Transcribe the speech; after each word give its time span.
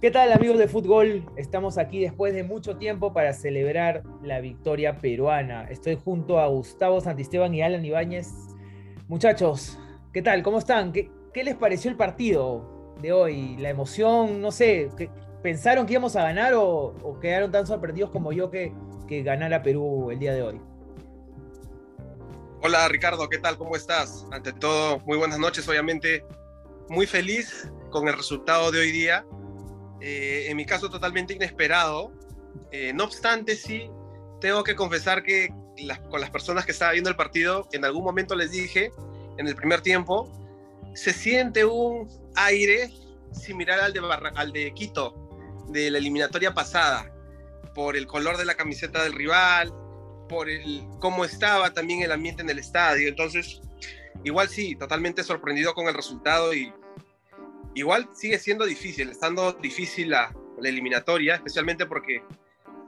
¿Qué 0.00 0.12
tal 0.12 0.32
amigos 0.32 0.58
de 0.58 0.68
fútbol? 0.68 1.28
Estamos 1.34 1.76
aquí 1.76 2.00
después 2.00 2.32
de 2.32 2.44
mucho 2.44 2.76
tiempo 2.76 3.12
para 3.12 3.32
celebrar 3.32 4.04
la 4.22 4.38
victoria 4.38 4.98
peruana. 4.98 5.64
Estoy 5.70 5.96
junto 5.96 6.38
a 6.38 6.46
Gustavo 6.46 7.00
Santisteban 7.00 7.52
y 7.52 7.62
Alan 7.62 7.84
Ibáñez. 7.84 8.28
Muchachos, 9.08 9.76
¿qué 10.12 10.22
tal? 10.22 10.44
¿Cómo 10.44 10.60
están? 10.60 10.92
¿Qué, 10.92 11.10
les 11.42 11.56
pareció 11.56 11.90
el 11.90 11.96
partido 11.96 12.94
de 13.02 13.12
hoy? 13.12 13.56
La 13.56 13.70
emoción, 13.70 14.40
no 14.40 14.52
sé, 14.52 14.88
¿pensaron 15.42 15.84
que 15.84 15.94
íbamos 15.94 16.14
a 16.14 16.22
ganar 16.22 16.52
o, 16.54 17.18
quedaron 17.20 17.50
tan 17.50 17.66
sorprendidos 17.66 18.10
como 18.10 18.30
yo 18.30 18.52
que, 18.52 18.72
que 19.08 19.24
ganara 19.24 19.64
Perú 19.64 20.12
el 20.12 20.20
día 20.20 20.32
de 20.32 20.42
hoy? 20.42 20.60
Hola 22.62 22.86
Ricardo, 22.86 23.28
¿qué 23.28 23.38
tal? 23.38 23.58
¿Cómo 23.58 23.74
estás? 23.74 24.28
Ante 24.30 24.52
todo, 24.52 25.00
muy 25.00 25.18
buenas 25.18 25.40
noches, 25.40 25.68
obviamente 25.68 26.24
muy 26.88 27.06
feliz 27.06 27.68
con 27.90 28.06
el 28.06 28.16
resultado 28.16 28.70
de 28.70 28.78
hoy 28.78 28.92
día 28.92 29.26
eh, 30.00 30.46
en 30.48 30.56
mi 30.56 30.64
caso 30.64 30.88
totalmente 30.90 31.34
inesperado. 31.34 32.12
Eh, 32.70 32.92
no 32.92 33.04
obstante, 33.04 33.56
sí, 33.56 33.90
tengo 34.40 34.64
que 34.64 34.74
confesar 34.74 35.22
que 35.22 35.52
con 36.10 36.20
las 36.20 36.30
personas 36.30 36.64
que 36.64 36.72
estaba 36.72 36.92
viendo 36.92 37.10
el 37.10 37.16
partido, 37.16 37.68
en 37.72 37.84
algún 37.84 38.04
momento 38.04 38.34
les 38.34 38.50
dije, 38.50 38.90
en 39.36 39.46
el 39.46 39.54
primer 39.54 39.80
tiempo, 39.80 40.30
se 40.94 41.12
siente 41.12 41.64
un 41.64 42.08
aire 42.34 42.90
similar 43.32 43.80
al 43.80 43.92
de, 43.92 44.00
al 44.34 44.52
de 44.52 44.72
Quito, 44.74 45.14
de 45.68 45.90
la 45.90 45.98
eliminatoria 45.98 46.54
pasada, 46.54 47.12
por 47.74 47.96
el 47.96 48.06
color 48.06 48.36
de 48.36 48.44
la 48.44 48.54
camiseta 48.54 49.02
del 49.04 49.12
rival, 49.12 49.72
por 50.28 50.48
el, 50.48 50.84
cómo 51.00 51.24
estaba 51.24 51.72
también 51.72 52.02
el 52.02 52.12
ambiente 52.12 52.42
en 52.42 52.50
el 52.50 52.58
estadio. 52.58 53.08
Entonces, 53.08 53.60
igual 54.24 54.48
sí, 54.48 54.74
totalmente 54.76 55.22
sorprendido 55.22 55.74
con 55.74 55.86
el 55.86 55.94
resultado 55.94 56.52
y 56.54 56.72
igual 57.78 58.08
sigue 58.12 58.38
siendo 58.38 58.64
difícil, 58.64 59.10
estando 59.10 59.52
difícil 59.52 60.10
la, 60.10 60.34
eliminatoria, 60.62 61.36
especialmente 61.36 61.86
porque 61.86 62.20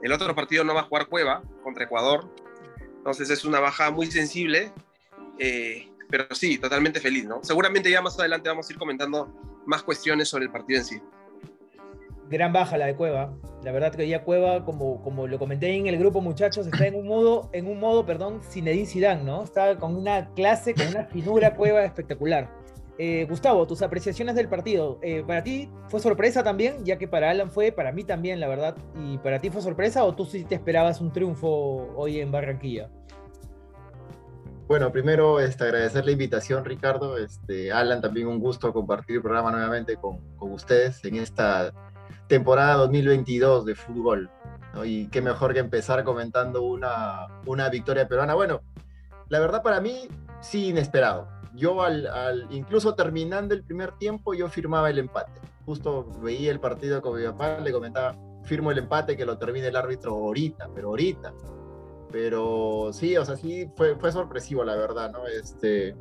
el 0.03 0.11
otro 0.11 0.35
partido 0.35 0.65
no 0.65 0.73
va 0.73 0.81
a 0.81 0.83
jugar 0.83 1.07
Cueva 1.07 1.41
contra 1.63 1.85
Ecuador. 1.85 2.29
Entonces 2.97 3.29
es 3.29 3.45
una 3.45 3.61
baja 3.61 3.91
muy 3.91 4.07
sensible, 4.07 4.73
eh, 5.39 5.87
pero 6.09 6.25
sí, 6.35 6.57
totalmente 6.57 6.99
feliz, 6.99 7.25
¿no? 7.25 7.41
Seguramente 7.43 7.89
ya 7.89 8.01
más 8.01 8.19
adelante 8.19 8.49
vamos 8.49 8.69
a 8.69 8.73
ir 8.73 8.77
comentando 8.77 9.33
más 9.65 9.83
cuestiones 9.83 10.27
sobre 10.27 10.45
el 10.45 10.51
partido 10.51 10.79
en 10.79 10.85
sí. 10.85 11.01
Gran 12.29 12.51
baja 12.51 12.77
la 12.77 12.87
de 12.87 12.95
Cueva. 12.95 13.33
La 13.63 13.71
verdad 13.71 13.95
que 13.95 14.07
ya 14.07 14.23
Cueva, 14.23 14.65
como, 14.65 15.01
como 15.01 15.27
lo 15.27 15.39
comenté 15.39 15.73
en 15.73 15.87
el 15.87 15.97
grupo, 15.97 16.19
muchachos, 16.19 16.67
está 16.67 16.87
en 16.87 16.95
un 16.95 17.07
modo, 17.07 17.49
en 17.53 17.67
un 17.67 17.79
modo, 17.79 18.05
perdón, 18.05 18.41
Zinedine 18.43 18.85
Zidane, 18.85 19.23
¿no? 19.23 19.43
Está 19.43 19.77
con 19.77 19.95
una 19.95 20.33
clase, 20.33 20.73
con 20.73 20.87
una 20.87 21.05
finura 21.05 21.55
Cueva 21.55 21.83
espectacular. 21.85 22.60
Eh, 22.97 23.25
Gustavo, 23.27 23.65
tus 23.65 23.81
apreciaciones 23.81 24.35
del 24.35 24.47
partido. 24.47 24.99
Eh, 25.01 25.23
¿Para 25.25 25.43
ti 25.43 25.69
fue 25.87 25.99
sorpresa 25.99 26.43
también? 26.43 26.85
Ya 26.85 26.97
que 26.97 27.07
para 27.07 27.29
Alan 27.29 27.49
fue, 27.49 27.71
para 27.71 27.91
mí 27.91 28.03
también, 28.03 28.39
la 28.39 28.47
verdad. 28.47 28.75
¿Y 28.95 29.17
para 29.19 29.39
ti 29.39 29.49
fue 29.49 29.61
sorpresa 29.61 30.03
o 30.03 30.13
tú 30.13 30.25
sí 30.25 30.43
te 30.43 30.55
esperabas 30.55 31.01
un 31.01 31.11
triunfo 31.11 31.93
hoy 31.95 32.19
en 32.19 32.31
Barranquilla? 32.31 32.89
Bueno, 34.67 34.91
primero 34.91 35.39
este, 35.39 35.63
agradecer 35.65 36.05
la 36.05 36.11
invitación, 36.11 36.63
Ricardo. 36.63 37.17
Este, 37.17 37.71
Alan, 37.71 38.01
también 38.01 38.27
un 38.27 38.39
gusto 38.39 38.71
compartir 38.71 39.17
el 39.17 39.21
programa 39.21 39.51
nuevamente 39.51 39.95
con, 39.95 40.19
con 40.37 40.51
ustedes 40.51 41.03
en 41.03 41.15
esta 41.15 41.73
temporada 42.27 42.75
2022 42.75 43.65
de 43.65 43.75
fútbol. 43.75 44.29
Y 44.85 45.07
qué 45.07 45.21
mejor 45.21 45.53
que 45.53 45.59
empezar 45.59 46.03
comentando 46.03 46.61
una, 46.61 47.27
una 47.45 47.67
victoria 47.69 48.07
peruana. 48.07 48.35
Bueno, 48.35 48.61
la 49.27 49.39
verdad 49.39 49.61
para 49.61 49.81
mí 49.81 50.07
sí 50.39 50.69
inesperado 50.69 51.40
yo 51.55 51.81
al, 51.81 52.47
incluso 52.51 52.95
terminando 52.95 53.53
el 53.53 53.63
primer 53.63 53.93
tiempo, 53.97 54.33
yo 54.33 54.49
firmaba 54.49 54.89
el 54.89 54.99
empate. 54.99 55.41
Justo 55.65 56.05
veía 56.21 56.51
el 56.51 56.59
partido 56.59 57.01
con 57.01 57.19
mi 57.19 57.25
papá, 57.25 57.59
le 57.59 57.71
comentaba, 57.71 58.15
firmo 58.43 58.71
el 58.71 58.79
empate, 58.79 59.15
que 59.15 59.25
lo 59.25 59.37
termine 59.37 59.67
el 59.67 59.75
árbitro 59.75 60.13
ahorita, 60.13 60.69
pero 60.73 60.89
ahorita. 60.89 61.33
Pero 62.11 62.89
sí, 62.93 63.15
o 63.17 63.25
sea, 63.25 63.37
sí, 63.37 63.69
fue, 63.75 63.95
fue 63.95 64.11
sorpresivo, 64.11 64.63
la 64.63 64.75
verdad, 64.75 65.11
¿no? 65.11 65.27
Este, 65.27 65.95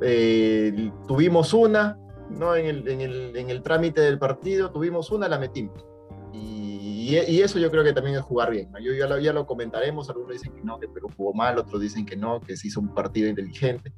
eh, 0.00 0.92
tuvimos 1.06 1.52
una, 1.52 1.98
¿no? 2.30 2.54
En 2.54 2.66
el, 2.66 2.88
en, 2.88 3.00
el, 3.00 3.36
en 3.36 3.50
el, 3.50 3.62
trámite 3.62 4.00
del 4.00 4.18
partido, 4.18 4.70
tuvimos 4.70 5.10
una, 5.10 5.28
la 5.28 5.38
metimos. 5.38 5.84
Y, 6.32 7.16
y, 7.16 7.40
eso 7.40 7.58
yo 7.58 7.70
creo 7.72 7.82
que 7.82 7.92
también 7.92 8.16
es 8.16 8.22
jugar 8.22 8.50
bien, 8.50 8.70
¿no? 8.70 8.78
Yo 8.78 8.92
ya 8.92 9.08
lo, 9.08 9.18
ya 9.18 9.32
lo 9.32 9.46
comentaremos, 9.46 10.08
algunos 10.08 10.32
dicen 10.32 10.54
que 10.54 10.62
no, 10.62 10.78
que 10.78 10.86
Perú 10.86 11.08
jugó 11.16 11.34
mal, 11.34 11.58
otros 11.58 11.80
dicen 11.80 12.06
que 12.06 12.16
no, 12.16 12.40
que 12.40 12.56
se 12.56 12.68
hizo 12.68 12.78
un 12.80 12.94
partido 12.94 13.28
inteligente. 13.28 13.92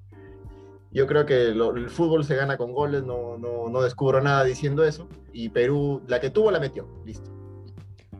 Yo 0.92 1.06
creo 1.06 1.24
que 1.24 1.48
el 1.48 1.88
fútbol 1.88 2.24
se 2.24 2.36
gana 2.36 2.58
con 2.58 2.72
goles, 2.72 3.02
no, 3.02 3.38
no, 3.38 3.68
no, 3.70 3.82
descubro 3.82 4.20
nada 4.20 4.44
diciendo 4.44 4.84
eso. 4.84 5.08
Y 5.32 5.48
Perú, 5.48 6.02
la 6.06 6.20
que 6.20 6.28
tuvo, 6.28 6.50
la 6.50 6.60
metió. 6.60 6.86
Listo. 7.06 7.30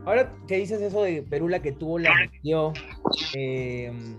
Ahora 0.07 0.33
que 0.49 0.57
dices 0.57 0.81
eso 0.81 1.03
de 1.03 1.23
Perú, 1.23 1.49
la 1.49 1.61
que 1.61 1.73
tuvo, 1.73 1.99
la 1.99 2.15
metió. 2.15 2.73
Em, 3.35 4.17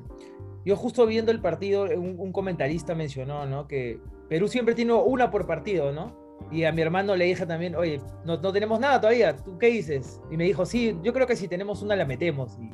yo 0.66 0.76
justo 0.76 1.06
viendo 1.08 1.32
el 1.32 1.42
partido, 1.42 1.86
un, 1.86 2.32
comentarista 2.32 2.94
mencionó, 2.94 3.46
¿no? 3.48 3.68
Que 3.68 4.00
Perú 4.30 4.48
siempre 4.48 4.76
tiene 4.76 4.94
una 4.94 5.32
por 5.32 5.48
partido, 5.48 5.92
¿no? 5.92 6.16
Y 6.52 6.66
a 6.66 6.72
mi 6.72 6.82
hermano 6.82 7.16
le 7.16 7.26
dije 7.26 7.46
también, 7.48 7.76
oye, 7.76 8.00
no, 8.24 8.38
no 8.38 8.54
tenemos 8.54 8.80
nada 8.80 9.02
todavía, 9.02 9.36
¿tú 9.36 9.58
qué 9.58 9.68
dices? 9.68 10.22
Y 10.30 10.38
me 10.38 10.44
dijo, 10.44 10.66
sí, 10.66 10.96
yo 11.04 11.12
creo 11.12 11.26
que 11.26 11.36
si 11.36 11.48
tenemos 11.48 11.82
una 11.82 11.96
la 11.96 12.06
metemos. 12.06 12.58
Y 12.60 12.70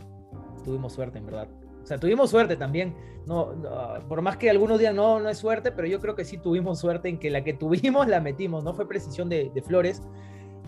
tuvimos 0.64 0.94
suerte, 0.94 1.20
en 1.20 1.26
verdad. 1.26 1.48
O 1.84 1.86
sea, 1.86 1.98
tuvimos 1.98 2.30
suerte 2.30 2.56
también. 2.56 2.96
No, 3.26 3.54
por 4.08 4.22
más 4.22 4.38
que 4.38 4.50
algunos 4.50 4.80
digan 4.80 4.96
no, 4.96 5.20
no 5.20 5.30
es 5.30 5.38
suerte, 5.38 5.72
pero 5.72 5.88
yo 5.88 6.00
creo 6.00 6.16
que 6.16 6.26
sí 6.26 6.38
tuvimos 6.40 6.80
suerte 6.80 7.10
en 7.10 7.20
que 7.20 7.30
la 7.30 7.44
que 7.44 7.54
tuvimos 7.54 8.08
la 8.08 8.20
metimos. 8.22 8.64
No 8.64 8.74
fue 8.74 8.88
precisión 8.88 9.30
de, 9.30 9.52
Flores, 9.66 10.02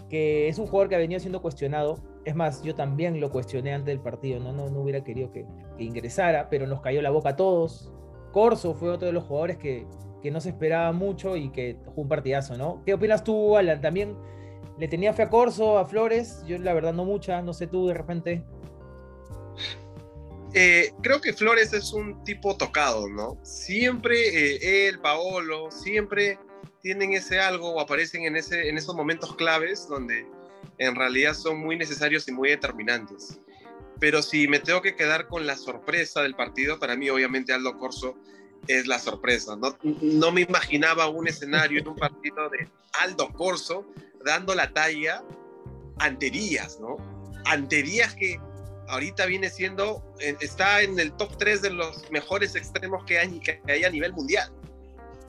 que 0.10 0.48
es 0.48 0.60
un 0.60 0.68
jugador 0.68 0.90
que 0.90 0.96
ha 0.96 1.00
venido 1.00 1.20
siendo 1.20 1.42
cuestionado. 1.42 1.98
Es 2.24 2.36
más, 2.36 2.62
yo 2.62 2.76
también 2.76 3.20
lo 3.20 3.32
cuestioné 3.32 3.74
antes 3.74 3.88
del 3.88 4.00
partido. 4.00 4.40
No, 4.40 4.52
no, 4.52 4.70
no 4.70 4.82
hubiera 4.82 5.04
querido 5.04 5.32
que, 5.32 5.46
ingresara, 5.80 6.50
pero 6.50 6.68
nos 6.68 6.82
cayó 6.82 7.02
la 7.02 7.10
boca 7.10 7.30
a 7.30 7.36
todos. 7.36 7.92
Corso 8.32 8.76
fue 8.76 8.90
otro 8.90 9.08
de 9.08 9.14
los 9.14 9.24
jugadores 9.24 9.58
que, 9.58 9.88
que 10.22 10.30
no 10.30 10.40
se 10.40 10.50
esperaba 10.50 10.92
mucho 10.92 11.36
y 11.36 11.50
que 11.50 11.78
jugó 11.86 12.04
un 12.04 12.08
partidazo, 12.08 12.58
¿no? 12.58 12.84
¿Qué 12.86 12.94
opinas 12.94 13.24
tú, 13.24 13.58
Alan? 13.58 13.82
También 13.82 14.16
le 14.78 14.88
tenía 14.88 15.14
fe 15.14 15.24
a 15.24 15.30
Corso, 15.30 15.78
a 15.78 15.86
Flores. 15.86 16.44
Yo, 16.48 16.58
la 16.60 16.74
verdad, 16.74 16.94
no 16.94 17.06
mucha. 17.06 17.42
No 17.42 17.54
sé 17.54 17.68
tú, 17.68 17.88
de 17.88 17.94
repente. 17.94 18.44
Eh, 20.53 20.94
creo 21.01 21.22
que 21.22 21.34
Flores 21.34 21.72
es 21.72 21.94
un 21.94 22.23
tipo 22.25 22.57
tocado, 22.57 23.07
¿no? 23.07 23.38
Siempre 23.44 24.17
eh, 24.56 24.88
él, 24.88 25.00
Paolo, 25.00 25.72
siempre 25.72 26.38
tienen 26.81 27.13
ese 27.13 27.39
algo 27.39 27.69
o 27.69 27.79
aparecen 27.79 28.23
en, 28.25 28.35
ese, 28.35 28.67
en 28.67 28.78
esos 28.78 28.95
momentos 28.95 29.35
claves 29.35 29.88
donde 29.88 30.25
en 30.78 30.95
realidad 30.95 31.35
son 31.35 31.59
muy 31.59 31.78
necesarios 31.78 32.28
y 32.28 32.34
muy 32.34 32.50
determinantes. 32.50 33.39
Pero 34.00 34.22
si 34.22 34.47
me 34.47 34.59
tengo 34.59 34.81
que 34.81 34.95
quedar 34.95 35.28
con 35.28 35.45
la 35.45 35.56
sorpresa 35.56 36.22
del 36.22 36.35
partido, 36.35 36.79
para 36.79 36.95
mí 36.97 37.09
obviamente 37.09 37.53
Aldo 37.53 37.78
Corso 37.78 38.18
es 38.68 38.88
la 38.88 39.00
sorpresa. 39.00 39.56
No, 39.56 39.78
no 40.01 40.31
me 40.31 40.41
imaginaba 40.41 41.07
un 41.07 41.28
escenario 41.28 41.79
en 41.79 41.88
un 41.88 41.95
partido 41.95 42.50
de 42.50 42.68
Aldo 43.00 43.31
Corso 43.31 43.85
dando 44.25 44.53
la 44.53 44.73
talla 44.73 45.23
ante 46.00 46.29
Díaz, 46.29 46.79
¿no? 46.79 46.97
Ante 47.45 47.83
Díaz 47.83 48.16
que 48.16 48.39
ahorita 48.91 49.25
viene 49.25 49.50
siendo, 49.50 50.03
eh, 50.19 50.35
está 50.41 50.81
en 50.81 51.00
el 51.00 51.13
top 51.13 51.38
3 51.38 51.62
de 51.62 51.69
los 51.69 52.12
mejores 52.12 52.56
extremos 52.56 53.06
que 53.06 53.18
hay, 53.18 53.40
que 53.40 53.62
hay 53.68 53.85
a 53.85 53.90
nivel 53.90 54.13
mundial. 54.13 54.52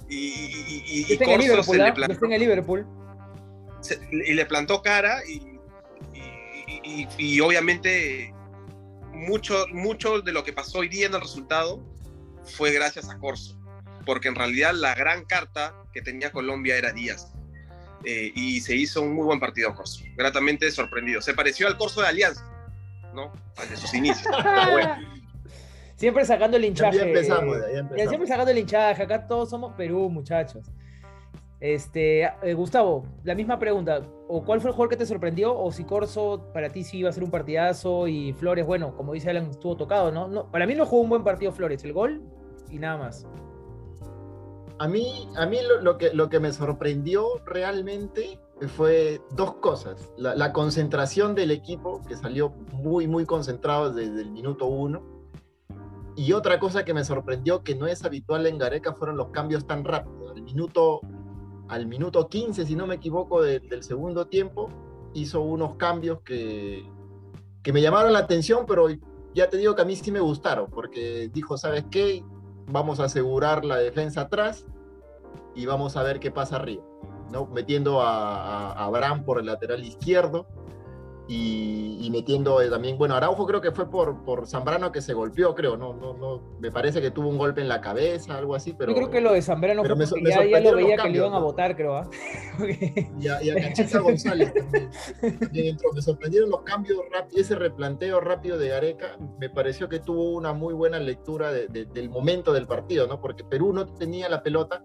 Y, 0.09 0.85
y, 0.87 1.07
en 1.09 1.41
Liverpool, 1.41 1.79
le 1.79 1.93
plantó, 1.93 2.27
en 2.27 2.33
el 2.33 2.41
Liverpool. 2.41 2.87
y 4.11 4.35
le 4.35 4.47
plantó 4.47 4.83
cara 4.83 5.23
y, 5.25 7.41
obviamente 7.41 8.35
mucho, 9.13 9.67
mucho 9.73 10.21
de 10.21 10.33
lo 10.33 10.45
que 10.45 10.53
pasó 10.53 10.81
hoy 10.81 10.89
día 10.89 11.07
en 11.07 11.15
el 11.15 11.21
resultado 11.21 11.81
fue 12.45 12.73
gracias 12.73 13.09
a 13.09 13.19
Corso, 13.19 13.59
porque 14.05 14.29
en 14.29 14.35
realidad 14.35 14.75
la 14.75 14.95
gran 14.95 15.25
carta 15.25 15.75
que 15.93 16.03
tenía 16.03 16.33
Colombia 16.33 16.77
era 16.77 16.93
Díaz. 16.93 17.29
Eh, 18.05 18.33
y 18.35 18.61
se 18.61 18.75
hizo 18.75 19.03
un 19.03 19.15
muy 19.15 19.25
buen 19.25 19.39
partido 19.39 19.73
Corso, 19.75 20.03
gratamente 20.17 20.71
sorprendido. 20.73 21.23
Se 21.23 21.33
pareció 21.33 21.69
al 21.69 21.79
Corso 21.79 22.03
de 22.03 22.09
Alianza, 22.09 22.52
¿no? 23.15 23.33
De 23.69 23.77
sus 23.77 23.95
inicios. 23.95 24.35
Siempre 25.97 26.25
sacando 26.25 26.57
el 26.57 26.65
hinchaje. 26.65 26.99
Ya 26.99 27.05
empezamos, 27.05 27.57
Siempre 28.09 28.27
sacando 28.27 28.51
el 28.51 28.59
hinchaje. 28.59 29.03
Acá 29.03 29.27
todos 29.27 29.51
somos 29.51 29.75
Perú, 29.75 30.09
muchachos. 30.11 30.67
Este, 31.63 32.25
eh, 32.25 32.55
Gustavo, 32.55 33.05
la 33.23 33.37
misma 33.37 33.57
pregunta. 33.57 34.03
¿O 34.27 34.45
cuál 34.45 34.61
fue 34.61 34.71
el 34.71 34.75
jugador 34.75 34.91
que 34.91 34.97
te 34.97 35.07
sorprendió? 35.07 35.57
¿O 35.57 35.71
si 35.71 35.85
Corso 35.85 36.51
para 36.53 36.71
ti 36.71 36.83
sí 36.83 36.99
iba 36.99 37.09
a 37.09 37.13
ser 37.13 37.23
un 37.23 37.31
partidazo 37.31 38.09
y 38.09 38.33
Flores, 38.33 38.67
bueno, 38.67 38.97
como 38.97 39.13
dice 39.13 39.31
Alan, 39.31 39.51
estuvo 39.51 39.77
tocado, 39.77 40.11
¿no? 40.11 40.27
no 40.27 40.51
para 40.51 40.67
mí 40.67 40.75
no 40.75 40.87
jugó 40.87 41.03
un 41.03 41.11
buen 41.11 41.23
partido 41.23 41.53
Flores, 41.53 41.85
el 41.85 41.93
gol 41.93 42.21
y 42.69 42.81
nada 42.81 42.97
más. 42.97 43.29
A 44.81 44.89
mí, 44.89 45.29
a 45.37 45.47
mí 45.47 45.59
lo, 45.83 45.99
que, 45.99 46.13
lo 46.13 46.29
que 46.29 46.41
me 46.41 46.53
sorprendió 46.53 47.29
realmente 47.45 48.41
fue 48.69 49.21
dos 49.33 49.55
cosas. 49.55 50.11
La, 50.17 50.53
concentración 50.53 51.35
del 51.35 51.51
equipo, 51.51 52.03
que 52.07 52.17
salió 52.17 52.51
muy, 52.73 53.07
muy 53.07 53.25
concentrado 53.25 53.93
desde 53.93 54.21
el 54.21 54.31
minuto 54.31 54.67
uno. 54.67 55.03
Y 56.17 56.33
otra 56.33 56.59
cosa 56.59 56.85
que 56.85 56.93
me 56.93 57.05
sorprendió, 57.05 57.63
que 57.63 57.75
no 57.75 57.87
es 57.87 58.05
habitual 58.05 58.47
en 58.47 58.59
Gareca, 58.59 58.95
fueron 58.95 59.17
los 59.17 59.29
cambios 59.29 59.67
tan 59.67 59.85
rápidos. 59.85 60.33
Al 60.33 60.43
minuto, 60.43 61.01
al 61.69 61.87
minuto 61.87 62.29
15, 62.29 62.67
si 62.67 62.77
no 62.77 62.87
me 62.87 62.97
equivoco, 62.97 63.43
del 63.43 63.83
segundo 63.83 64.27
tiempo, 64.27 64.69
hizo 65.15 65.41
unos 65.41 65.77
cambios 65.77 66.21
que, 66.21 66.85
que 67.63 67.73
me 67.73 67.81
llamaron 67.81 68.13
la 68.13 68.21
atención, 68.21 68.67
pero 68.67 68.89
ya 69.35 69.49
te 69.49 69.57
digo 69.57 69.75
que 69.75 69.83
a 69.83 69.85
mí 69.85 69.97
sí 69.97 70.11
me 70.11 70.21
gustaron, 70.21 70.71
porque 70.71 71.31
dijo, 71.33 71.57
¿sabes 71.57 71.85
qué? 71.91 72.25
Vamos 72.67 73.01
a 73.01 73.05
asegurar 73.05 73.65
la 73.65 73.77
defensa 73.77 74.23
atrás 74.23 74.67
y 75.55 75.67
vamos 75.67 75.97
a 75.97 76.03
ver 76.03 76.21
qué 76.21 76.31
pasa 76.31 76.57
arriba, 76.57 76.83
¿no? 77.31 77.47
Metiendo 77.47 78.01
a, 78.01 78.73
a 78.73 78.85
Abraham 78.85 79.25
por 79.25 79.39
el 79.39 79.47
lateral 79.47 79.85
izquierdo, 79.85 80.47
y, 81.29 82.09
metiendo 82.11 82.61
eh, 82.61 82.69
también, 82.69 82.99
bueno, 82.99 83.15
Araujo 83.15 83.47
creo 83.47 83.61
que 83.61 83.71
fue 83.71 83.89
por, 83.89 84.25
por 84.25 84.47
Zambrano 84.47 84.93
que 84.93 85.01
se 85.01 85.15
golpeó, 85.15 85.55
creo, 85.55 85.77
no, 85.77 85.95
no, 85.95 86.15
no, 86.15 86.43
me 86.61 86.71
parece 86.71 87.01
que 87.01 87.11
tuvo 87.11 87.29
un 87.29 87.39
golpe 87.39 87.61
en 87.61 87.69
la 87.69 87.81
cabeza, 87.81 88.37
algo 88.37 88.55
así, 88.55 88.75
pero... 88.75 88.93
Yo 88.93 88.97
creo 88.97 89.11
que 89.11 89.21
lo 89.21 89.33
de 89.33 89.41
Zambrano 89.41 89.85
fue 89.85 89.97
me, 89.97 90.05
ya, 90.05 90.45
ya, 90.45 90.61
lo 90.61 90.77
veía 90.77 90.97
que 90.97 91.09
le 91.09 91.19
iban 91.19 91.33
a 91.33 91.39
votar, 91.39 91.77
creo, 91.77 91.97
¿ah? 91.97 92.11
y, 93.21 93.29
a, 93.29 93.43
y, 93.43 93.51
a, 93.51 93.55
Cachita 93.55 94.01
González 94.01 94.53
también, 94.53 95.69
entró, 95.69 95.93
me 95.95 96.03
sorprendieron 96.03 96.51
los 96.51 96.63
cambios 96.63 96.99
rápidos, 97.11 97.41
ese 97.41 97.55
replanteo 97.55 98.21
rápido 98.21 98.59
de 98.59 98.69
Gareca, 98.69 99.17
me 99.39 99.49
pareció 99.49 99.89
que 99.89 100.01
tuvo 100.01 100.33
una 100.33 100.53
muy 100.53 100.75
buena 100.75 100.99
lectura 100.99 101.53
del 101.53 102.11
momento 102.11 102.53
del 102.53 102.67
partido, 102.67 103.07
¿no? 103.07 103.21
Porque 103.21 103.45
Perú 103.45 103.73
no 103.73 103.87
tenía 103.87 104.29
la 104.29 104.43
pelota, 104.43 104.85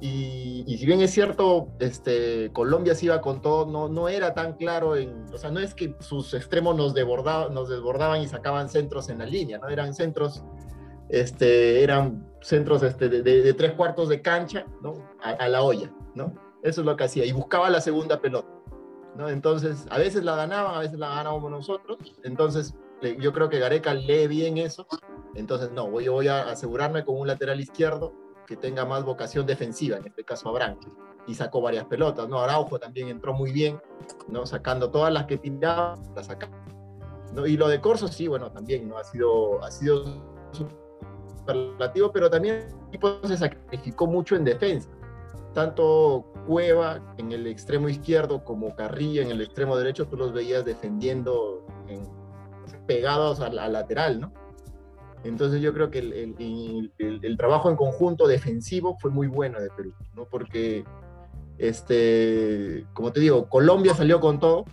y, 0.00 0.76
si 0.78 0.86
bien 0.86 1.00
es 1.00 1.10
cierto, 1.10 1.68
este, 1.80 2.52
Colombia 2.52 2.94
se 2.94 3.06
iba 3.06 3.20
con 3.20 3.42
todo, 3.42 3.66
no, 3.66 3.88
no 3.88 4.08
era 4.08 4.32
tan 4.32 4.52
claro, 4.52 4.94
en, 4.94 5.24
o 5.32 5.38
sea, 5.38 5.50
no 5.50 5.58
es 5.58 5.74
que 5.74 5.96
sus 5.98 6.34
extremos 6.34 6.76
nos, 6.76 6.94
desbordaban, 6.94 7.52
nos 7.52 7.68
desbordaban 7.68 8.22
y 8.22 8.28
sacaban 8.28 8.68
centros 8.68 9.08
en 9.08 9.18
la 9.18 9.26
línea, 9.26 9.58
¿no? 9.58 9.68
Eran 9.68 9.94
centros, 9.94 10.44
este, 11.08 11.82
eran 11.82 12.28
centros 12.40 12.84
este, 12.84 13.08
de, 13.08 13.54
tres 13.54 13.72
cuartos 13.72 14.08
de 14.08 14.22
cancha, 14.22 14.66
¿no? 14.82 14.94
A, 15.20 15.48
la 15.48 15.62
olla, 15.62 15.92
¿no? 16.14 16.32
Eso 16.62 16.82
es 16.82 16.86
lo 16.86 16.96
que 16.96 17.04
hacía, 17.04 17.24
y 17.24 17.32
buscaba 17.32 17.68
la 17.68 17.80
segunda 17.80 18.20
pelota, 18.20 18.48
¿no? 19.16 19.28
Entonces, 19.28 19.84
a 19.90 19.98
veces 19.98 20.22
la 20.22 20.36
ganaban, 20.36 20.76
a 20.76 20.80
veces 20.80 20.98
la 20.98 21.08
ganábamos 21.08 21.50
nosotros, 21.50 21.98
entonces 22.22 22.74
yo 23.18 23.32
creo 23.32 23.48
que 23.48 23.58
Gareca 23.58 23.94
lee 23.94 24.28
bien 24.28 24.58
eso, 24.58 24.86
entonces 25.34 25.72
no, 25.72 25.90
voy, 25.90 26.06
voy 26.06 26.28
a 26.28 26.42
asegurarme 26.50 27.04
con 27.04 27.18
un 27.18 27.26
lateral 27.26 27.60
izquierdo, 27.60 28.12
que 28.48 28.56
tenga 28.56 28.86
más 28.86 29.04
vocación 29.04 29.46
defensiva, 29.46 29.98
en 29.98 30.06
este 30.06 30.24
caso 30.24 30.48
Abraham, 30.48 30.78
y 31.26 31.34
sacó 31.34 31.60
varias 31.60 31.84
pelotas, 31.84 32.26
¿no? 32.30 32.40
Araujo 32.40 32.78
también 32.78 33.08
entró 33.08 33.34
muy 33.34 33.52
bien, 33.52 33.78
¿no? 34.26 34.46
Sacando 34.46 34.90
todas 34.90 35.12
las 35.12 35.26
que 35.26 35.36
tiraba, 35.36 35.94
las 36.16 36.26
sacaba. 36.26 36.56
¿no? 37.34 37.46
Y 37.46 37.58
lo 37.58 37.68
de 37.68 37.82
Corso, 37.82 38.08
sí, 38.08 38.26
bueno, 38.26 38.50
también, 38.50 38.88
¿no? 38.88 38.96
Ha 38.96 39.04
sido, 39.04 39.62
ha 39.62 39.70
sido 39.70 40.02
superlativo, 40.52 42.10
pero 42.10 42.30
también 42.30 42.54
el 42.54 42.88
equipo 42.88 43.20
se 43.24 43.36
sacrificó 43.36 44.06
mucho 44.06 44.34
en 44.34 44.44
defensa. 44.44 44.88
Tanto 45.52 46.32
Cueva 46.46 47.14
en 47.18 47.32
el 47.32 47.46
extremo 47.46 47.90
izquierdo 47.90 48.42
como 48.42 48.74
Carrillo 48.74 49.20
en 49.20 49.30
el 49.30 49.42
extremo 49.42 49.76
derecho, 49.76 50.06
tú 50.06 50.16
los 50.16 50.32
veías 50.32 50.64
defendiendo 50.64 51.66
pegados 52.86 53.40
al 53.40 53.56
lateral, 53.72 54.20
¿no? 54.20 54.32
Entonces 55.24 55.60
yo 55.60 55.72
creo 55.74 55.90
que 55.90 55.98
el, 55.98 57.36
trabajo 57.36 57.70
en 57.70 57.76
conjunto 57.76 58.26
defensivo 58.26 58.96
fue 58.98 59.10
muy 59.10 59.26
bueno 59.26 59.60
de 59.60 59.68
Perú, 59.70 59.92
¿no? 60.14 60.24
Porque, 60.26 60.84
este, 61.58 62.86
como 62.92 63.12
te 63.12 63.20
digo, 63.20 63.48
Colombia 63.48 63.94
salió 63.94 64.20
con 64.20 64.38
todo, 64.38 64.64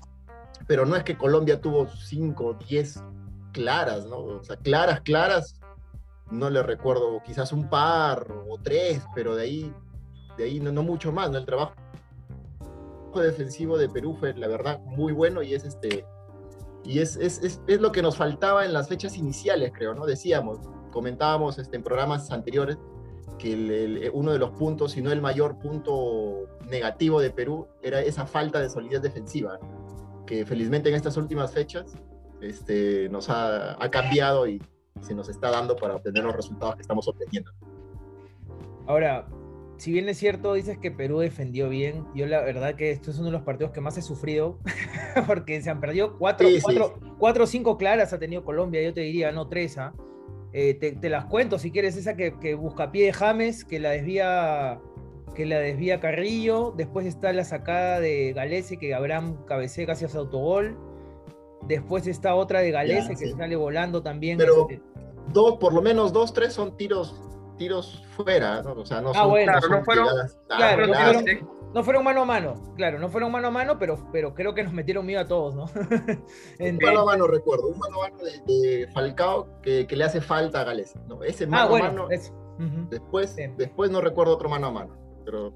pero 0.68 0.86
no 0.86 0.96
es 0.96 1.04
que 1.04 1.18
Colombia 1.18 1.62
tuvo 1.62 1.88
5, 1.88 2.60
10 2.68 3.04
claras, 3.52 4.06
¿no? 4.06 4.18
O 4.18 4.44
sea, 4.44 4.58
claras, 4.58 5.02
claras, 5.02 5.60
no 6.30 6.50
le 6.50 6.62
recuerdo, 6.64 7.22
quizás 7.24 7.52
un 7.52 7.70
par 7.70 8.28
o 8.50 8.58
tres, 8.62 9.04
pero 9.14 9.36
de 9.36 9.44
ahí, 9.44 9.74
de 10.38 10.46
ahí 10.46 10.60
no, 10.60 10.72
no 10.72 10.84
mucho 10.84 11.12
más, 11.12 11.32
¿no? 11.32 11.38
El 11.38 11.46
trabajo 11.46 11.74
defensivo 13.16 13.78
de 13.78 13.90
Perú 13.90 14.16
fue, 14.20 14.34
la 14.34 14.48
verdad, 14.48 14.80
muy 14.82 15.14
bueno 15.14 15.42
y 15.42 15.54
es 15.54 15.64
este 15.64 16.06
y 16.86 17.00
es, 17.00 17.16
es, 17.18 17.42
es, 17.44 17.62
es, 17.68 17.82
lo 17.82 17.92
que 17.92 18.02
nos 18.02 18.16
faltaba 18.16 18.64
en 18.66 18.74
las 18.74 18.88
fechas 18.88 19.18
iniciales, 19.18 19.72
creo, 19.74 19.96
¿no? 19.96 20.06
Decíamos, 20.06 20.60
comentábamos 20.92 21.58
este, 21.58 21.76
en 21.78 21.84
programas 21.84 22.32
anteriores 22.32 22.78
que 23.40 24.12
uno 24.14 24.32
de 24.32 24.40
los 24.40 24.52
puntos, 24.52 24.94
si 24.94 25.02
no 25.02 25.12
el 25.12 25.22
mayor 25.22 25.60
punto 25.60 26.48
negativo 26.70 27.20
de 27.20 27.32
Perú, 27.32 27.68
era 27.82 28.00
esa 28.02 28.26
falta 28.26 28.60
de 28.60 28.70
solidez 28.70 29.02
defensiva, 29.02 29.60
que 30.26 30.46
felizmente 30.46 30.90
en 30.90 30.96
estas 30.96 31.18
últimas 31.18 31.52
fechas 31.52 31.94
este, 32.42 33.10
nos 33.10 33.30
ha, 33.30 33.84
ha 33.84 33.92
cambiado 33.92 34.48
y 34.48 34.62
se 35.02 35.14
nos 35.14 35.28
está 35.28 35.52
dando 35.52 35.76
para 35.76 35.96
obtener 35.96 36.24
los 36.24 36.36
resultados 36.36 36.76
que 36.76 36.82
estamos 36.82 37.08
obteniendo. 37.08 37.52
Ahora, 38.88 39.28
si 39.78 39.92
bien 39.92 40.08
es 40.10 40.18
cierto, 40.18 40.54
dices 40.54 40.78
que 40.78 40.92
Perú 40.92 41.20
defendió 41.20 41.70
bien, 41.70 42.06
yo 42.16 42.26
la 42.28 42.42
verdad 42.42 42.76
que 42.76 42.92
esto 42.92 43.12
es 43.12 43.18
uno 43.18 43.28
de 43.28 43.34
los 43.34 43.42
partidos 43.42 43.72
que 43.72 43.82
más 43.82 43.98
he 43.98 44.02
sufrido, 44.02 44.60
porque 45.28 45.62
se 45.62 45.70
han 45.70 45.80
perdido 45.80 46.18
cuatro, 46.18 46.48
cuatro, 47.18 47.44
o 47.44 47.48
cinco 47.48 47.78
claras 47.78 48.14
ha 48.14 48.20
tenido 48.20 48.44
Colombia, 48.44 48.82
yo 48.82 48.94
te 48.94 49.02
diría, 49.02 49.32
no 49.32 49.48
tres, 49.48 49.78
¿ah? 49.78 49.94
eh, 50.54 50.74
te, 50.74 51.10
las 51.10 51.26
cuento 51.26 51.60
si 51.60 51.72
quieres, 51.72 51.98
esa 51.98 52.16
que, 52.16 52.38
que, 52.40 52.56
busca 52.56 52.92
pie 52.92 53.08
de 53.08 53.14
James, 53.14 53.66
que 53.66 53.80
la 53.80 53.92
desvía 53.92 54.80
que 55.36 55.46
la 55.46 55.60
desvía 55.60 56.00
Carrillo, 56.00 56.74
después 56.78 57.06
está 57.06 57.34
la 57.34 57.44
sacada 57.44 58.00
de 58.00 58.32
Galese, 58.32 58.78
que 58.78 58.94
Abraham 58.94 59.44
cabecea 59.46 59.86
casi 59.86 60.06
hacia 60.06 60.22
autogol, 60.22 60.78
después 61.68 62.08
está 62.08 62.36
otra 62.36 62.62
de 62.62 62.72
Galese, 62.72 63.18
que 63.18 63.32
sale 63.34 63.58
volando 63.58 64.02
también. 64.02 64.38
Pero 64.38 64.70
este 64.70 64.82
dos, 65.34 65.58
por 65.58 65.74
lo 65.74 65.82
menos 65.82 66.14
dos, 66.14 66.34
tres 66.34 66.54
son 66.54 66.78
tiros 66.78 67.22
tiros 67.58 68.04
fuera, 68.16 68.62
¿no? 68.62 68.74
O 68.74 68.86
sea, 68.86 69.02
no, 69.02 69.12
ah, 69.16 69.26
bueno, 69.26 69.54
no, 69.54 69.84
fueron, 69.84 70.08
claro, 70.48 70.88
no, 71.74 71.84
fueron, 71.84 72.04
mano 72.04 72.22
a 72.22 72.26
mano, 72.26 72.54
claro, 72.76 73.00
no 73.00 73.10
fueron 73.10 73.32
mano 73.32 73.48
a 73.48 73.52
mano, 73.52 73.78
pero, 73.80 74.08
pero 74.12 74.34
creo 74.34 74.54
que 74.54 74.64
nos 74.64 74.74
metieron 74.74 75.06
miedo 75.06 75.22
a 75.22 75.26
todos, 75.26 75.56
¿no? 75.56 75.66
un 76.60 76.78
mano 76.78 77.02
a 77.02 77.06
mano, 77.06 77.28
recuerdo, 77.28 77.68
un 77.68 77.80
mano 77.80 78.04
a 78.04 78.10
mano 78.10 78.24
de, 78.24 78.88
Falcao 78.94 79.62
que, 79.62 79.86
que, 79.88 79.96
le 79.96 80.04
hace 80.04 80.22
falta 80.22 80.62
a 80.62 80.64
Gales, 80.64 80.96
¿no? 81.08 81.24
Ese 81.24 81.48
mano 81.48 81.76
ah, 81.76 81.80
a 81.80 81.82
mano, 81.82 82.08
después, 82.90 83.36
después 83.58 83.92
no 83.92 84.02
recuerdo 84.02 84.34
otro 84.34 84.50
mano 84.50 84.68
a 84.68 84.72
mano, 84.72 84.98
pero... 85.26 85.54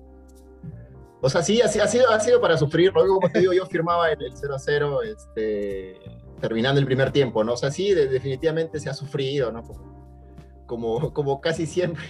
O 1.22 1.30
sea, 1.30 1.42
sí, 1.42 1.62
ha, 1.62 1.68
sido, 1.68 2.10
ha 2.10 2.19
sido 2.22 2.40
para 2.40 2.57
sufrir, 2.57 2.94
luego 2.94 3.16
como 3.16 3.30
te 3.30 3.40
digo, 3.40 3.51
yo 3.51 3.66
firmaba 3.66 4.10
el, 4.10 4.24
el 4.24 4.31
0 4.34 4.56
a 4.56 4.60
0, 4.60 5.01
este, 5.01 6.00
terminando 6.40 6.80
el 6.80 6.86
primer 6.86 7.12
tiempo, 7.12 7.44
¿no? 7.44 7.54
O 7.54 7.57
sea, 7.57 7.72
sí, 7.72 7.94
definitivamente 7.94 8.80
se 8.80 8.90
ha 8.90 8.94
sufrido, 8.94 9.51
¿no? 9.51 9.62
como, 9.63 9.99
como 11.13 11.42
casi 11.42 11.66
siempre. 11.66 12.04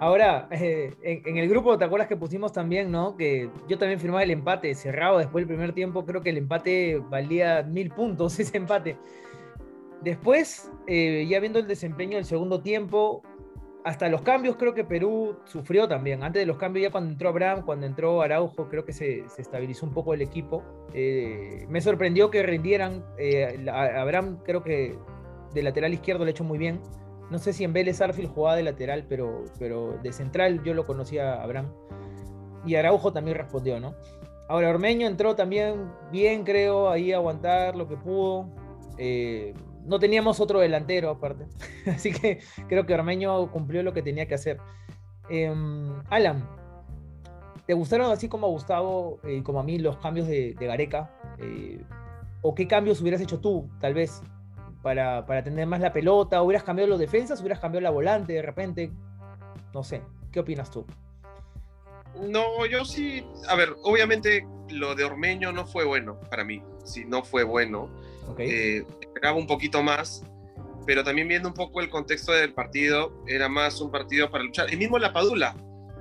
Ahora, 0.00 0.48
eh, 0.50 0.96
en, 1.02 1.36
el 1.36 1.46
grupo, 1.46 1.76
¿te 1.76 1.84
acuerdas 1.84 2.08
que 2.08 2.16
pusimos 2.16 2.54
también, 2.54 2.90
no? 2.90 3.18
Que 3.18 3.50
yo 3.68 3.76
también 3.76 4.00
firmaba 4.00 4.22
el 4.22 4.30
empate 4.30 4.74
cerrado 4.74 5.18
después 5.18 5.42
del 5.42 5.48
primer 5.48 5.74
tiempo. 5.74 6.06
Creo 6.06 6.22
que 6.22 6.30
el 6.30 6.38
empate 6.38 7.02
valía 7.10 7.62
mil 7.62 7.90
puntos, 7.90 8.38
ese 8.40 8.56
empate. 8.56 8.96
Después, 10.00 10.72
eh, 10.86 11.26
ya 11.28 11.38
viendo 11.38 11.58
el 11.58 11.66
desempeño 11.66 12.16
del 12.16 12.24
segundo 12.24 12.62
tiempo, 12.62 13.22
hasta 13.84 14.08
los 14.08 14.22
cambios, 14.22 14.56
creo 14.56 14.72
que 14.72 14.84
Perú 14.84 15.36
sufrió 15.44 15.86
también. 15.86 16.22
Antes 16.22 16.40
de 16.40 16.46
los 16.46 16.56
cambios, 16.56 16.84
ya 16.84 16.90
cuando 16.90 17.10
entró 17.10 17.28
Abraham, 17.28 17.62
cuando 17.66 17.84
entró 17.84 18.22
Araujo, 18.22 18.70
creo 18.70 18.86
que 18.86 18.94
se, 18.94 19.26
estabilizó 19.36 19.84
un 19.84 19.92
poco 19.92 20.14
el 20.14 20.22
equipo. 20.22 20.62
Eh, 20.94 21.66
me 21.68 21.82
sorprendió 21.82 22.30
que 22.30 22.42
rindieran. 22.42 23.04
Abraham, 23.70 24.38
creo 24.46 24.62
que 24.62 24.96
de 25.52 25.62
lateral 25.62 25.92
izquierdo 25.92 26.24
le 26.24 26.30
echó 26.30 26.42
muy 26.42 26.56
bien. 26.56 26.80
No 27.30 27.38
sé 27.38 27.52
si 27.52 27.64
en 27.64 27.72
Vélez 27.72 28.00
Arfield 28.00 28.32
jugaba 28.32 28.56
de 28.56 28.64
lateral, 28.64 29.06
pero, 29.08 29.44
pero 29.58 29.98
de 30.02 30.12
central 30.12 30.62
yo 30.64 30.74
lo 30.74 30.86
conocía 30.86 31.34
a 31.34 31.42
Abraham. 31.44 31.72
Y 32.66 32.74
Araujo 32.74 33.12
también 33.12 33.36
respondió, 33.36 33.78
¿no? 33.80 33.94
Ahora 34.48 34.70
Ormeño 34.70 35.06
entró 35.06 35.36
también 35.36 35.92
bien, 36.10 36.42
creo, 36.42 36.90
ahí 36.90 37.12
aguantar 37.12 37.76
lo 37.76 37.86
que 37.86 37.96
pudo. 37.96 38.48
Eh, 38.98 39.54
no 39.84 40.00
teníamos 40.00 40.40
otro 40.40 40.58
delantero 40.58 41.10
aparte. 41.10 41.46
Así 41.86 42.12
que 42.12 42.40
creo 42.68 42.84
que 42.84 42.94
Ormeño 42.94 43.50
cumplió 43.52 43.82
lo 43.82 43.92
que 43.92 44.02
tenía 44.02 44.26
que 44.26 44.34
hacer. 44.34 44.58
Em, 45.28 46.02
Alan, 46.10 46.44
¿te 47.64 47.74
gustaron 47.74 48.10
así 48.10 48.28
como 48.28 48.48
a 48.48 48.50
Gustavo 48.50 49.20
y 49.22 49.42
como 49.42 49.60
a 49.60 49.62
mí 49.62 49.78
los 49.78 49.96
cambios 49.98 50.26
de, 50.26 50.56
Gareca? 50.58 51.08
Eh, 51.38 51.80
¿O 52.42 52.52
qué 52.54 52.66
cambios 52.66 53.00
hubieras 53.00 53.20
hecho 53.20 53.38
tú, 53.38 53.70
tal 53.80 53.94
vez, 53.94 54.20
para, 54.82 55.26
para 55.26 55.42
tener 55.42 55.66
más 55.66 55.80
la 55.80 55.92
pelota? 55.92 56.42
¿Hubieras 56.42 56.64
cambiado 56.64 56.88
los 56.88 56.98
defensas? 56.98 57.40
¿Hubieras 57.40 57.60
cambiado 57.60 57.82
la 57.82 57.90
volante 57.90 58.32
de 58.32 58.42
repente? 58.42 58.90
No 59.72 59.84
sé, 59.84 60.02
¿qué 60.32 60.40
opinas 60.40 60.70
tú? 60.70 60.84
No, 62.28 62.66
yo 62.66 62.84
sí, 62.84 63.24
a 63.48 63.54
ver, 63.54 63.74
obviamente 63.84 64.46
lo 64.68 64.94
de 64.94 65.04
Ormeño 65.04 65.52
no 65.52 65.66
fue 65.66 65.84
bueno 65.84 66.18
para 66.28 66.44
mí, 66.44 66.62
sí, 66.84 67.04
no 67.04 67.22
fue 67.22 67.44
bueno. 67.44 67.88
Eh, 68.38 68.84
esperaba 69.00 69.36
un 69.36 69.46
poquito 69.46 69.82
más, 69.82 70.24
pero 70.86 71.02
también 71.04 71.28
viendo 71.28 71.48
un 71.48 71.54
poco 71.54 71.80
el 71.80 71.88
contexto 71.88 72.32
del 72.32 72.52
partido, 72.52 73.12
era 73.26 73.48
más 73.48 73.80
un 73.80 73.90
partido 73.90 74.30
para 74.30 74.44
luchar. 74.44 74.70
El 74.70 74.78
mismo 74.78 74.98
La 74.98 75.12
Padula, 75.12 75.54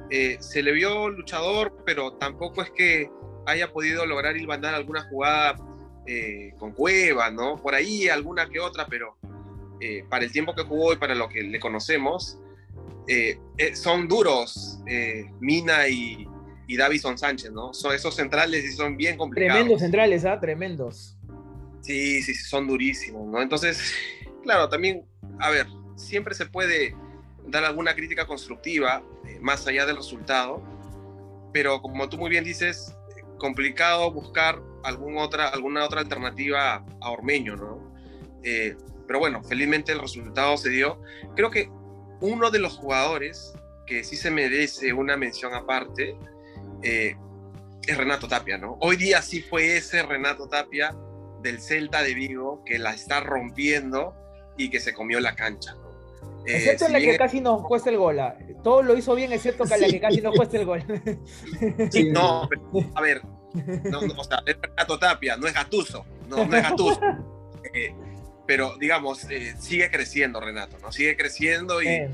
eh, 0.09 0.37
se 0.39 0.63
le 0.63 0.71
vio 0.71 1.09
luchador, 1.09 1.83
pero 1.85 2.13
tampoco 2.13 2.61
es 2.61 2.71
que 2.71 3.09
haya 3.45 3.71
podido 3.71 4.05
lograr 4.05 4.37
ilvanar 4.37 4.75
alguna 4.75 5.07
jugada 5.09 5.55
eh, 6.11 6.55
con 6.57 6.71
Cueva, 6.71 7.29
¿no? 7.29 7.57
Por 7.61 7.75
ahí 7.75 8.09
alguna 8.09 8.49
que 8.49 8.59
otra, 8.59 8.87
pero 8.87 9.15
eh, 9.79 10.03
para 10.09 10.25
el 10.25 10.31
tiempo 10.31 10.55
que 10.55 10.63
jugó 10.63 10.91
y 10.91 10.95
para 10.95 11.13
lo 11.13 11.29
que 11.29 11.43
le 11.43 11.59
conocemos, 11.59 12.39
eh, 13.07 13.37
son 13.75 14.07
duros 14.07 14.79
Mina 15.39 15.87
y, 15.87 16.27
y 16.67 16.77
Davison 16.77 17.15
Sánchez, 17.15 17.51
¿no? 17.51 17.75
Son 17.75 17.93
esos 17.93 18.15
centrales 18.15 18.65
y 18.65 18.71
son 18.71 18.97
bien 18.97 19.17
complicados. 19.17 19.53
Tremendos 19.53 19.81
centrales, 19.81 20.25
¿ah? 20.25 20.39
Tremendos. 20.39 21.15
Sí, 21.81 22.23
sí, 22.23 22.33
son 22.33 22.65
durísimos, 22.65 23.27
¿no? 23.27 23.39
Entonces, 23.39 23.93
claro, 24.41 24.67
también, 24.67 25.05
a 25.37 25.51
ver, 25.51 25.67
siempre 25.95 26.33
se 26.33 26.47
puede 26.47 26.95
dar 27.45 27.63
alguna 27.65 27.93
crítica 27.93 28.25
constructiva, 28.25 29.03
más 29.41 29.67
allá 29.67 29.85
del 29.85 29.97
resultado, 29.97 30.63
pero 31.53 31.83
como 31.83 32.09
tú 32.09 32.17
muy 32.17 32.31
bien 32.31 32.43
dices, 32.43 32.95
complicado 33.37 34.11
buscar 34.11 34.59
algún 34.83 35.17
otra, 35.17 35.49
alguna 35.49 35.85
otra 35.85 36.01
alternativa 36.01 36.85
a 37.01 37.11
Ormeño, 37.11 37.55
¿no? 37.55 37.93
Eh, 38.43 38.75
pero 39.07 39.19
bueno, 39.19 39.43
felizmente 39.43 39.91
el 39.91 39.99
resultado 39.99 40.55
se 40.57 40.69
dio. 40.69 41.01
Creo 41.35 41.49
que 41.49 41.69
uno 42.21 42.51
de 42.51 42.59
los 42.59 42.77
jugadores 42.77 43.53
que 43.85 44.03
sí 44.03 44.15
se 44.15 44.29
merece 44.29 44.93
una 44.93 45.17
mención 45.17 45.53
aparte 45.53 46.15
eh, 46.83 47.15
es 47.87 47.97
Renato 47.97 48.27
Tapia, 48.27 48.57
¿no? 48.57 48.77
Hoy 48.81 48.97
día 48.97 49.21
sí 49.21 49.41
fue 49.41 49.77
ese 49.77 50.03
Renato 50.03 50.47
Tapia 50.47 50.95
del 51.41 51.59
Celta 51.59 52.03
de 52.03 52.13
Vigo 52.13 52.63
que 52.65 52.77
la 52.77 52.93
está 52.93 53.19
rompiendo 53.19 54.13
y 54.57 54.69
que 54.69 54.79
se 54.79 54.93
comió 54.93 55.19
la 55.19 55.35
cancha, 55.35 55.73
¿no? 55.73 55.89
Eh, 56.45 56.55
excepto 56.57 56.85
en 56.85 56.93
la 56.93 56.99
que 56.99 57.17
casi 57.17 57.41
nos 57.41 57.65
cuesta 57.65 57.89
el 57.89 57.97
gol. 57.97 58.19
¿ah? 58.19 58.37
Todo 58.63 58.81
lo 58.81 58.97
hizo 58.97 59.15
bien, 59.15 59.31
excepto 59.31 59.63
en 59.63 59.81
la 59.81 59.87
que 59.87 59.99
casi 59.99 60.21
nos 60.21 60.35
cuesta 60.35 60.57
el 60.57 60.65
gol. 60.65 60.83
Sí, 61.91 62.09
no, 62.11 62.47
a 62.95 63.01
ver, 63.01 63.21
o 63.53 64.23
sea, 64.23 64.43
es 64.45 64.57
Renato 64.61 64.99
Tapia, 64.99 65.37
no 65.37 65.47
es 65.47 65.53
Gatuso, 65.53 66.05
no, 66.27 66.45
no 66.45 66.55
es 66.55 66.63
Gatuso. 66.63 66.99
Eh, 67.73 67.93
pero 68.47 68.77
digamos, 68.77 69.27
sigue 69.59 69.91
creciendo 69.91 70.39
Renato, 70.39 70.77
¿no? 70.79 70.91
Sigue 70.91 71.15
creciendo 71.15 71.83
y 71.83 72.09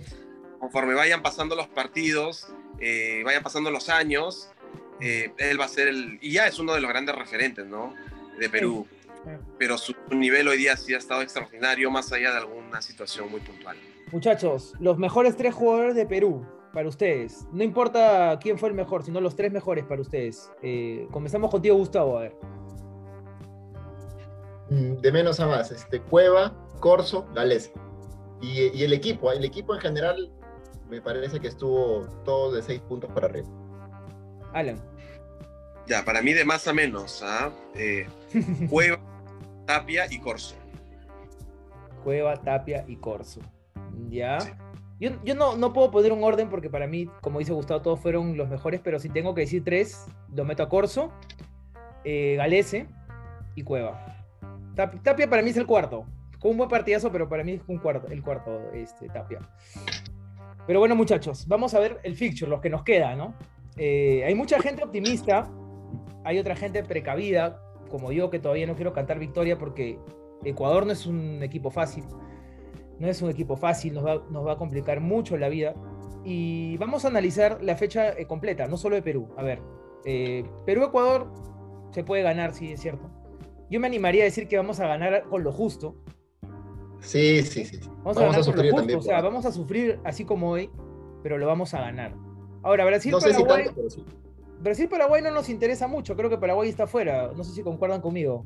conforme 0.59 0.93
vayan 0.93 1.21
pasando 1.21 1.55
los 1.55 1.67
partidos, 1.67 2.47
eh, 2.79 3.21
vayan 3.23 3.43
pasando 3.43 3.71
los 3.71 3.89
años, 3.89 4.49
eh, 4.99 5.31
él 5.37 5.59
va 5.59 5.65
a 5.65 5.69
ser 5.69 5.87
el, 5.87 6.17
y 6.21 6.31
ya 6.31 6.47
es 6.47 6.59
uno 6.59 6.73
de 6.73 6.81
los 6.81 6.89
grandes 6.89 7.15
referentes, 7.15 7.65
¿no? 7.65 7.93
De 8.39 8.49
Perú. 8.49 8.87
Pero 9.57 9.77
su 9.77 9.95
nivel 10.11 10.47
hoy 10.47 10.57
día 10.57 10.77
sí 10.77 10.93
ha 10.93 10.97
estado 10.97 11.21
extraordinario, 11.21 11.89
más 11.89 12.11
allá 12.11 12.31
de 12.31 12.37
alguna 12.37 12.81
situación 12.81 13.29
muy 13.31 13.39
puntual. 13.39 13.77
Muchachos, 14.11 14.73
los 14.79 14.97
mejores 14.97 15.35
tres 15.35 15.53
jugadores 15.53 15.95
de 15.95 16.05
Perú 16.05 16.45
para 16.75 16.89
ustedes. 16.89 17.47
No 17.53 17.63
importa 17.63 18.37
quién 18.41 18.59
fue 18.59 18.67
el 18.67 18.75
mejor, 18.75 19.01
sino 19.01 19.21
los 19.21 19.35
tres 19.35 19.51
mejores 19.51 19.85
para 19.85 20.01
ustedes. 20.01 20.51
Eh, 20.61 21.07
comenzamos 21.09 21.49
contigo, 21.49 21.77
Gustavo, 21.77 22.17
a 22.17 22.21
ver. 22.23 22.35
Mm, 24.69 24.97
de 24.97 25.11
menos 25.13 25.39
a 25.39 25.47
más, 25.47 25.71
este, 25.71 26.01
Cueva, 26.01 26.53
Corso, 26.81 27.27
Gales. 27.33 27.71
Y, 28.41 28.77
y, 28.77 28.83
el 28.83 28.91
equipo, 28.91 29.31
el 29.31 29.45
equipo 29.45 29.73
en 29.73 29.79
general 29.79 30.29
me 30.89 31.01
parece 31.01 31.39
que 31.39 31.47
estuvo 31.47 32.05
todo 32.25 32.51
de 32.51 32.61
seis 32.61 32.81
puntos 32.81 33.09
para 33.13 33.27
arriba. 33.27 33.47
Alan. 34.53 34.77
Ya, 35.87 36.03
para 36.03 36.21
mí 36.21 36.33
de 36.33 36.43
más 36.43 36.67
a 36.67 36.73
menos, 36.73 37.23
¿ah? 37.23 37.53
Eh, 37.73 38.05
Cueva, 38.69 38.99
Tapia 39.65 40.07
y 40.11 40.19
Corso. 40.19 40.55
Cueva, 42.03 42.35
Tapia 42.35 42.83
y 42.85 42.97
Corso. 42.97 43.39
Ya. 44.09 44.39
Yo, 44.99 45.11
yo 45.23 45.35
no, 45.35 45.57
no, 45.57 45.73
puedo 45.73 45.91
poner 45.91 46.13
un 46.13 46.23
orden 46.23 46.49
porque 46.49 46.69
para 46.69 46.87
mí, 46.87 47.09
como 47.21 47.39
dice 47.39 47.51
Gustavo, 47.51 47.81
todos 47.81 47.99
fueron 47.99 48.37
los 48.37 48.47
mejores, 48.47 48.79
pero 48.81 48.99
si 48.99 49.09
tengo 49.09 49.35
que 49.35 49.41
decir 49.41 49.63
tres, 49.63 50.07
lo 50.33 50.45
meto 50.45 50.63
a 50.63 50.69
Corso, 50.69 51.11
eh, 52.03 52.35
Galese 52.37 52.87
y 53.55 53.63
Cueva. 53.63 54.05
Tapia 54.75 55.29
para 55.29 55.41
mí 55.41 55.49
es 55.49 55.57
el 55.57 55.65
cuarto. 55.65 56.05
Fue 56.39 56.51
un 56.51 56.57
buen 56.57 56.69
partidazo, 56.69 57.11
pero 57.11 57.27
para 57.27 57.43
mí 57.43 57.53
es 57.53 57.61
un 57.67 57.79
cuarto, 57.79 58.07
el 58.07 58.21
cuarto 58.21 58.71
este, 58.73 59.07
Tapia. 59.09 59.39
Pero 60.67 60.79
bueno, 60.79 60.95
muchachos, 60.95 61.47
vamos 61.47 61.73
a 61.73 61.79
ver 61.79 61.99
el 62.03 62.15
fixture, 62.15 62.49
los 62.49 62.61
que 62.61 62.69
nos 62.69 62.83
queda, 62.83 63.15
¿no? 63.15 63.35
Eh, 63.77 64.23
hay 64.25 64.35
mucha 64.35 64.59
gente 64.61 64.83
optimista, 64.83 65.49
hay 66.23 66.39
otra 66.39 66.55
gente 66.55 66.83
precavida, 66.83 67.61
como 67.89 68.11
yo, 68.11 68.29
que 68.29 68.39
todavía 68.39 68.65
no 68.65 68.75
quiero 68.75 68.93
cantar 68.93 69.19
victoria 69.19 69.57
porque 69.57 69.99
Ecuador 70.43 70.85
no 70.85 70.91
es 70.91 71.05
un 71.05 71.43
equipo 71.43 71.69
fácil. 71.69 72.03
No 72.99 73.07
es 73.07 73.21
un 73.21 73.29
equipo 73.29 73.57
fácil, 73.57 73.93
nos 73.93 74.05
va, 74.05 74.23
nos 74.29 74.45
va 74.45 74.53
a 74.53 74.57
complicar 74.57 75.01
mucho 75.01 75.37
la 75.37 75.49
vida. 75.49 75.75
Y 76.23 76.77
vamos 76.77 77.05
a 77.05 77.09
analizar 77.09 77.63
la 77.63 77.75
fecha 77.75 78.17
eh, 78.17 78.25
completa, 78.25 78.67
no 78.67 78.77
solo 78.77 78.95
de 78.95 79.01
Perú. 79.01 79.29
A 79.37 79.43
ver, 79.43 79.61
eh, 80.05 80.43
Perú-Ecuador 80.65 81.31
se 81.91 82.03
puede 82.03 82.23
ganar, 82.23 82.53
sí, 82.53 82.71
es 82.71 82.81
cierto. 82.81 83.09
Yo 83.69 83.79
me 83.79 83.87
animaría 83.87 84.23
a 84.23 84.25
decir 84.25 84.47
que 84.47 84.57
vamos 84.57 84.79
a 84.79 84.87
ganar 84.87 85.23
con 85.29 85.43
lo 85.43 85.51
justo, 85.51 85.95
Sí, 87.05 87.43
sí, 87.43 87.65
sí. 87.65 87.79
Vamos, 88.03 88.17
a, 88.17 88.43
sufrir 88.43 88.73
también. 88.73 88.99
O 88.99 89.01
sea, 89.01 89.21
vamos 89.21 89.45
a 89.45 89.51
sufrir 89.51 89.99
así 90.03 90.25
como 90.25 90.49
hoy, 90.49 90.69
pero 91.21 91.37
lo 91.37 91.45
vamos 91.45 91.73
a 91.73 91.81
ganar. 91.81 92.15
Ahora, 92.63 92.85
Brasil, 92.85 93.11
no 93.11 93.19
Paraguay. 93.19 93.65
Brasil, 94.59 94.89
Paraguay 94.89 95.21
no 95.21 95.31
nos 95.31 95.49
interesa 95.49 95.87
mucho. 95.87 96.15
Creo 96.15 96.29
que 96.29 96.37
Paraguay 96.37 96.69
está 96.69 96.83
afuera. 96.83 97.31
No 97.35 97.43
sé 97.43 97.53
si 97.53 97.61
concuerdan 97.61 98.01
conmigo. 98.01 98.45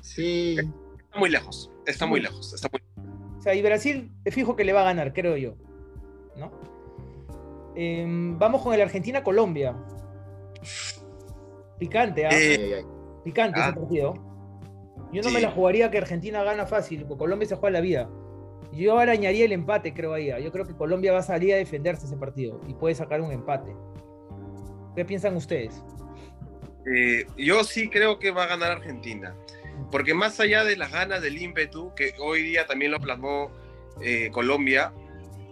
Sí. 0.00 0.56
Está 0.58 1.18
muy 1.18 1.28
lejos. 1.28 1.70
Está 1.84 2.06
muy 2.06 2.20
lejos. 2.20 2.54
Está 2.54 2.68
muy... 2.72 2.80
O 3.40 3.42
sea, 3.42 3.54
y 3.54 3.62
Brasil, 3.62 4.12
te 4.22 4.30
fijo 4.30 4.54
que 4.54 4.64
le 4.64 4.74
va 4.74 4.82
a 4.82 4.84
ganar, 4.84 5.14
creo 5.14 5.34
yo. 5.38 5.54
¿No? 6.36 6.52
Em, 7.74 8.38
vamos 8.38 8.60
con 8.60 8.74
el 8.74 8.82
Argentina-Colombia. 8.82 9.74
Picante, 11.78 12.26
¿ah? 12.26 12.30
¿eh? 12.30 12.84
Picante 13.24 13.58
ese 13.58 13.70
ah. 13.70 13.74
partido. 13.74 14.14
Yo 15.10 15.22
no 15.22 15.30
me 15.30 15.40
la 15.40 15.50
jugaría 15.50 15.90
que 15.90 15.96
Argentina 15.96 16.42
gana 16.42 16.66
fácil, 16.66 17.06
porque 17.06 17.20
Colombia 17.20 17.48
se 17.48 17.56
juega 17.56 17.72
la 17.72 17.80
vida. 17.80 18.10
Yo 18.72 18.98
arañaría 18.98 19.46
el 19.46 19.52
empate, 19.52 19.94
creo 19.94 20.12
ahí. 20.12 20.30
Yo 20.44 20.52
creo 20.52 20.66
que 20.66 20.76
Colombia 20.76 21.12
va 21.12 21.20
a 21.20 21.22
salir 21.22 21.54
a 21.54 21.56
defenderse 21.56 22.04
ese 22.04 22.18
partido 22.18 22.60
y 22.68 22.74
puede 22.74 22.94
sacar 22.94 23.22
un 23.22 23.32
empate. 23.32 23.74
¿Qué 24.94 25.06
piensan 25.06 25.34
ustedes? 25.34 25.82
Eh, 26.86 27.24
yo 27.38 27.64
sí 27.64 27.88
creo 27.88 28.18
que 28.18 28.32
va 28.32 28.44
a 28.44 28.48
ganar 28.48 28.72
Argentina. 28.72 29.34
Porque 29.90 30.14
más 30.14 30.38
allá 30.40 30.64
de 30.64 30.76
las 30.76 30.92
ganas 30.92 31.20
del 31.22 31.40
ímpetu, 31.40 31.94
que 31.94 32.14
hoy 32.18 32.42
día 32.42 32.66
también 32.66 32.92
lo 32.92 33.00
plasmó 33.00 33.50
eh, 34.00 34.30
Colombia, 34.32 34.92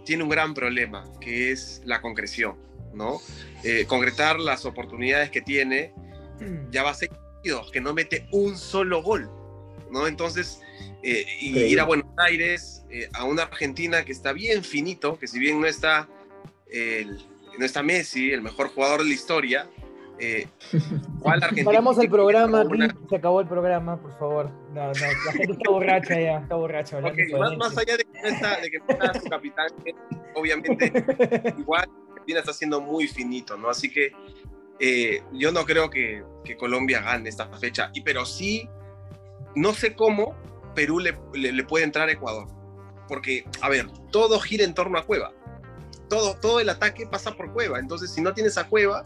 tiene 0.05 0.23
un 0.23 0.29
gran 0.29 0.53
problema, 0.53 1.05
que 1.19 1.51
es 1.51 1.81
la 1.85 2.01
concreción, 2.01 2.57
¿no? 2.93 3.21
Eh, 3.63 3.85
concretar 3.85 4.39
las 4.39 4.65
oportunidades 4.65 5.29
que 5.29 5.41
tiene, 5.41 5.93
ya 6.71 6.83
va 6.83 6.91
a 6.91 6.93
ser 6.93 7.09
que 7.71 7.81
no 7.81 7.93
mete 7.93 8.27
un 8.31 8.57
solo 8.57 9.01
gol. 9.01 9.29
¿no? 9.91 10.07
Entonces, 10.07 10.61
eh, 11.03 11.25
ir 11.41 11.79
a 11.79 11.83
Buenos 11.83 12.07
Aires, 12.17 12.83
a 13.13 13.23
una 13.23 13.43
Argentina 13.43 14.05
que 14.05 14.11
está 14.11 14.33
bien 14.33 14.63
finito, 14.63 15.17
que 15.17 15.27
si 15.27 15.39
bien 15.39 15.59
no 15.59 15.67
está, 15.67 16.07
no 17.57 17.65
está 17.65 17.81
Messi, 17.81 18.31
el 18.31 18.41
mejor 18.41 18.69
jugador 18.69 19.03
de 19.03 19.09
la 19.09 19.13
historia, 19.13 19.69
eh, 20.19 20.47
Paramos 21.65 21.97
el 21.99 22.09
programa, 22.09 22.63
se 23.09 23.15
acabó 23.15 23.41
el 23.41 23.47
programa, 23.47 24.01
por 24.01 24.17
favor. 24.17 24.51
No, 24.73 24.87
no, 24.87 24.91
la 24.91 25.31
gente 25.31 25.51
está 25.53 25.71
borracha 25.71 26.19
ya, 26.19 26.37
está 26.39 26.55
borracha. 26.55 26.99
más, 27.01 27.57
más, 27.57 27.77
allá 27.77 27.97
de 27.97 28.05
que 28.05 28.27
está, 28.27 28.59
de 28.59 28.71
que 28.71 28.77
está 28.77 29.19
su 29.19 29.29
capitán, 29.29 29.67
obviamente, 30.35 30.91
igual 31.57 31.89
Argentina 32.11 32.39
está 32.39 32.53
siendo 32.53 32.81
muy 32.81 33.07
finito, 33.07 33.57
¿no? 33.57 33.69
Así 33.69 33.91
que 33.91 34.11
yo 35.33 35.51
no 35.51 35.65
creo 35.65 35.89
que, 35.89 36.23
que, 36.43 36.55
Colombia 36.55 37.01
gane 37.01 37.27
esta 37.27 37.47
fecha, 37.57 37.91
y, 37.93 38.01
pero 38.01 38.25
sí 38.25 38.69
no 39.55 39.73
sé 39.73 39.95
cómo 39.95 40.35
Perú 40.75 40.99
le, 40.99 41.13
puede 41.63 41.83
entrar 41.83 42.09
a 42.09 42.11
Ecuador. 42.11 42.47
Porque, 43.07 43.45
a 43.61 43.69
ver, 43.69 43.87
todo 44.11 44.39
gira 44.39 44.63
en 44.63 44.73
torno 44.73 44.97
a 44.99 45.05
Cueva. 45.05 45.33
Todo, 46.07 46.35
todo 46.35 46.59
el 46.59 46.69
ataque 46.69 47.07
pasa 47.07 47.35
por 47.35 47.51
Cueva. 47.51 47.79
Entonces, 47.79 48.11
si 48.11 48.21
no 48.21 48.33
tienes 48.33 48.57
a 48.57 48.67
Cueva, 48.67 49.03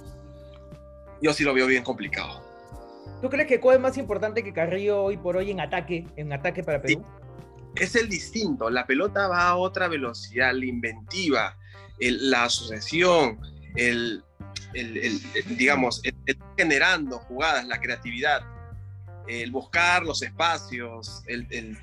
yo 1.24 1.34
sí 1.34 1.44
lo 1.44 1.53
veo 1.53 1.65
bien 1.65 1.84
complicado. 1.84 2.44
¿Tú 3.22 3.30
crees 3.30 3.48
que 3.48 3.60
Cueva 3.60 3.77
es 3.77 3.82
más 3.82 3.98
importante 3.98 4.44
que 4.44 4.53
Carrillo 4.53 5.01
hoy 5.01 5.18
por 5.18 5.38
hoy 5.38 5.50
en 5.50 5.62
ataque, 5.62 6.06
en 6.18 6.34
ataque 6.34 6.63
para 6.63 6.82
Perú? 6.82 7.03
Es 7.75 7.96
el 7.96 8.10
distinto. 8.10 8.70
La 8.70 8.86
pelota 8.86 9.27
va 9.27 9.48
a 9.48 9.56
otra 9.56 9.88
velocidad, 9.88 10.53
la 10.53 10.65
inventiva, 10.65 11.58
la 12.00 12.44
asociación, 12.44 13.39
el, 13.75 14.22
digamos, 15.58 16.01
el 16.03 16.38
generando 16.58 17.18
jugadas, 17.20 17.65
la 17.65 17.80
creatividad 17.80 18.44
el 19.27 19.51
buscar 19.51 20.03
los 20.03 20.22
espacios, 20.22 21.24
el, 21.27 21.77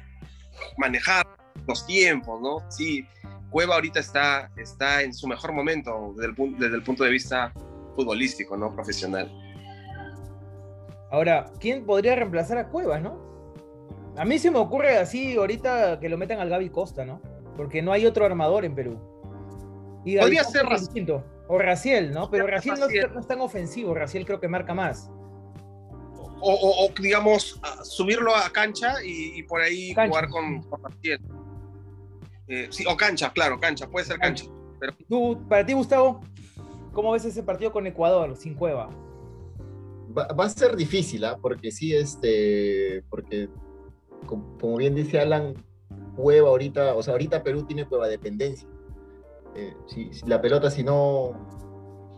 manejar 0.76 1.26
los 1.66 1.86
tiempos, 1.86 2.40
¿no? 2.40 2.70
Sí, 2.70 3.06
Cueva 3.50 3.76
ahorita 3.76 4.00
está, 4.00 4.50
está 4.56 5.02
en 5.02 5.12
su 5.12 5.26
mejor 5.26 5.52
momento 5.52 6.14
desde 6.16 6.32
el, 6.32 6.58
desde 6.58 6.76
el 6.76 6.82
punto 6.82 7.04
de 7.04 7.10
vista 7.10 7.52
futbolístico, 7.94 8.56
¿no? 8.56 8.74
Profesional. 8.74 9.30
Ahora, 11.10 11.50
¿quién 11.58 11.84
podría 11.84 12.14
reemplazar 12.14 12.58
a 12.58 12.68
Cueva, 12.68 12.98
no? 13.00 13.30
A 14.16 14.24
mí 14.24 14.38
se 14.38 14.50
me 14.50 14.58
ocurre 14.58 14.96
así 14.98 15.36
ahorita 15.36 15.98
que 16.00 16.08
lo 16.08 16.18
metan 16.18 16.40
al 16.40 16.48
Gaby 16.48 16.70
Costa, 16.70 17.04
¿no? 17.04 17.20
Porque 17.56 17.82
no 17.82 17.92
hay 17.92 18.06
otro 18.06 18.24
armador 18.24 18.64
en 18.64 18.74
Perú. 18.74 18.98
Y 20.04 20.18
Podría 20.18 20.44
ser 20.44 20.66
distinto. 20.68 21.24
O 21.48 21.58
Raciel, 21.58 22.12
¿no? 22.12 22.30
Pero 22.30 22.46
Raciel 22.46 22.78
no, 22.78 22.86
no, 22.86 23.20
es 23.20 23.26
tan 23.26 23.40
ofensivo. 23.40 23.94
Raciel 23.94 24.24
creo 24.24 24.40
que 24.40 24.48
marca 24.48 24.72
más 24.72 25.10
o, 26.40 26.90
digamos, 27.00 27.60
subirlo 27.84 28.34
a 28.34 28.50
cancha 28.50 28.94
y, 29.04 29.42
por 29.44 29.60
ahí 29.60 29.94
jugar 29.94 30.28
con, 30.28 30.62
con 30.62 30.80
eh, 32.48 32.68
sí, 32.70 32.84
o 32.88 32.96
cancha, 32.96 33.32
claro, 33.32 33.60
cancha, 33.60 33.88
puede 33.88 34.06
ser 34.06 34.18
cancha. 34.18 34.44
Pero... 34.80 34.96
¿Tú, 35.08 35.46
para 35.48 35.64
ti, 35.64 35.72
Gustavo? 35.72 36.20
¿Cómo 36.92 37.12
ves 37.12 37.24
ese 37.24 37.42
partido 37.42 37.72
con 37.72 37.86
Ecuador, 37.86 38.36
sin 38.36 38.54
Cueva? 38.54 38.90
Va, 40.16 40.44
a 40.44 40.48
ser 40.48 40.74
difícil, 40.74 41.24
¿ah? 41.24 41.38
porque 41.40 41.70
sí, 41.70 41.94
este, 41.94 43.04
porque 43.08 43.48
como 44.26 44.76
bien 44.76 44.94
dice 44.94 45.20
Alan, 45.20 45.54
Cueva 46.16 46.48
ahorita, 46.48 46.96
o 46.96 47.02
sea, 47.02 47.12
ahorita 47.12 47.42
Perú 47.44 47.64
tiene 47.64 47.86
Cueva 47.86 48.08
dependencia. 48.08 48.68
Eh, 49.54 49.74
si, 49.86 50.10
la 50.26 50.40
pelota, 50.40 50.68
si 50.68 50.82
no, 50.82 51.32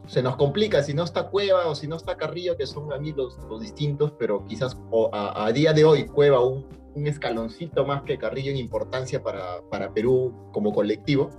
se 0.06 0.22
nos 0.22 0.36
complica, 0.36 0.82
si 0.82 0.94
no 0.94 1.04
está 1.04 1.28
Cueva 1.28 1.68
o 1.68 1.74
si 1.74 1.86
no 1.86 1.96
está 1.96 2.16
Carrillo, 2.16 2.56
que 2.56 2.66
son 2.66 2.92
a 2.94 2.98
mí 2.98 3.12
los, 3.12 3.38
distintos, 3.60 4.12
pero 4.18 4.44
quizás 4.46 4.78
a, 5.12 5.52
día 5.52 5.74
de 5.74 5.84
hoy 5.84 6.06
Cueva 6.06 6.40
un, 6.40 6.66
un, 6.94 7.06
escaloncito 7.06 7.84
más 7.84 8.02
que 8.02 8.16
Carrillo 8.16 8.50
en 8.50 8.56
importancia 8.56 9.22
para, 9.22 9.60
para 9.70 9.92
Perú 9.92 10.32
como 10.52 10.72
colectivo 10.72 11.30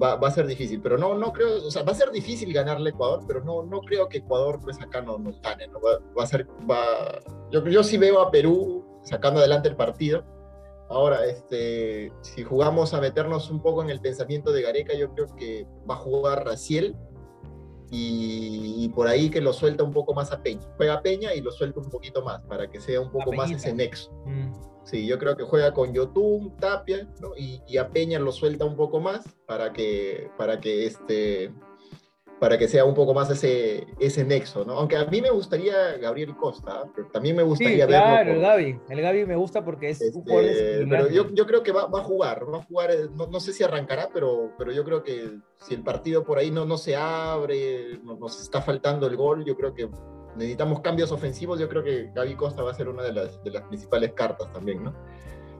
va, 0.00 0.16
va, 0.16 0.28
a 0.28 0.30
ser 0.30 0.46
difícil, 0.46 0.80
pero 0.80 0.96
no, 0.96 1.14
no 1.14 1.32
creo, 1.32 1.66
o 1.66 1.70
sea, 1.70 1.82
va 1.82 1.92
a 1.92 1.94
ser 1.94 2.10
difícil 2.10 2.52
ganarle 2.52 2.90
a 2.90 2.92
Ecuador, 2.92 3.24
pero 3.26 3.44
no, 3.44 3.62
no 3.62 3.80
creo 3.80 4.08
que 4.08 4.18
Ecuador 4.18 4.58
pues 4.62 4.80
acá 4.80 5.00
no 5.00 5.18
nos 5.18 5.40
gane, 5.40 5.66
¿no? 5.68 5.80
Va, 5.80 5.98
va, 6.18 6.24
a 6.24 6.26
ser, 6.26 6.46
va, 6.68 7.20
yo, 7.50 7.64
yo 7.66 7.82
sí 7.82 7.98
veo 7.98 8.20
a 8.20 8.30
Perú 8.30 8.84
sacando 9.02 9.40
adelante 9.40 9.68
el 9.68 9.76
partido. 9.76 10.24
Ahora, 10.88 11.24
este, 11.24 12.12
si 12.20 12.42
jugamos 12.42 12.94
a 12.94 13.00
meternos 13.00 13.48
un 13.50 13.62
poco 13.62 13.82
en 13.82 13.90
el 13.90 14.00
pensamiento 14.00 14.50
de 14.50 14.62
Gareca, 14.62 14.94
yo 14.94 15.12
creo 15.14 15.26
que 15.36 15.66
va 15.88 15.94
a 15.94 15.98
jugar 15.98 16.44
Raciel 16.44 16.96
y, 17.92 18.88
por 18.94 19.08
ahí 19.08 19.30
que 19.30 19.40
lo 19.40 19.52
suelta 19.52 19.82
un 19.82 19.92
poco 19.92 20.14
más 20.14 20.32
a 20.32 20.42
Peña. 20.42 20.62
Juega 20.76 21.02
Peña 21.02 21.34
y 21.34 21.40
lo 21.40 21.50
suelta 21.50 21.80
un 21.80 21.90
poquito 21.90 22.22
más 22.22 22.40
para 22.42 22.68
que 22.68 22.80
sea 22.80 23.00
un 23.00 23.10
poco 23.10 23.32
más 23.32 23.50
ese 23.50 23.72
nexo. 23.72 24.12
Mm. 24.26 24.52
Sí, 24.90 25.06
yo 25.06 25.20
creo 25.20 25.36
que 25.36 25.44
juega 25.44 25.72
con 25.72 25.92
Yotun, 25.92 26.56
Tapia, 26.56 27.06
y, 27.36 27.76
a 27.76 27.88
Peña 27.90 28.18
lo 28.18 28.32
suelta 28.32 28.64
un 28.64 28.74
poco 28.74 28.98
más 28.98 29.24
para 29.46 29.72
que, 29.72 30.28
para 30.36 30.58
que, 30.58 30.84
este, 30.84 31.52
para 32.40 32.58
que 32.58 32.66
sea 32.66 32.84
un 32.84 32.94
poco 32.94 33.14
más 33.14 33.30
ese, 33.30 33.86
ese 34.00 34.24
nexo, 34.24 34.64
¿no? 34.64 34.72
Aunque 34.72 34.96
a 34.96 35.04
mí 35.04 35.20
me 35.20 35.30
gustaría 35.30 35.96
Gabriel 35.98 36.36
Costa, 36.36 36.90
pero 36.92 37.06
también 37.06 37.36
me 37.36 37.44
gustaría 37.44 37.84
sí, 37.84 37.88
claro, 37.88 38.32
el 38.32 38.40
Gaby, 38.40 38.80
el 38.88 39.00
Gaby 39.00 39.26
me 39.26 39.36
gusta 39.36 39.64
porque 39.64 39.90
es 39.90 40.00
un 40.00 40.28
este, 40.28 40.84
Pero 40.88 41.08
yo, 41.08 41.32
yo, 41.34 41.46
creo 41.46 41.62
que 41.62 41.70
va, 41.70 41.86
va, 41.86 42.00
a 42.00 42.04
jugar, 42.04 42.52
va 42.52 42.58
a 42.58 42.64
jugar, 42.64 42.90
eh, 42.90 43.08
no, 43.14 43.28
no, 43.28 43.38
sé 43.38 43.52
si 43.52 43.62
arrancará, 43.62 44.08
pero, 44.12 44.54
pero 44.58 44.72
yo 44.72 44.82
creo 44.82 45.04
que 45.04 45.38
si 45.58 45.74
el 45.74 45.84
partido 45.84 46.24
por 46.24 46.38
ahí 46.38 46.50
no, 46.50 46.64
no 46.64 46.78
se 46.78 46.96
abre, 46.96 48.00
nos 48.02 48.40
está 48.40 48.60
faltando 48.60 49.06
el 49.06 49.16
gol, 49.16 49.44
yo 49.44 49.54
creo 49.54 49.72
que 49.72 49.88
necesitamos 50.36 50.80
cambios 50.80 51.12
ofensivos, 51.12 51.58
yo 51.58 51.68
creo 51.68 51.82
que 51.82 52.10
Gaby 52.14 52.34
Costa 52.36 52.62
va 52.62 52.70
a 52.70 52.74
ser 52.74 52.88
una 52.88 53.02
de 53.02 53.12
las, 53.12 53.42
de 53.42 53.50
las 53.50 53.62
principales 53.64 54.12
cartas 54.12 54.52
también, 54.52 54.84
¿no? 54.84 54.94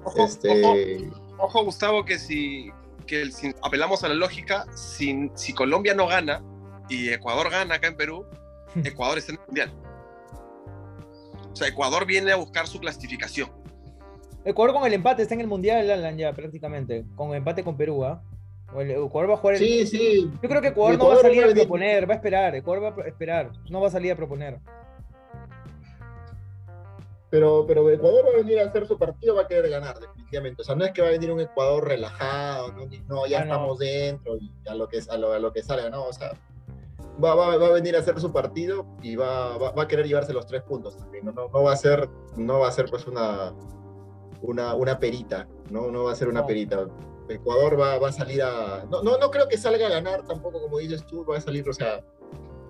Ojo, 0.05 0.25
este... 0.25 1.11
ojo, 1.39 1.65
Gustavo, 1.65 2.05
que 2.05 2.19
si, 2.19 2.71
que 3.07 3.31
si 3.31 3.55
apelamos 3.63 4.03
a 4.05 4.09
la 4.09 4.15
lógica, 4.15 4.67
si, 4.75 5.31
si 5.35 5.53
Colombia 5.53 5.95
no 5.95 6.07
gana 6.07 6.43
y 6.89 7.11
Ecuador 7.11 7.51
gana 7.51 7.77
acá 7.77 7.89
en 7.89 7.97
Perú, 7.97 8.27
Ecuador 8.85 9.19
está 9.19 9.33
en 9.33 9.39
el 9.39 9.47
Mundial. 9.47 9.73
O 11.53 11.57
sea, 11.57 11.69
Ecuador 11.69 12.07
viene 12.07 12.33
a 12.33 12.37
buscar 12.37 12.67
su 12.67 12.79
clasificación. 12.79 13.51
Ecuador 14.45 14.75
con 14.75 14.87
el 14.87 14.95
empate 14.95 15.23
está 15.23 15.35
en 15.35 15.43
el 15.43 15.49
Mundial, 15.49 15.91
Alan, 15.91 16.17
ya 16.17 16.33
prácticamente, 16.33 17.05
con 17.15 17.35
empate 17.35 17.63
con 17.63 17.77
Perú, 17.77 18.05
¿ah? 18.05 18.23
Ecuador 18.79 19.31
va 19.31 19.35
a 19.35 19.37
jugar 19.37 19.55
el... 19.57 19.61
Sí, 19.61 19.87
sí. 19.87 20.31
Yo 20.43 20.49
creo 20.49 20.63
que 20.63 20.69
Ecuador, 20.69 20.99
no 20.99 21.09
va 21.09 21.15
a 21.15 21.19
salir 21.19 21.45
a 21.45 21.49
proponer, 21.49 22.09
va 22.09 22.15
a 22.15 22.17
esperar. 22.17 22.55
Ecuador 22.55 22.85
va 22.85 23.03
a 23.03 23.09
esperar, 23.09 23.51
no 23.69 23.81
va 23.81 23.89
a 23.89 23.91
salir 23.91 24.13
a 24.13 24.17
proponer. 24.17 24.61
Pero, 27.31 27.65
pero 27.67 27.89
Ecuador 27.89 28.25
va 28.27 28.31
a 28.31 28.43
venir 28.43 28.59
a 28.59 28.65
hacer 28.65 28.87
su 28.87 28.99
partido, 28.99 29.37
va 29.37 29.43
a 29.43 29.47
querer 29.47 29.71
ganar, 29.71 29.99
definitivamente. 29.99 30.63
O 30.63 30.65
sea, 30.65 30.75
no 30.75 30.85
es 30.85 30.91
que 30.91 31.01
va 31.01 31.09
a 31.09 31.13
venir 31.13 31.31
un 31.31 31.41
Ecuador 31.41 31.87
relajado, 31.87 32.75
no, 33.07 33.27
ya 33.27 33.39
ah, 33.39 33.43
estamos 33.43 33.79
dentro 33.79 34.37
y 34.37 34.53
a 34.67 34.75
lo 34.75 34.89
que, 34.89 35.01
a 35.09 35.17
lo, 35.17 35.53
que 35.53 35.63
salga, 35.63 35.91
¿no? 35.91 36.07
O 36.07 36.13
sea, 36.13 36.33
va, 37.23 37.37
va, 37.37 37.57
va, 37.57 37.67
a 37.69 37.73
venir 37.73 37.95
a 37.95 38.01
hacer 38.01 38.21
su 38.21 38.33
partido 38.33 38.85
y 39.01 39.15
va, 39.15 39.57
va, 39.59 39.81
a 39.81 39.87
querer 39.87 40.09
llevarse 40.09 40.33
los 40.33 40.47
tres 40.47 40.63
puntos 40.63 40.97
también. 40.97 41.25
No, 41.25 41.33
no, 41.33 41.63
va 41.63 41.73
a 41.73 41.77
ser, 41.77 42.09
no 42.37 42.59
va 42.59 42.69
a 42.69 42.73
ser 42.73 42.87
pues 42.91 43.07
una, 43.07 43.55
una, 44.43 44.75
una 44.75 44.99
perita, 44.99 45.47
¿no? 45.71 45.89
No 45.93 46.05
va 46.05 46.13
a 46.13 46.17
ser 46.17 46.29
una 46.29 46.45
perita 46.45 46.89
Ecuador 47.35 47.79
va, 47.79 47.99
va, 47.99 48.09
a 48.09 48.13
salir 48.13 48.43
a... 48.43 48.85
No, 48.91 49.03
no, 49.03 49.19
no 49.19 49.31
creo 49.31 49.49
que 49.49 49.57
salga 49.57 49.87
a 49.87 49.91
ganar 49.91 50.25
tampoco, 50.25 50.61
como 50.61 50.79
dices 50.79 51.07
tú, 51.07 51.25
va 51.25 51.37
a 51.37 51.41
salir, 51.41 51.69
o 51.69 51.73
sea, 51.73 52.05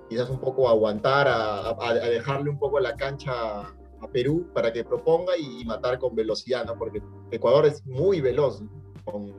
quizás 0.09 0.29
un 0.31 0.41
poco 0.41 0.69
a 0.69 0.73
aguantar, 0.73 1.29
a, 1.29 1.71
a, 1.71 1.95
dejarle 1.95 2.51
un 2.51 2.59
poco 2.59 2.81
la 2.81 2.97
cancha 2.97 3.33
a 3.63 4.09
Perú 4.13 4.49
para 4.53 4.73
que 4.73 4.85
proponga 4.85 5.33
y, 5.39 5.65
matar 5.65 5.99
con 5.99 6.15
velocidad, 6.15 6.65
¿no? 6.65 6.77
Porque 6.77 7.03
Ecuador 7.31 7.67
es 7.67 7.85
muy 7.87 8.21
veloz 8.21 8.63
con, 9.05 9.33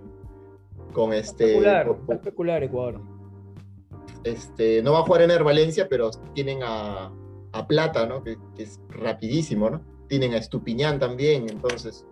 con 0.94 1.14
este... 1.14 1.58
Especular, 2.10 2.64
Ecuador. 2.64 3.02
Este, 4.24 4.84
no 4.84 4.94
va 4.94 5.00
a 5.00 5.04
jugar 5.04 5.24
en 5.24 5.32
el 5.32 5.44
Valencia, 5.44 5.88
pero 5.90 6.12
tienen 6.34 6.60
a, 6.64 7.12
a 7.52 7.68
Plata, 7.68 8.06
¿no? 8.06 8.24
Que, 8.24 8.38
que, 8.56 8.64
es 8.64 8.80
rapidísimo, 8.90 9.70
¿no? 9.70 9.82
Tienen 10.08 10.34
a 10.34 10.38
Estupiñán 10.38 11.00
también, 11.00 11.50
entonces 11.50 12.06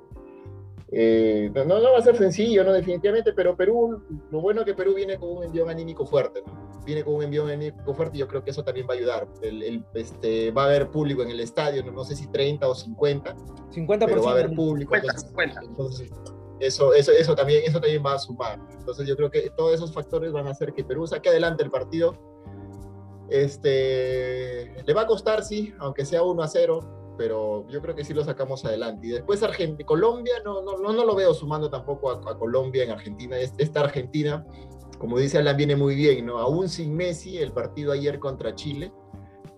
eh, 0.92 1.52
no, 1.54 1.66
no, 1.66 1.92
va 1.92 2.00
a 2.00 2.02
ser 2.02 2.18
sencillo, 2.18 2.64
¿no? 2.64 2.74
Definitivamente, 2.74 3.34
pero 3.34 3.56
Perú, 3.56 4.02
lo 4.32 4.42
bueno 4.42 4.62
es 4.62 4.66
que 4.66 4.74
Perú 4.74 4.96
viene 4.96 5.20
con 5.20 5.38
un 5.38 5.44
envío 5.44 5.68
anímico 5.70 6.06
fuerte, 6.06 6.42
Viene 6.86 7.04
con 7.04 7.16
un 7.16 7.24
envío 7.24 7.46
anímico 7.46 7.94
fuerte 7.94 8.18
y 8.18 8.22
yo 8.22 8.28
creo 8.28 8.44
que 8.44 8.50
eso 8.50 8.64
también 8.64 8.88
va 8.90 8.96
a 8.96 8.98
ayudar. 8.98 9.28
El, 9.44 9.86
este, 9.94 10.50
va 10.52 10.64
a 10.64 10.66
haber 10.66 10.90
público 10.90 11.22
en 11.22 11.30
el 11.30 11.40
estadio, 11.42 11.84
no, 11.84 12.04
sé 12.04 12.16
si 12.16 12.28
30 12.28 12.68
o 12.68 12.74
50. 12.74 13.36
50%. 13.36 14.06
Pero 14.06 14.24
va 14.24 14.32
a 14.32 14.34
haber 14.34 14.56
público. 14.56 14.96
50, 14.96 15.62
entonces, 15.62 16.12
eso, 16.60 16.94
eso, 16.94 17.12
eso, 17.12 17.36
también, 17.36 17.64
eso 17.66 17.80
también 17.80 18.04
va 18.04 18.14
a 18.16 18.20
sumar. 18.20 18.60
Entonces 18.80 19.08
yo 19.08 19.16
creo 19.16 19.30
que 19.30 19.52
todos 19.56 19.74
esos 19.76 19.94
factores 19.94 20.32
van 20.32 20.48
a 20.48 20.52
hacer 20.52 20.74
que 20.74 20.84
Perú 20.84 21.06
saque 21.06 21.30
adelante 21.30 21.64
el 21.64 21.70
partido. 21.70 22.18
Este, 23.30 24.74
le 24.84 24.94
va 24.96 25.02
a 25.02 25.06
costar, 25.06 25.44
sí, 25.44 25.72
aunque 25.78 26.04
sea 26.04 26.24
1 26.24 26.42
a 26.42 26.48
0, 26.48 26.99
pero 27.20 27.68
yo 27.68 27.82
creo 27.82 27.94
que 27.96 28.06
sí 28.06 28.14
lo 28.14 28.24
sacamos 28.24 28.64
adelante. 28.64 29.08
Y 29.08 29.10
después 29.10 29.44
Argentina, 29.44 29.86
Colombia, 29.86 30.36
no, 30.46 30.62
no, 30.62 30.78
no, 30.78 30.94
no, 30.94 31.04
lo 31.04 31.16
veo 31.16 31.34
sumando 31.34 31.70
tampoco 31.70 32.12
a, 32.12 32.40
Colombia 32.40 32.86
en 32.86 32.92
Argentina. 32.92 33.38
Esta 33.38 33.82
Argentina, 33.82 34.46
como 35.00 35.20
dice 35.20 35.38
Alan, 35.38 35.58
viene 35.58 35.76
muy 35.76 35.96
bien, 35.96 36.26
¿no? 36.26 36.38
Aún 36.40 36.70
sin 36.70 36.96
Messi, 36.96 37.38
el 37.38 37.52
partido 37.52 37.92
ayer 37.92 38.20
contra 38.20 38.56
Chile, 38.56 38.94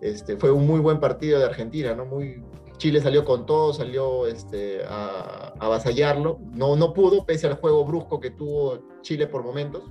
este, 0.02 0.38
fue 0.38 0.50
un 0.50 0.65
muy 0.65 0.80
buen 0.80 1.00
partido 1.00 1.38
de 1.38 1.45
Argentina, 1.45 1.93
¿no? 1.93 2.08
Muy, 2.08 2.43
Chile 2.78 3.00
salió 3.00 3.24
con 3.24 3.45
todo, 3.45 3.74
salió 3.74 4.26
este, 4.26 4.84
a, 4.84 5.54
a 5.60 5.65
avasallarlo. 5.67 6.39
No, 6.56 6.76
no 6.76 6.93
pudo, 6.93 7.28
pese 7.28 7.45
al 7.45 7.58
juego 7.58 7.86
brusco 7.86 8.19
que 8.19 8.32
tuvo 8.32 8.80
Chile 9.04 9.28
por 9.28 9.43
momentos. 9.43 9.84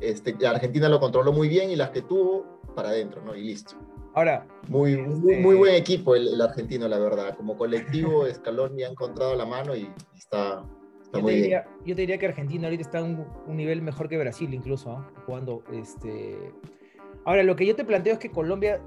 Este, 0.00 0.36
Argentina 0.46 0.88
lo 0.88 1.00
controló 1.00 1.32
muy 1.32 1.48
bien 1.48 1.68
y 1.72 1.74
las 1.74 1.90
que 1.90 2.02
tuvo, 2.02 2.60
para 2.76 2.90
adentro, 2.90 3.22
¿no? 3.24 3.34
Y 3.34 3.42
listo. 3.42 3.74
Ahora. 4.18 4.44
Muy, 4.66 4.96
muy, 4.96 5.36
muy 5.36 5.54
buen 5.54 5.76
equipo 5.76 6.16
el, 6.16 6.40
argentino, 6.40 6.88
la 6.88 6.98
verdad. 6.98 7.36
Como 7.36 7.56
colectivo, 7.56 8.26
Scaloni 8.34 8.82
ha 8.82 8.88
encontrado 8.88 9.36
la 9.36 9.46
mano 9.46 9.76
y 9.76 9.88
está, 10.16 10.64
está 11.04 11.20
muy 11.20 11.36
bien. 11.36 11.62
Yo 11.86 11.94
te 11.94 12.00
diría 12.00 12.18
que 12.18 12.26
Argentina 12.26 12.66
ahorita 12.66 12.82
está 12.82 12.98
en 12.98 13.24
un, 13.46 13.56
nivel 13.56 13.80
mejor 13.80 14.08
que 14.08 14.18
Brasil, 14.18 14.52
incluso, 14.52 14.90
¿ah? 14.90 15.08
jugando. 15.24 15.62
Este... 15.72 16.52
Ahora, 17.24 17.44
lo 17.44 17.54
que 17.54 17.64
yo 17.64 17.76
te 17.76 17.84
planteo 17.84 18.14
es 18.14 18.18
que 18.18 18.28
Colombia, 18.28 18.80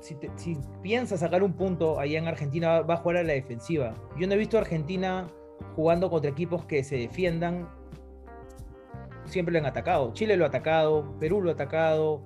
si, 0.00 0.16
si 0.36 0.56
piensa 0.82 1.18
sacar 1.18 1.42
un 1.42 1.52
punto 1.52 2.00
allá 2.00 2.18
en 2.18 2.26
Argentina, 2.26 2.80
va 2.80 2.94
a 2.94 2.96
jugar 2.96 3.18
a 3.18 3.22
la 3.22 3.34
defensiva. 3.34 3.94
Yo 4.18 4.26
no 4.26 4.32
he 4.32 4.38
visto 4.38 4.56
a 4.56 4.62
Argentina 4.62 5.28
jugando 5.76 6.08
contra 6.08 6.30
equipos 6.30 6.64
que 6.64 6.82
se 6.84 6.96
defiendan. 6.96 7.68
Siempre 9.26 9.52
lo 9.52 9.58
han 9.58 9.66
atacado. 9.66 10.14
Chile 10.14 10.38
lo 10.38 10.46
ha 10.46 10.48
atacado, 10.48 11.18
Perú 11.20 11.42
lo 11.42 11.50
ha 11.50 11.52
atacado, 11.52 12.24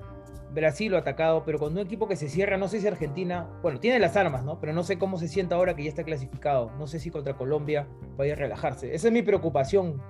Brasil 0.54 0.90
lo 0.90 0.96
ha 0.96 1.00
atacado, 1.00 1.42
pero 1.44 1.58
con 1.58 1.72
un 1.72 1.78
equipo 1.80 2.06
que 2.06 2.16
se 2.16 2.28
cierra, 2.28 2.56
no 2.56 2.68
sé 2.68 2.80
si 2.80 2.86
Argentina, 2.86 3.48
bueno, 3.62 3.80
tiene 3.80 3.98
las 3.98 4.16
armas, 4.16 4.44
¿no? 4.44 4.60
Pero 4.60 4.72
no 4.72 4.84
sé 4.84 4.98
cómo 4.98 5.18
se 5.18 5.28
sienta 5.28 5.56
ahora 5.56 5.74
que 5.74 5.82
ya 5.82 5.88
está 5.88 6.04
clasificado. 6.04 6.70
No 6.78 6.86
sé 6.86 7.00
si 7.00 7.10
contra 7.10 7.36
Colombia 7.36 7.88
vaya 8.16 8.34
a 8.34 8.36
relajarse. 8.36 8.94
Esa 8.94 9.08
es 9.08 9.12
mi 9.12 9.22
preocupación, 9.22 10.00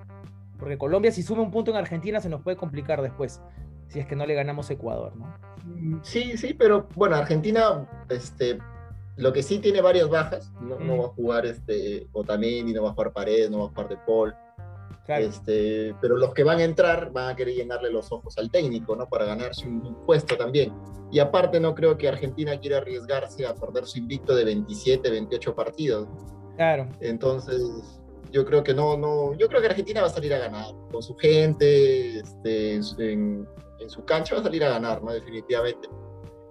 porque 0.59 0.77
Colombia 0.77 1.11
si 1.11 1.23
sube 1.23 1.41
un 1.41 1.51
punto 1.51 1.71
en 1.71 1.77
Argentina 1.77 2.21
se 2.21 2.29
nos 2.29 2.41
puede 2.41 2.57
complicar 2.57 3.01
después, 3.01 3.41
si 3.87 3.99
es 3.99 4.05
que 4.05 4.15
no 4.15 4.25
le 4.25 4.35
ganamos 4.35 4.69
Ecuador, 4.69 5.15
¿no? 5.15 5.25
Mm, 5.65 5.99
sí, 6.03 6.37
sí, 6.37 6.53
pero 6.53 6.87
bueno, 6.95 7.15
Argentina, 7.15 7.87
este, 8.09 8.59
lo 9.17 9.33
que 9.33 9.41
sí 9.41 9.59
tiene 9.59 9.81
varias 9.81 10.09
bajas, 10.09 10.51
no, 10.61 10.79
no 10.79 10.97
va 10.97 11.05
a 11.05 11.09
jugar 11.09 11.45
este 11.45 12.07
Otamendi, 12.13 12.73
no 12.73 12.83
va 12.83 12.89
a 12.89 12.93
jugar 12.93 13.13
Paredes, 13.13 13.49
no 13.49 13.59
va 13.59 13.65
a 13.65 13.69
jugar 13.69 13.89
De 13.89 13.97
Paul. 14.05 14.35
Este, 15.07 15.95
pero 16.01 16.17
los 16.17 16.33
que 16.33 16.43
van 16.43 16.59
a 16.59 16.63
entrar 16.63 17.11
van 17.11 17.29
a 17.29 17.35
querer 17.35 17.55
llenarle 17.55 17.91
los 17.91 18.11
ojos 18.11 18.37
al 18.37 18.49
técnico, 18.49 18.95
¿no? 18.95 19.07
Para 19.07 19.25
ganarse 19.25 19.67
un, 19.67 19.95
puesto 20.05 20.35
también. 20.35 20.73
Y 21.11 21.19
aparte 21.19 21.59
no 21.59 21.75
creo 21.75 21.97
que 21.97 22.07
Argentina 22.07 22.59
quiera 22.59 22.77
arriesgarse 22.77 23.45
a 23.45 23.53
perder 23.53 23.85
su 23.85 23.99
invicto 23.99 24.35
de 24.35 24.45
27, 24.45 25.09
28 25.09 25.55
partidos. 25.55 26.07
Claro. 26.55 26.89
Entonces, 27.01 27.61
yo 28.31 28.45
creo 28.45 28.63
que 28.63 28.73
no, 28.73 28.97
no, 28.97 29.33
yo 29.35 29.47
creo 29.47 29.61
que 29.61 29.67
Argentina 29.67 30.01
va 30.01 30.07
a 30.07 30.11
salir 30.11 30.33
a 30.33 30.39
ganar. 30.39 30.73
Con 30.91 31.03
su 31.03 31.15
gente, 31.15 32.19
este, 32.19 32.75
en, 32.75 33.47
en 33.79 33.89
su 33.89 34.03
cancha 34.05 34.35
va 34.35 34.41
a 34.41 34.43
salir 34.43 34.63
a 34.63 34.69
ganar, 34.69 35.03
¿no? 35.03 35.11
Definitivamente 35.11 35.87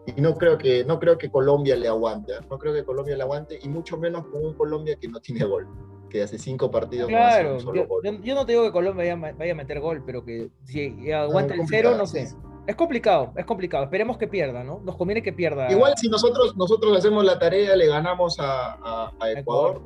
y 0.06 0.20
no 0.20 0.34
creo 0.34 0.58
que 0.58 0.84
no 0.84 0.98
creo 0.98 1.16
que 1.16 1.30
Colombia 1.30 1.76
le 1.76 1.88
aguante 1.88 2.34
¿eh? 2.34 2.40
no 2.50 2.58
creo 2.58 2.74
que 2.74 2.84
Colombia 2.84 3.16
le 3.16 3.22
aguante 3.22 3.58
y 3.62 3.68
mucho 3.68 3.96
menos 3.96 4.26
con 4.26 4.44
un 4.44 4.54
Colombia 4.54 4.96
que 4.96 5.08
no 5.08 5.18
tiene 5.20 5.44
gol 5.44 5.66
que 6.14 6.22
hace 6.22 6.38
cinco 6.38 6.70
partidos 6.70 7.08
claro, 7.08 7.58
yo, 7.58 8.34
no 8.36 8.46
te 8.46 8.52
digo 8.52 8.62
que 8.62 8.70
Colombia 8.70 9.16
vaya, 9.16 9.52
a 9.52 9.56
meter 9.56 9.80
gol, 9.80 10.04
pero 10.06 10.24
que 10.24 10.48
si 10.62 11.10
aguanta 11.10 11.54
el 11.54 11.62
cero, 11.68 11.96
no 11.98 12.06
sé. 12.06 12.28
Es 12.68 12.76
complicado, 12.76 13.32
es 13.34 13.44
complicado. 13.44 13.82
Esperemos 13.82 14.16
que 14.16 14.28
pierda, 14.28 14.62
¿no? 14.62 14.78
Nos 14.84 14.94
conviene 14.94 15.24
que 15.24 15.32
pierda. 15.32 15.68
Igual 15.72 15.94
si 15.96 16.08
nosotros, 16.08 16.56
nosotros 16.56 16.96
hacemos 16.96 17.24
la 17.24 17.36
tarea, 17.40 17.74
le 17.74 17.88
ganamos 17.88 18.36
a, 18.38 19.10
Ecuador. 19.36 19.82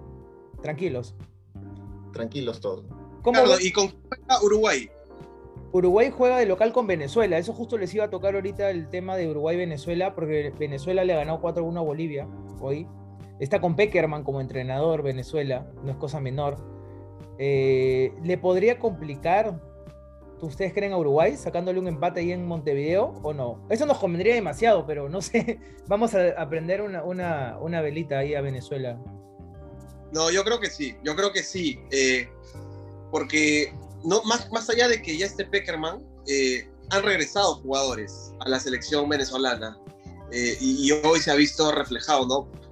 Tranquilos. 0.60 1.14
Tranquilos 2.12 2.60
todos. 2.60 2.84
¿Y 3.62 3.72
con 3.72 3.94
Uruguay? 4.42 4.90
Uruguay 5.72 6.12
juega 6.14 6.36
de 6.36 6.44
local 6.44 6.74
con 6.74 6.86
Venezuela. 6.86 7.38
Eso 7.38 7.54
justo 7.54 7.78
les 7.78 7.94
iba 7.94 8.04
a 8.04 8.10
tocar 8.10 8.34
ahorita 8.34 8.68
el 8.68 8.90
tema 8.90 9.16
de 9.16 9.30
Uruguay-Venezuela, 9.30 10.14
porque 10.14 10.52
Venezuela 10.58 11.04
le 11.04 11.14
ha 11.14 11.16
ganado 11.16 11.40
4-1 11.40 11.78
a 11.78 11.80
Bolivia 11.80 12.28
hoy. 12.60 12.86
Está 13.40 13.60
con 13.60 13.76
Peckerman 13.76 14.24
como 14.24 14.40
entrenador 14.40 15.02
Venezuela, 15.02 15.70
no 15.84 15.92
es 15.92 15.96
cosa 15.96 16.20
menor. 16.20 16.56
Eh, 17.38 18.12
¿Le 18.24 18.36
podría 18.36 18.80
complicar, 18.80 19.60
ustedes 20.40 20.72
creen, 20.72 20.92
a 20.92 20.98
Uruguay 20.98 21.36
sacándole 21.36 21.78
un 21.78 21.86
empate 21.86 22.20
ahí 22.20 22.32
en 22.32 22.46
Montevideo 22.46 23.14
o 23.22 23.32
no? 23.32 23.64
Eso 23.70 23.86
nos 23.86 23.98
convendría 23.98 24.34
demasiado, 24.34 24.84
pero 24.86 25.08
no 25.08 25.22
sé. 25.22 25.60
Vamos 25.86 26.14
a 26.14 26.30
aprender 26.30 26.82
una, 26.82 27.04
una, 27.04 27.80
velita 27.80 28.18
ahí 28.18 28.34
a 28.34 28.40
Venezuela. 28.40 29.00
No, 30.12 30.30
yo 30.30 30.42
creo 30.42 30.58
que 30.58 30.70
sí, 30.70 30.96
yo 31.04 31.14
creo 31.14 31.32
que 31.32 31.44
sí. 31.44 31.80
Eh, 31.92 32.28
porque 33.12 33.72
no, 34.04 34.22
más, 34.24 34.50
más 34.50 34.68
allá 34.68 34.88
de 34.88 35.00
que 35.00 35.16
ya 35.16 35.26
esté 35.26 35.44
Peckerman, 35.44 36.04
eh, 36.26 36.68
han 36.90 37.04
regresado 37.04 37.56
jugadores 37.56 38.32
a 38.40 38.48
la 38.48 38.58
selección 38.58 39.08
venezolana 39.08 39.78
y, 40.60 40.90
hoy 40.92 41.20
se 41.20 41.30
ha 41.30 41.34
visto 41.34 41.72
reflejado, 41.72 42.26
¿no? 42.26 42.67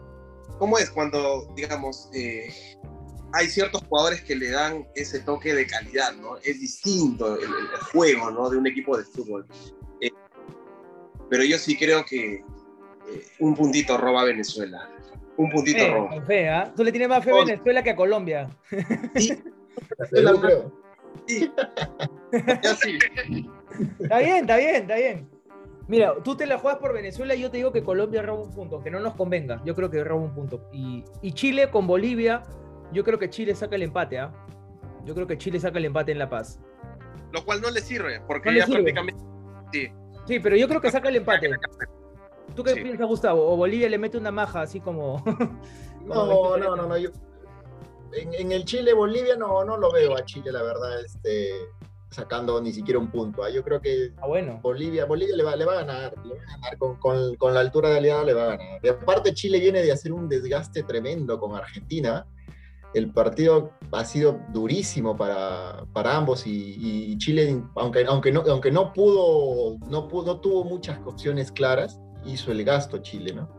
¿Cómo 0.58 0.78
es 0.78 0.90
cuando, 0.90 1.52
digamos, 1.54 2.08
eh, 2.14 2.48
hay 3.32 3.48
ciertos 3.48 3.82
jugadores 3.88 4.22
que 4.22 4.34
le 4.34 4.50
dan 4.50 4.86
ese 4.94 5.20
toque 5.20 5.54
de 5.54 5.66
calidad, 5.66 6.14
¿no? 6.14 6.36
Es 6.38 6.60
distinto 6.60 7.36
el, 7.36 7.48
juego, 7.92 8.30
¿no? 8.30 8.48
De 8.48 8.56
un 8.56 8.66
equipo 8.66 8.96
de 8.96 9.04
fútbol. 9.04 9.46
pero 11.28 11.44
yo 11.44 11.58
sí 11.58 11.76
creo 11.76 12.04
que 12.04 12.42
un 13.38 13.54
puntito 13.54 13.98
roba 13.98 14.24
Venezuela. 14.24 14.88
Un 15.36 15.50
puntito 15.50 15.86
roba. 15.88 16.22
Fe, 16.24 16.48
¿ah? 16.48 16.72
Tú 16.74 16.82
le 16.82 16.90
tienes 16.90 17.08
más 17.08 17.24
fe 17.24 17.30
a 17.32 17.44
Venezuela 17.44 17.82
que 17.82 17.90
a 17.90 17.96
Colombia. 17.96 18.48
Sí. 21.26 21.50
Está 24.00 24.18
bien, 24.18 24.36
está 24.36 24.56
bien, 24.56 24.74
está 24.76 24.94
bien. 24.96 25.35
Mira, 25.88 26.14
tú 26.24 26.36
te 26.36 26.46
la 26.46 26.58
juegas 26.58 26.80
por 26.80 26.92
Venezuela 26.92 27.34
y 27.34 27.40
yo 27.40 27.50
te 27.50 27.58
digo 27.58 27.72
que 27.72 27.84
Colombia 27.84 28.22
roba 28.22 28.42
un 28.42 28.50
punto, 28.50 28.82
que 28.82 28.90
no 28.90 28.98
nos 28.98 29.14
convenga. 29.14 29.62
Yo 29.64 29.74
creo 29.74 29.90
que 29.90 30.02
roba 30.02 30.22
un 30.22 30.34
punto. 30.34 30.68
Y, 30.72 31.04
Chile 31.32 31.70
con 31.70 31.86
Bolivia, 31.86 32.42
yo 32.92 33.04
creo 33.04 33.18
que 33.18 33.30
Chile 33.30 33.54
saca 33.54 33.76
el 33.76 33.82
empate, 33.82 34.18
¿ah? 34.18 34.32
Yo 35.04 35.14
creo 35.14 35.26
que 35.26 35.38
Chile 35.38 35.60
saca 35.60 35.78
el 35.78 35.84
empate 35.84 36.12
en 36.12 36.18
La 36.18 36.28
Paz. 36.28 36.58
Lo 37.32 37.44
cual 37.44 37.60
no 37.60 37.70
le 37.70 37.80
sirve, 37.80 38.20
porque 38.26 38.56
ya 38.56 38.66
prácticamente. 38.66 39.22
Sí. 39.72 39.88
sí, 40.26 40.40
pero 40.40 40.56
yo 40.56 40.68
creo 40.68 40.80
que 40.80 40.90
saca 40.90 41.08
el 41.08 41.16
empate. 41.16 41.50
¿Tú 42.54 42.64
qué 42.64 42.74
piensas, 42.74 43.06
Gustavo? 43.06 43.52
¿O 43.52 43.56
Bolivia 43.56 43.88
le 43.88 43.98
mete 43.98 44.18
una 44.18 44.32
maja 44.32 44.62
así 44.62 44.80
como.? 44.80 45.22
no, 46.04 46.56
no, 46.56 46.76
no, 46.76 46.86
no. 46.86 46.96
Yo, 46.96 47.10
en, 48.12 48.52
el 48.52 48.64
Chile-Bolivia 48.64 49.36
no, 49.36 49.64
no 49.64 49.76
lo 49.76 49.92
veo 49.92 50.16
a 50.16 50.24
Chile, 50.24 50.52
la 50.52 50.62
verdad, 50.62 51.04
este, 51.04 51.50
sacando 52.16 52.60
ni 52.60 52.72
siquiera 52.72 52.98
un 52.98 53.10
punto. 53.10 53.44
¿ah? 53.44 53.50
Yo 53.50 53.62
creo 53.62 53.80
que 53.80 54.12
ah, 54.16 54.26
bueno. 54.26 54.58
Bolivia, 54.62 55.04
Bolivia 55.04 55.36
le 55.36 55.44
va, 55.44 55.54
le 55.54 55.64
va 55.64 55.72
a 55.74 55.84
ganar, 55.84 56.14
le 56.24 56.34
va 56.34 56.42
a 56.42 56.56
ganar 56.56 56.78
con, 56.78 56.96
con, 56.96 57.36
con, 57.36 57.54
la 57.54 57.60
altura 57.60 57.90
de 57.90 57.98
aliado 57.98 58.24
le 58.24 58.34
va 58.34 58.42
a 58.42 58.56
ganar. 58.56 58.80
Y 58.82 58.88
aparte 58.88 59.34
Chile 59.34 59.60
viene 59.60 59.82
de 59.82 59.92
hacer 59.92 60.12
un 60.12 60.28
desgaste 60.28 60.82
tremendo 60.82 61.38
con 61.38 61.54
Argentina. 61.54 62.26
El 62.94 63.12
partido 63.12 63.72
ha 63.92 64.04
sido 64.04 64.40
durísimo 64.52 65.16
para, 65.16 65.84
para 65.92 66.16
ambos 66.16 66.46
y, 66.46 66.76
y, 67.12 67.18
Chile, 67.18 67.62
aunque, 67.74 68.06
aunque, 68.06 68.32
no, 68.32 68.42
aunque 68.48 68.70
no 68.70 68.92
pudo, 68.92 69.76
no 69.88 70.08
pudo, 70.08 70.34
no 70.34 70.40
tuvo 70.40 70.64
muchas 70.64 70.98
opciones 71.04 71.52
claras, 71.52 72.00
hizo 72.24 72.52
el 72.52 72.64
gasto 72.64 72.98
Chile, 72.98 73.34
¿no? 73.34 73.50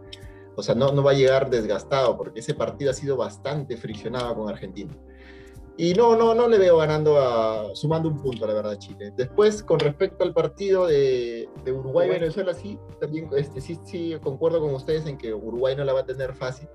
O 0.55 0.63
sea, 0.63 0.73
no, 0.73 0.91
no 0.91 1.03
va 1.03 1.11
a 1.11 1.13
llegar 1.13 1.51
desgastado 1.51 2.17
porque 2.17 2.39
ese 2.39 2.55
partido 2.55 2.89
ha 2.89 2.93
sido 2.95 3.15
bastante 3.15 3.77
friccionado 3.77 4.33
con 4.33 4.49
Argentina. 4.49 4.91
Y 5.79 5.93
no, 5.93 6.15
no, 6.15 6.33
no 6.33 6.47
le 6.47 6.57
veo 6.57 6.77
ganando 6.77 7.19
a, 7.19 7.75
sumando 7.75 8.09
un 8.09 8.17
punto, 8.17 8.47
la 8.47 8.53
verdad, 8.55 8.79
Chile. 8.79 9.13
Después, 9.15 9.61
con 9.61 9.79
respecto 9.79 10.23
al 10.23 10.33
partido 10.33 10.87
de, 10.87 11.47
de 11.63 11.71
Uruguay-Venezuela, 11.71 12.55
sí, 12.55 12.79
también 12.99 13.29
este, 13.37 13.61
sí, 13.61 13.79
sí, 13.85 14.17
concuerdo 14.23 14.59
con 14.59 14.73
ustedes 14.73 15.05
en 15.05 15.19
que 15.19 15.35
Uruguay 15.35 15.75
no 15.75 15.83
la 15.83 15.93
va 15.93 15.99
a 15.99 16.05
tener 16.05 16.33
fácil. 16.33 16.67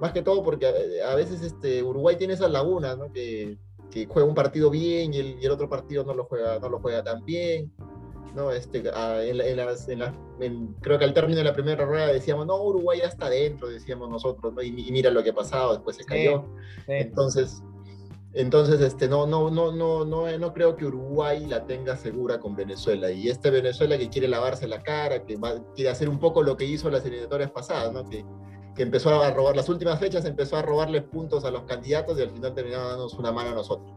Más 0.00 0.12
que 0.12 0.22
todo 0.22 0.42
porque 0.42 0.66
a, 1.06 1.14
veces 1.14 1.42
este, 1.42 1.82
Uruguay 1.82 2.16
tiene 2.16 2.32
esas 2.32 2.50
lagunas, 2.50 2.96
¿no? 2.96 3.12
Que, 3.12 3.58
que 3.90 4.06
juega 4.06 4.26
un 4.26 4.34
partido 4.34 4.70
bien 4.70 5.12
y 5.12 5.18
el, 5.18 5.38
y 5.38 5.44
el, 5.44 5.52
otro 5.52 5.68
partido 5.68 6.02
no 6.02 6.14
lo 6.14 6.24
juega, 6.24 6.58
no 6.58 6.70
lo 6.70 6.80
juega 6.80 7.04
tan 7.04 7.22
bien. 7.26 7.70
¿no? 8.34 8.50
Este, 8.50 8.82
en, 10.40 10.74
creo 10.80 10.98
que 10.98 11.04
al 11.04 11.12
término 11.12 11.36
de 11.36 11.44
la 11.44 11.52
primera 11.52 11.84
rueda 11.84 12.06
decíamos, 12.06 12.46
no, 12.46 12.56
Uruguay 12.62 13.00
ya 13.00 13.08
está 13.08 13.28
dentro, 13.28 13.68
decíamos 13.68 14.08
nosotros, 14.08 14.54
y, 14.62 14.90
mira 14.90 15.10
lo 15.10 15.22
que 15.22 15.30
ha 15.30 15.34
pasado, 15.34 15.74
después 15.74 15.96
se 15.96 16.04
cayó. 16.04 16.46
Entonces, 16.86 17.62
entonces 18.34 18.80
este, 18.80 19.08
no, 19.08 19.26
no, 19.26 19.50
no, 19.50 19.72
no, 19.72 20.04
no, 20.04 20.38
no 20.38 20.52
creo 20.54 20.76
que 20.76 20.86
Uruguay 20.86 21.44
la 21.46 21.66
tenga 21.66 21.96
segura 21.96 22.40
con 22.40 22.56
Venezuela. 22.56 23.10
Y 23.10 23.28
este 23.28 23.50
Venezuela 23.50 23.98
que 23.98 24.08
quiere 24.08 24.28
lavarse 24.28 24.66
la 24.66 24.82
cara, 24.82 25.24
que 25.24 25.38
quiere 25.74 25.90
hacer 25.90 26.08
un 26.08 26.18
poco 26.18 26.42
lo 26.42 26.56
que 26.56 26.64
hizo 26.64 26.88
las 26.90 27.04
eliminatorias 27.04 27.50
pasadas, 27.50 28.08
que, 28.08 28.24
que 28.74 28.82
empezó 28.82 29.10
a 29.22 29.30
robar 29.30 29.54
las 29.54 29.68
últimas 29.68 29.98
fechas, 29.98 30.24
empezó 30.24 30.56
a 30.56 30.62
robarle 30.62 31.02
puntos 31.02 31.44
a 31.44 31.50
los 31.50 31.64
candidatos 31.64 32.18
y 32.18 32.22
al 32.22 32.30
final 32.30 32.54
terminaba 32.54 32.88
dándonos 32.88 33.14
una 33.14 33.32
mano 33.32 33.50
a 33.50 33.54
nosotros. 33.54 33.92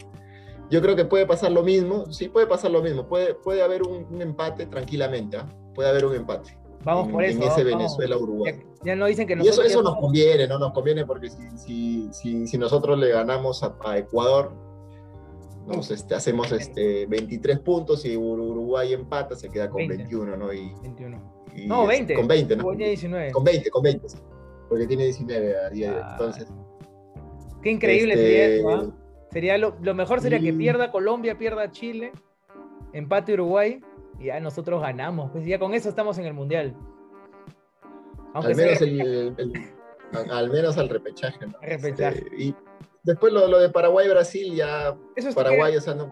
Yo 0.69 0.82
creo 0.82 0.95
que 0.95 1.06
puede 1.06 1.26
pasar 1.26 1.52
lo 1.52 1.63
mismo, 1.63 2.12
sí 2.12 2.28
puede 2.28 2.48
pasar 2.48 2.71
lo 2.71 2.82
mismo, 2.82 3.08
puede, 3.08 3.36
puede 3.36 3.62
haber 3.62 3.84
un, 3.84 4.21
empate 4.21 4.65
tranquilamente, 4.65 5.38
¿ah? 5.38 5.48
puede 5.76 5.89
haber 5.89 6.06
un 6.06 6.15
empate. 6.15 6.58
Vamos 6.86 7.12
por 7.12 7.24
eso. 7.24 7.41
En 7.41 7.48
ese 7.48 7.63
Venezuela-Uruguay. 7.63 8.62
Ya, 8.84 8.95
no 8.95 9.08
dicen 9.08 9.28
que 9.28 9.36
Y 9.36 9.48
eso, 9.48 9.63
eso 9.63 9.82
nos 9.82 9.98
conviene, 9.98 10.48
¿no? 10.48 10.60
Nos 10.60 10.71
conviene 10.71 11.04
porque 11.04 11.30
si, 11.30 12.10
si, 12.13 12.48
si, 12.48 12.58
nosotros 12.60 13.00
le 13.00 13.10
ganamos 13.10 13.63
a, 13.63 13.98
Ecuador, 13.98 14.54
nos, 15.65 15.89
este, 15.89 16.13
hacemos 16.13 16.52
este, 16.52 17.08
23 17.08 17.60
puntos 17.60 18.06
y 18.06 18.15
Uruguay 18.15 18.93
empata, 18.93 19.36
se 19.36 19.50
queda 19.50 19.67
con 19.67 19.88
21, 19.88 20.38
¿no? 20.38 20.54
Y, 20.54 20.71
21. 20.84 21.34
no, 21.65 21.88
20. 21.88 22.13
Con 22.13 22.28
20, 22.28 22.56
¿no? 22.56 22.71
19. 22.71 23.32
Con 23.32 23.43
20, 23.43 23.69
con 23.71 23.82
20. 23.82 24.08
Porque 24.69 24.86
tiene 24.86 25.06
19 25.06 25.56
a 25.58 25.69
día 25.69 26.02
ah. 26.04 26.10
Entonces. 26.12 26.48
Qué 27.63 27.71
increíble 27.71 28.13
este, 28.13 28.62
sería 28.62 28.76
¿ah? 28.76 28.86
Sería 29.32 29.58
lo, 29.58 29.95
mejor 29.95 30.21
sería 30.21 30.39
que 30.39 30.54
pierda 30.54 30.91
Colombia, 30.91 31.38
pierda 31.38 31.71
Chile, 31.71 32.12
empate 32.93 33.34
Uruguay 33.34 33.82
y 34.19 34.25
ya 34.25 34.39
nosotros 34.39 34.82
ganamos. 34.82 35.32
Pues 35.32 35.45
ya 35.45 35.60
con 35.60 35.73
eso 35.73 35.89
estamos 35.89 36.17
en 36.17 36.25
el 36.25 36.34
Mundial. 36.34 36.75
al, 38.34 38.56
menos 38.56 38.82
al 40.32 40.49
menos 40.49 40.78
al 40.78 40.89
repechaje. 40.89 41.47
¿no? 41.47 41.54
Repechaje. 41.62 42.19
Este, 42.19 42.43
y 42.43 42.56
después 43.04 43.34
lo, 43.34 43.60
de 43.60 43.69
Paraguay-Brasil, 43.69 44.56
ya 44.56 44.95
Paraguay, 45.34 45.78
o 45.78 45.82
sea, 45.82 45.95
no, 45.95 46.12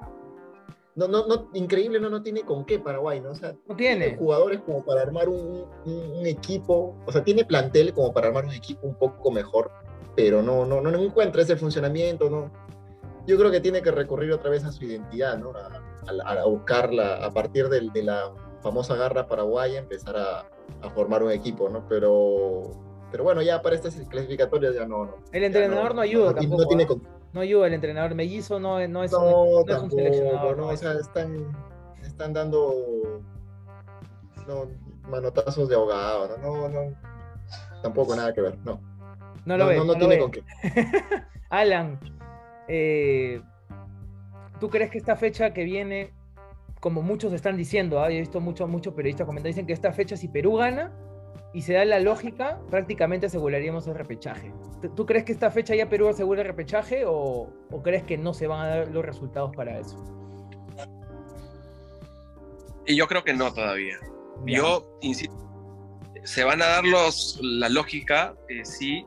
no, 0.96 1.08
no, 1.08 1.50
increíble, 1.54 2.00
no, 2.00 2.10
no 2.10 2.22
tiene 2.22 2.42
con 2.44 2.66
qué 2.66 2.80
Paraguay, 2.80 3.20
¿no? 3.20 3.32
O 3.32 3.36
sea, 3.36 3.56
no 3.68 3.76
tiene. 3.76 4.16
jugadores 4.16 4.62
como 4.62 4.86
para 4.86 5.02
armar 5.02 5.28
un, 5.28 5.66
un, 5.86 6.26
equipo, 6.26 6.96
o 7.06 7.12
sea, 7.12 7.24
tiene 7.24 7.46
plantel 7.46 7.94
como 7.94 8.14
para 8.14 8.28
armar 8.28 8.46
un 8.46 8.54
equipo 8.54 8.88
un 8.88 8.96
poco 8.96 9.32
mejor, 9.32 9.72
pero 10.16 10.44
no, 10.44 10.66
no, 10.66 10.82
no 10.82 11.00
encuentra 11.00 11.42
ese 11.42 11.56
funcionamiento, 11.56 12.30
¿no? 12.30 12.52
Yo 13.26 13.38
creo 13.38 13.52
que 13.52 13.62
tiene 13.62 13.82
que 13.82 13.92
recurrir 13.92 14.32
otra 14.32 14.50
vez 14.50 14.64
a 14.66 14.72
su 14.72 14.86
identidad, 14.86 15.38
¿no? 15.38 15.54
A, 15.56 16.44
buscarla 16.46 17.26
a 17.26 17.32
partir 17.32 17.70
de, 17.70 17.90
de, 17.94 18.04
la 18.04 18.32
famosa 18.62 18.96
garra 18.96 19.28
paraguaya, 19.28 19.80
empezar 19.80 20.16
a, 20.18 20.46
formar 20.94 21.24
un 21.24 21.32
equipo, 21.32 21.70
¿no? 21.70 21.88
Pero, 21.88 22.72
pero 23.12 23.24
bueno, 23.24 23.42
ya 23.42 23.62
para 23.62 23.76
estas 23.76 23.96
clasificatorias 24.10 24.76
ya 24.76 24.86
no. 24.86 25.06
no 25.06 25.16
el 25.32 25.44
entrenador 25.44 25.96
no, 25.96 26.02
ayuda 26.02 26.34
tampoco. 26.34 26.68
Tiene, 26.68 26.84
¿eh? 26.84 26.88
no, 27.32 27.42
ayuda, 27.42 27.68
el 27.68 27.74
entrenador 27.74 28.16
mellizo 28.16 28.60
no, 28.60 28.86
no 28.88 29.04
es, 29.04 29.14
un, 29.14 29.66
no, 29.66 29.90
seleccionador. 29.90 30.58
No, 30.58 30.68
o 30.68 30.78
sea, 30.78 30.94
están, 30.94 31.56
están 32.02 32.34
dando 32.34 33.22
manotazos 35.10 35.70
de 35.70 35.76
ahogado, 35.76 36.38
¿no? 36.38 36.70
No, 36.70 36.96
tampoco 37.82 38.16
nada 38.16 38.34
que 38.34 38.42
ver, 38.42 38.58
no. 38.64 38.82
No 39.46 39.58
lo 39.58 39.68
ve. 39.68 39.84
No, 39.84 39.96
tiene 39.96 40.20
con 40.20 40.32
qué. 40.32 40.44
Alan, 41.50 42.00
eh, 42.68 43.42
¿Tú 44.60 44.70
crees 44.70 44.92
que 44.92 44.98
esta 44.98 45.16
fecha 45.16 45.54
que 45.54 45.64
viene, 45.64 46.14
como 46.80 47.02
muchos 47.02 47.34
están 47.34 47.58
diciendo, 47.58 48.00
¿ah? 48.00 48.10
he 48.12 48.20
visto 48.20 48.40
muchos 48.40 48.70
muchos 48.70 48.94
periodistas 48.94 49.26
comentar, 49.26 49.50
dicen 49.50 49.68
que 49.68 49.74
esta 49.74 49.92
fecha 49.92 50.16
si 50.16 50.28
Perú 50.28 50.56
gana 50.56 50.92
y 51.54 51.62
se 51.62 51.74
da 51.74 51.86
la 51.86 52.00
lógica, 52.00 52.60
prácticamente 52.70 53.28
aseguraríamos 53.28 53.88
el 53.88 53.96
repechaje. 53.96 54.54
¿Tú 54.96 55.06
crees 55.06 55.24
que 55.24 55.34
esta 55.34 55.52
fecha 55.52 55.76
ya 55.76 55.88
Perú 55.88 56.08
asegura 56.08 56.42
el 56.42 56.48
repechaje 56.48 57.04
o, 57.06 57.50
crees 57.84 58.04
que 58.04 58.18
no 58.18 58.34
se 58.34 58.48
van 58.48 58.62
a 58.62 58.68
dar 58.68 58.88
los 58.88 59.06
resultados 59.06 59.56
para 59.56 59.80
eso? 59.80 59.98
Y 62.86 62.96
yo 62.96 63.08
creo 63.08 63.24
que 63.24 63.34
no 63.34 63.54
todavía. 63.54 63.98
Yo 64.46 64.98
insisto, 65.02 65.36
se 66.24 66.44
van 66.44 66.62
a 66.62 66.66
dar 66.66 66.86
los, 66.86 67.40
la 67.42 67.70
lógica, 67.70 68.34
eh, 68.50 68.66
sí, 68.66 69.06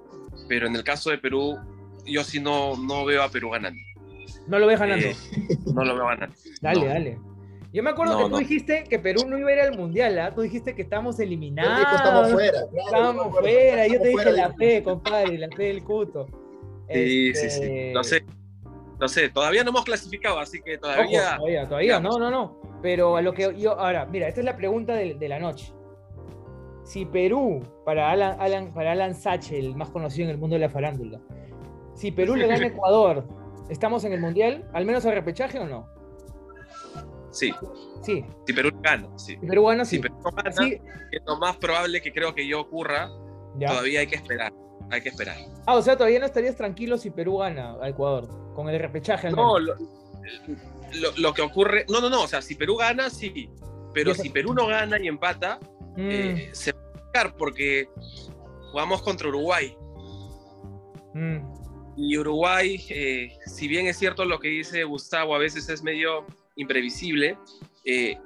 pero 0.48 0.66
en 0.66 0.76
el 0.76 0.84
caso 0.84 1.10
de 1.10 1.18
Perú 1.18 1.58
yo 2.06 2.24
sí 2.24 2.40
no, 2.40 2.76
no 2.76 3.04
veo 3.04 3.22
a 3.22 3.28
Perú 3.28 3.50
ganando. 3.50 3.80
¿No 4.46 4.58
lo 4.58 4.66
ves 4.66 4.78
ganando? 4.78 5.06
Eh, 5.06 5.16
no 5.74 5.84
lo 5.84 5.94
veo 5.94 6.06
ganando. 6.06 6.34
Dale, 6.60 6.86
dale. 6.86 7.18
Yo 7.72 7.82
me 7.82 7.90
acuerdo 7.90 8.16
que 8.16 8.30
tú 8.30 8.38
dijiste 8.38 8.84
que 8.84 8.98
Perú 8.98 9.24
no 9.28 9.36
iba 9.36 9.50
a 9.50 9.52
ir 9.52 9.60
al 9.60 9.76
mundial, 9.76 10.18
¿ah? 10.18 10.34
Tú 10.34 10.40
dijiste 10.40 10.74
que 10.74 10.82
estamos 10.82 11.20
eliminados. 11.20 11.94
estamos 11.94 12.32
fuera, 12.32 12.58
Estamos 12.74 13.38
fuera. 13.38 13.86
Yo 13.86 14.00
te 14.00 14.08
dije 14.08 14.32
la 14.32 14.54
fe, 14.54 14.82
compadre, 14.82 15.36
la 15.36 15.48
fe 15.54 15.64
del 15.64 15.84
cuto. 15.84 16.26
Sí, 16.90 17.34
sí, 17.34 17.50
sí. 17.50 17.62
Este, 17.62 17.92
no 17.92 18.02
sé. 18.02 18.24
No 18.98 19.08
sé, 19.08 19.28
todavía 19.28 19.62
no 19.62 19.70
hemos 19.70 19.84
clasificado, 19.84 20.38
así 20.38 20.62
que 20.62 20.78
todavía. 20.78 21.36
todavía, 21.36 21.68
todavía, 21.68 22.00
no, 22.00 22.18
no, 22.18 22.30
no. 22.30 22.60
Pero 22.80 23.16
a 23.16 23.22
lo 23.22 23.34
que 23.34 23.54
yo. 23.58 23.78
Ahora, 23.78 24.06
mira, 24.06 24.28
esta 24.28 24.40
es 24.40 24.46
la 24.46 24.56
pregunta 24.56 24.94
de, 24.94 25.28
la 25.28 25.38
noche. 25.38 25.72
Si 26.82 27.04
Perú, 27.04 27.62
para 27.84 28.10
Alan, 28.10 28.40
Alan, 28.40 28.72
para 28.72 28.92
Alan 28.92 29.14
Sache, 29.14 29.58
el 29.58 29.76
más 29.76 29.90
conocido 29.90 30.24
en 30.24 30.30
el 30.30 30.38
mundo 30.38 30.54
de 30.54 30.60
la 30.60 30.70
farándula, 30.70 31.20
si 31.96 32.12
Perú 32.12 32.36
le 32.36 32.46
gana 32.46 32.64
a 32.64 32.68
Ecuador, 32.68 33.26
¿estamos 33.68 34.04
en 34.04 34.12
el 34.12 34.20
mundial? 34.20 34.68
¿Al 34.72 34.84
menos 34.84 35.04
al 35.06 35.14
repechaje 35.14 35.58
o 35.58 35.66
no? 35.66 35.88
Sí. 37.30 37.52
Sí. 38.02 38.24
Si 38.46 38.52
Perú 38.52 38.70
gana, 38.80 39.08
sí. 39.18 39.36
Si 39.40 39.46
Perú 39.46 39.64
gana, 39.64 39.84
sí. 39.84 39.96
Si 39.96 40.02
Perú 40.02 40.16
gana, 40.22 40.66
es 41.10 41.22
lo 41.26 41.36
más 41.38 41.56
probable 41.56 42.00
que 42.00 42.12
creo 42.12 42.34
que 42.34 42.46
yo 42.46 42.60
ocurra. 42.60 43.10
Todavía 43.58 44.00
hay 44.00 44.06
que 44.06 44.16
esperar. 44.16 44.52
Hay 44.90 45.00
que 45.00 45.08
esperar. 45.08 45.36
Ah, 45.66 45.74
o 45.74 45.82
sea, 45.82 45.96
todavía 45.96 46.20
no 46.20 46.26
estarías 46.26 46.56
tranquilo 46.56 46.96
si 46.96 47.10
Perú 47.10 47.38
gana 47.38 47.76
a 47.82 47.88
Ecuador, 47.88 48.28
con 48.54 48.68
el 48.68 48.78
repechaje. 48.78 49.30
no, 49.30 49.58
lo, 49.58 49.74
lo, 51.16 51.34
que 51.34 51.42
ocurre. 51.42 51.84
No, 51.88 52.00
no, 52.00 52.08
no. 52.08 52.22
O 52.22 52.28
sea, 52.28 52.40
si 52.40 52.54
Perú 52.54 52.76
gana, 52.76 53.10
sí. 53.10 53.50
Pero 53.92 54.14
si 54.14 54.28
Perú 54.28 54.54
no 54.54 54.66
gana 54.66 55.00
y 55.00 55.08
empata, 55.08 55.58
mm. 55.96 56.10
eh, 56.10 56.50
se 56.52 56.72
va 56.72 56.78
a 57.14 57.32
porque 57.36 57.88
jugamos 58.70 59.02
contra 59.02 59.28
Uruguay. 59.28 59.76
Mm. 61.14 61.38
Y 61.96 62.18
Uruguay, 62.18 62.84
eh, 62.90 63.38
si 63.46 63.68
bien 63.68 63.86
es 63.86 63.98
cierto 63.98 64.24
lo 64.26 64.38
que 64.38 64.48
dice 64.48 64.84
Gustavo, 64.84 65.34
a 65.34 65.38
veces 65.38 65.68
es 65.70 65.82
medio 65.82 66.26
imprevisible. 66.54 67.38
Eh, 67.84 68.18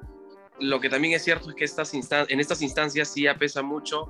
lo 0.58 0.80
que 0.80 0.90
también 0.90 1.14
es 1.14 1.22
cierto 1.22 1.50
es 1.50 1.54
que 1.54 1.64
en 2.28 2.40
estas 2.40 2.62
instancias 2.62 3.08
sí 3.08 3.26
apesa 3.28 3.62
mucho 3.62 4.08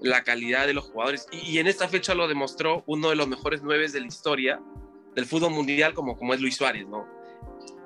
la 0.00 0.22
calidad 0.22 0.66
de 0.66 0.74
los 0.74 0.84
jugadores. 0.84 1.26
Y, 1.32 1.58
en 1.58 1.66
esta 1.66 1.88
fecha 1.88 2.14
lo 2.14 2.28
demostró 2.28 2.84
uno 2.86 3.10
de 3.10 3.16
los 3.16 3.26
mejores 3.26 3.62
nueve 3.62 3.88
de 3.88 4.00
la 4.00 4.06
historia 4.06 4.60
del 5.14 5.26
fútbol 5.26 5.50
mundial, 5.50 5.92
como, 5.92 6.32
es 6.32 6.40
Luis 6.40 6.56
Suárez, 6.56 6.86
¿no? 6.86 7.06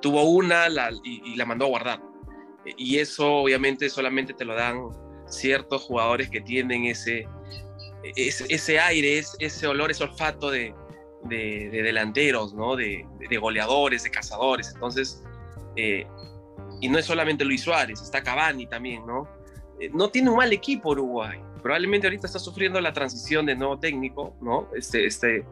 Tuvo 0.02 0.24
una 0.24 0.66
y, 1.02 1.37
la 1.37 1.46
mandó 1.46 1.64
a 1.64 1.68
guardar. 1.68 2.02
Y 2.76 2.98
eso 2.98 3.37
obviamente 3.37 3.88
solamente 3.88 4.34
te 4.34 4.44
lo 4.44 4.54
dan 4.54 4.90
ciertos 5.26 5.82
jugadores 5.82 6.28
que 6.28 6.42
tienen 6.42 6.84
ese, 6.84 7.26
ese, 8.14 8.78
aire, 8.78 9.22
ese 9.38 9.66
olor, 9.66 9.90
ese 9.90 10.04
olfato 10.04 10.50
de, 10.50 10.74
de, 11.24 11.70
delanteros, 11.70 12.54
¿no? 12.54 12.76
De, 12.76 13.06
goleadores, 13.40 14.04
de 14.04 14.10
cazadores. 14.10 14.70
Entonces, 14.74 15.22
eh, 15.76 16.06
y 16.80 16.88
no 16.88 16.98
es 16.98 17.06
solamente 17.06 17.44
Luis 17.44 17.62
Suárez, 17.62 18.00
está 18.00 18.22
Cavani 18.22 18.66
también, 18.66 19.06
¿no? 19.06 19.28
Eh, 19.80 19.90
no 19.92 20.08
tiene 20.08 20.30
un 20.30 20.37
mal 20.37 20.52
equipo 20.52 20.90
Uruguay. 20.90 21.40
Probablemente 21.62 22.06
ahorita 22.06 22.26
está 22.26 22.38
sufriendo 22.38 22.80
la 22.80 22.92
transición 22.92 23.46
de 23.46 23.56
nuevo 23.56 23.78
técnico, 23.78 24.37
¿no? 24.40 24.68
Este, 24.76 25.06
este, 25.06 25.46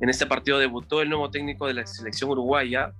en 0.00 0.08
este 0.08 0.26
partido 0.26 0.58
debutó 0.58 1.00
el 1.00 1.08
nuevo 1.08 1.30
técnico 1.30 1.66
de 1.66 1.74
la 1.74 1.86
selección 1.86 2.30
uruguaya. 2.30 2.92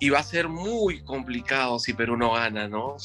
Y 0.00 0.10
va 0.10 0.18
a 0.18 0.22
ser 0.22 0.48
muy 0.48 1.02
complicado 1.02 1.78
si 1.78 1.94
Perú 1.94 2.16
no 2.16 2.32
gana, 2.32 2.68
¿no? 2.68 2.96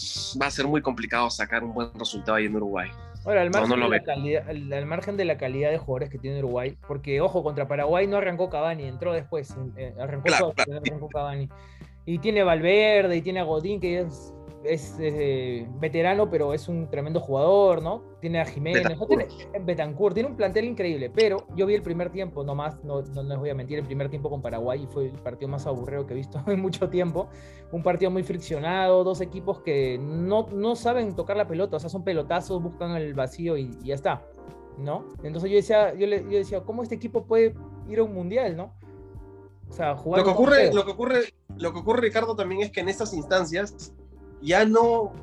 Va 0.41 0.47
a 0.47 0.51
ser 0.51 0.67
muy 0.67 0.81
complicado 0.81 1.29
sacar 1.29 1.63
un 1.63 1.73
buen 1.73 1.93
resultado 1.93 2.35
ahí 2.35 2.45
en 2.45 2.55
Uruguay. 2.55 2.89
Ahora, 3.29 3.41
al 3.43 3.51
margen, 3.51 3.79
de 3.79 3.89
la 3.89 3.99
calidad, 3.99 4.49
al, 4.49 4.85
margen 4.87 5.15
de 5.15 5.25
la 5.25 5.37
calidad 5.37 5.69
de 5.69 5.77
jugadores 5.77 6.09
que 6.09 6.17
tiene 6.17 6.39
Uruguay, 6.39 6.75
porque 6.87 7.21
ojo, 7.21 7.43
contra 7.43 7.67
Paraguay 7.67 8.07
no 8.07 8.17
arrancó 8.17 8.49
Cavani, 8.49 8.85
entró 8.85 9.13
después, 9.13 9.55
eh, 9.77 9.93
arrancó, 9.99 10.29
arrancó 10.57 11.09
Cavani. 11.09 11.47
Y 12.05 12.17
tiene 12.17 12.41
Valverde 12.41 13.15
y 13.17 13.21
tiene 13.21 13.41
a 13.41 13.43
Godín, 13.43 13.79
que 13.79 13.99
es, 13.99 14.33
es, 14.63 14.95
eh, 14.99 15.67
veterano, 15.79 16.29
pero 16.29 16.53
es 16.53 16.67
un 16.67 16.89
tremendo 16.89 17.19
jugador, 17.19 17.81
¿no? 17.81 18.03
Tiene 18.19 18.41
a 18.41 18.45
Jiménez, 18.45 18.83
Betancourt. 19.61 20.13
tiene, 20.13 20.29
un 20.29 20.35
plantel 20.35 20.65
increíble, 20.65 21.09
pero 21.09 21.45
yo 21.55 21.65
vi 21.65 21.75
el 21.75 21.81
primer 21.81 22.11
tiempo, 22.11 22.43
nomás, 22.43 22.83
no, 22.83 23.01
no, 23.01 23.23
les 23.23 23.37
voy 23.37 23.49
a 23.49 23.55
mentir, 23.55 23.79
el 23.79 23.85
primer 23.85 24.09
tiempo 24.09 24.29
con 24.29 24.41
Paraguay 24.41 24.83
y 24.83 24.87
fue 24.87 25.05
el 25.05 25.19
partido 25.19 25.49
más 25.49 25.65
aburrido 25.65 26.05
que 26.05 26.13
he 26.13 26.17
visto 26.17 26.43
en 26.47 26.59
mucho 26.59 26.89
tiempo. 26.89 27.29
Un 27.71 27.83
partido 27.83 28.11
muy 28.11 28.23
friccionado, 28.23 29.03
dos 29.03 29.21
equipos 29.21 29.61
que 29.61 29.97
no, 29.99 30.47
no 30.51 30.75
saben 30.75 31.15
tocar 31.15 31.37
la 31.37 31.47
pelota, 31.47 31.77
o 31.77 31.79
sea, 31.79 31.89
son 31.89 32.03
pelotazos, 32.03 32.61
buscan 32.61 32.95
el 32.95 33.13
vacío 33.13 33.57
y, 33.57 33.77
ya 33.83 33.95
está, 33.95 34.23
¿no? 34.77 35.05
Entonces 35.23 35.49
yo 35.49 35.55
decía, 35.55 35.93
yo, 35.93 36.07
le, 36.07 36.23
yo 36.23 36.37
decía, 36.37 36.61
¿cómo 36.61 36.83
este 36.83 36.95
equipo 36.95 37.25
puede 37.25 37.53
ir 37.87 37.99
a 37.99 38.03
un 38.03 38.13
mundial, 38.13 38.55
¿no? 38.57 38.73
lo 39.77 40.23
que 40.23 40.29
ocurre, 40.31 40.73
lo 40.73 40.83
que 40.83 40.91
ocurre, 40.91 41.33
lo 41.57 41.71
que 41.71 41.79
ocurre, 41.79 42.01
Ricardo, 42.01 42.35
también 42.35 42.61
es 42.61 42.71
que 42.71 42.79
en 42.79 42.89
estas 42.89 43.13
instancias 43.13 43.93
ya 44.41 44.65
no, 44.65 45.13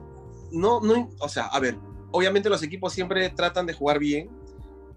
no, 0.52 0.80
no, 0.80 1.10
o 1.20 1.28
sea, 1.28 1.46
a 1.46 1.60
ver, 1.60 1.76
obviamente 2.10 2.48
los 2.48 2.62
equipos 2.62 2.92
siempre 2.92 3.28
tratan 3.30 3.66
de 3.66 3.74
jugar 3.74 3.98
bien, 3.98 4.30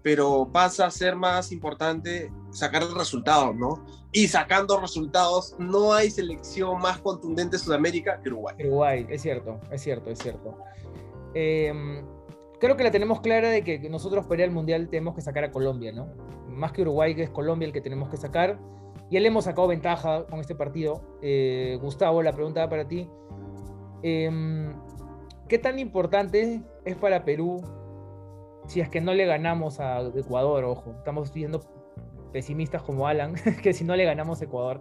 pero 0.02 0.48
pasa 0.50 0.86
a 0.86 0.90
ser 0.90 1.16
más 1.16 1.52
importante 1.52 2.32
sacar 2.50 2.82
el 2.82 2.94
resultado, 2.94 3.52
¿no? 3.52 3.84
Y 4.12 4.28
sacando 4.28 4.80
resultados, 4.80 5.54
no 5.58 5.92
hay 5.92 6.10
selección 6.10 6.80
más 6.80 6.98
contundente 6.98 7.56
en 7.56 7.62
Sudamérica 7.62 8.20
que 8.20 8.30
Uruguay. 8.30 8.56
Uruguay, 8.60 9.06
es 9.08 9.22
cierto, 9.22 9.60
es 9.70 9.82
cierto, 9.82 10.10
es 10.10 10.18
cierto. 10.18 10.56
Em, 11.34 12.04
creo 12.58 12.76
que 12.76 12.82
la 12.82 12.90
tenemos 12.90 13.20
clara 13.20 13.50
de 13.50 13.62
que 13.62 13.78
nosotros 13.88 14.26
para 14.26 14.42
ir 14.42 14.48
al 14.48 14.54
Mundial 14.54 14.88
tenemos 14.88 15.14
que 15.14 15.20
sacar 15.20 15.44
a 15.44 15.52
Colombia, 15.52 15.92
¿no? 15.92 16.08
Más 16.48 16.72
que 16.72 16.82
Uruguay, 16.82 17.14
que 17.14 17.22
es 17.22 17.30
Colombia 17.30 17.66
el 17.66 17.72
que 17.72 17.80
tenemos 17.80 18.08
que 18.08 18.16
sacar. 18.16 18.58
Ya 19.10 19.20
le 19.20 19.28
hemos 19.28 19.44
sacado 19.44 19.68
ventaja 19.68 20.26
con 20.26 20.40
este 20.40 20.54
partido. 20.54 21.02
Eh, 21.20 21.78
Gustavo, 21.80 22.22
la 22.22 22.32
pregunta 22.32 22.68
para 22.68 22.86
ti. 22.86 23.08
Em, 24.02 24.74
¿Qué 25.48 25.58
tan 25.58 25.78
importante 25.80 26.62
es 26.84 26.96
para 26.96 27.24
Perú 27.24 27.60
si 28.66 28.80
es 28.80 28.88
que 28.88 29.00
no 29.00 29.14
le 29.14 29.26
ganamos 29.26 29.80
a 29.80 30.00
Ecuador? 30.14 30.64
Ojo, 30.64 30.92
estamos 30.98 31.34
viendo 31.34 31.60
pesimistas 32.32 32.82
como 32.82 33.08
Alan, 33.08 33.34
que 33.62 33.72
si 33.72 33.82
no 33.82 33.96
le 33.96 34.04
ganamos 34.04 34.40
a 34.40 34.44
Ecuador. 34.44 34.80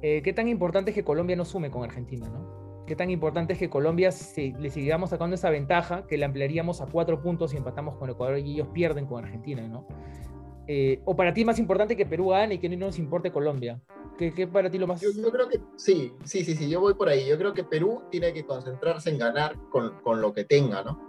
Eh, 0.00 0.22
¿Qué 0.22 0.32
tan 0.32 0.48
importante 0.48 0.92
es 0.92 0.94
que 0.94 1.04
Colombia 1.04 1.34
no 1.34 1.44
sume 1.44 1.70
con 1.70 1.82
Argentina? 1.82 2.28
¿no? 2.28 2.84
¿Qué 2.86 2.96
tan 2.96 3.10
importante 3.10 3.54
es 3.54 3.58
que 3.58 3.68
Colombia 3.68 4.12
si 4.12 4.52
le 4.52 4.70
sigamos 4.70 5.10
sacando 5.10 5.34
esa 5.34 5.50
ventaja, 5.50 6.06
que 6.06 6.18
la 6.18 6.26
ampliaríamos 6.26 6.80
a 6.80 6.86
cuatro 6.86 7.20
puntos 7.20 7.52
y 7.54 7.56
empatamos 7.56 7.96
con 7.96 8.10
Ecuador 8.10 8.38
y 8.38 8.52
ellos 8.52 8.68
pierden 8.72 9.06
con 9.06 9.24
Argentina? 9.24 9.66
¿no? 9.66 9.86
Eh, 10.68 11.00
¿O 11.04 11.16
para 11.16 11.34
ti 11.34 11.44
más 11.44 11.58
importante 11.58 11.96
que 11.96 12.06
Perú 12.06 12.28
gane 12.28 12.54
y 12.54 12.58
que 12.58 12.68
no 12.68 12.76
nos 12.76 12.98
importe 12.98 13.32
Colombia? 13.32 13.80
¿Qué, 14.18 14.32
qué 14.32 14.46
para 14.46 14.70
ti 14.70 14.78
lo 14.78 14.86
más...? 14.86 15.00
Yo, 15.00 15.10
yo, 15.10 15.30
creo 15.30 15.48
que 15.48 15.60
sí, 15.76 16.12
sí, 16.24 16.44
sí, 16.44 16.54
sí, 16.54 16.68
yo 16.68 16.80
voy 16.80 16.94
por 16.94 17.08
ahí. 17.08 17.26
Yo 17.26 17.38
creo 17.38 17.54
que 17.54 17.64
Perú 17.64 18.02
tiene 18.10 18.32
que 18.32 18.44
concentrarse 18.44 19.10
en 19.10 19.18
ganar 19.18 19.56
con, 19.70 20.00
con 20.02 20.20
lo 20.20 20.32
que 20.32 20.44
tenga, 20.44 20.82
¿no? 20.82 21.00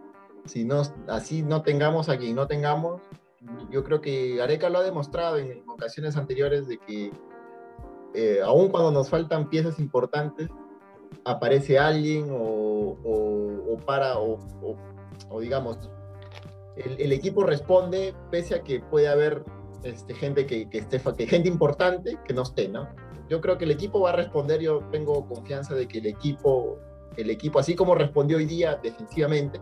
Si 0.46 0.64
no, 0.64 0.82
así 1.08 1.42
no 1.42 1.62
tengamos 1.62 2.10
a 2.10 2.18
quien 2.18 2.36
no 2.36 2.48
tengamos, 2.48 3.02
yo 3.70 3.84
creo 3.84 4.02
que 4.02 4.42
Areca 4.42 4.70
lo 4.70 4.80
ha 4.80 4.84
demostrado 4.84 5.38
en, 5.38 5.64
ocasiones 5.70 6.18
anteriores 6.18 6.68
de 6.68 6.78
que 6.80 7.12
eh, 8.14 8.42
aun 8.44 8.70
cuando 8.70 8.92
nos 8.92 9.10
faltan 9.10 9.50
piezas 9.50 9.80
importantes, 9.80 10.50
aparece 11.26 11.80
alguien 11.80 12.28
o, 12.32 12.98
o, 13.04 13.78
para, 13.86 14.20
o, 14.20 14.38
o 15.30 15.40
digamos, 15.40 15.90
el, 16.76 17.12
equipo 17.12 17.44
responde 17.44 18.16
pese 18.32 18.56
a 18.56 18.64
que 18.64 18.80
puede 18.80 19.08
haber 19.08 19.44
este, 19.84 20.14
gente 20.14 20.46
que, 20.46 20.70
que, 20.70 20.80
esté, 20.80 21.00
que 21.00 21.28
gente 21.28 21.50
importante 21.50 22.18
que 22.26 22.34
no 22.34 22.44
esté, 22.44 22.68
¿no? 22.68 22.88
Yo 23.30 23.42
creo 23.42 23.58
que 23.58 23.66
el 23.66 23.72
equipo 23.72 24.02
va 24.02 24.12
a 24.12 24.16
responder, 24.16 24.62
yo 24.62 24.80
tengo 24.92 25.28
confianza 25.28 25.74
de 25.76 25.88
que 25.88 26.00
el 26.00 26.06
equipo, 26.08 26.80
el 27.18 27.30
equipo 27.30 27.60
así 27.60 27.76
como 27.76 27.96
respondió 27.96 28.38
hoy 28.38 28.46
día 28.46 28.80
defensivamente, 28.82 29.60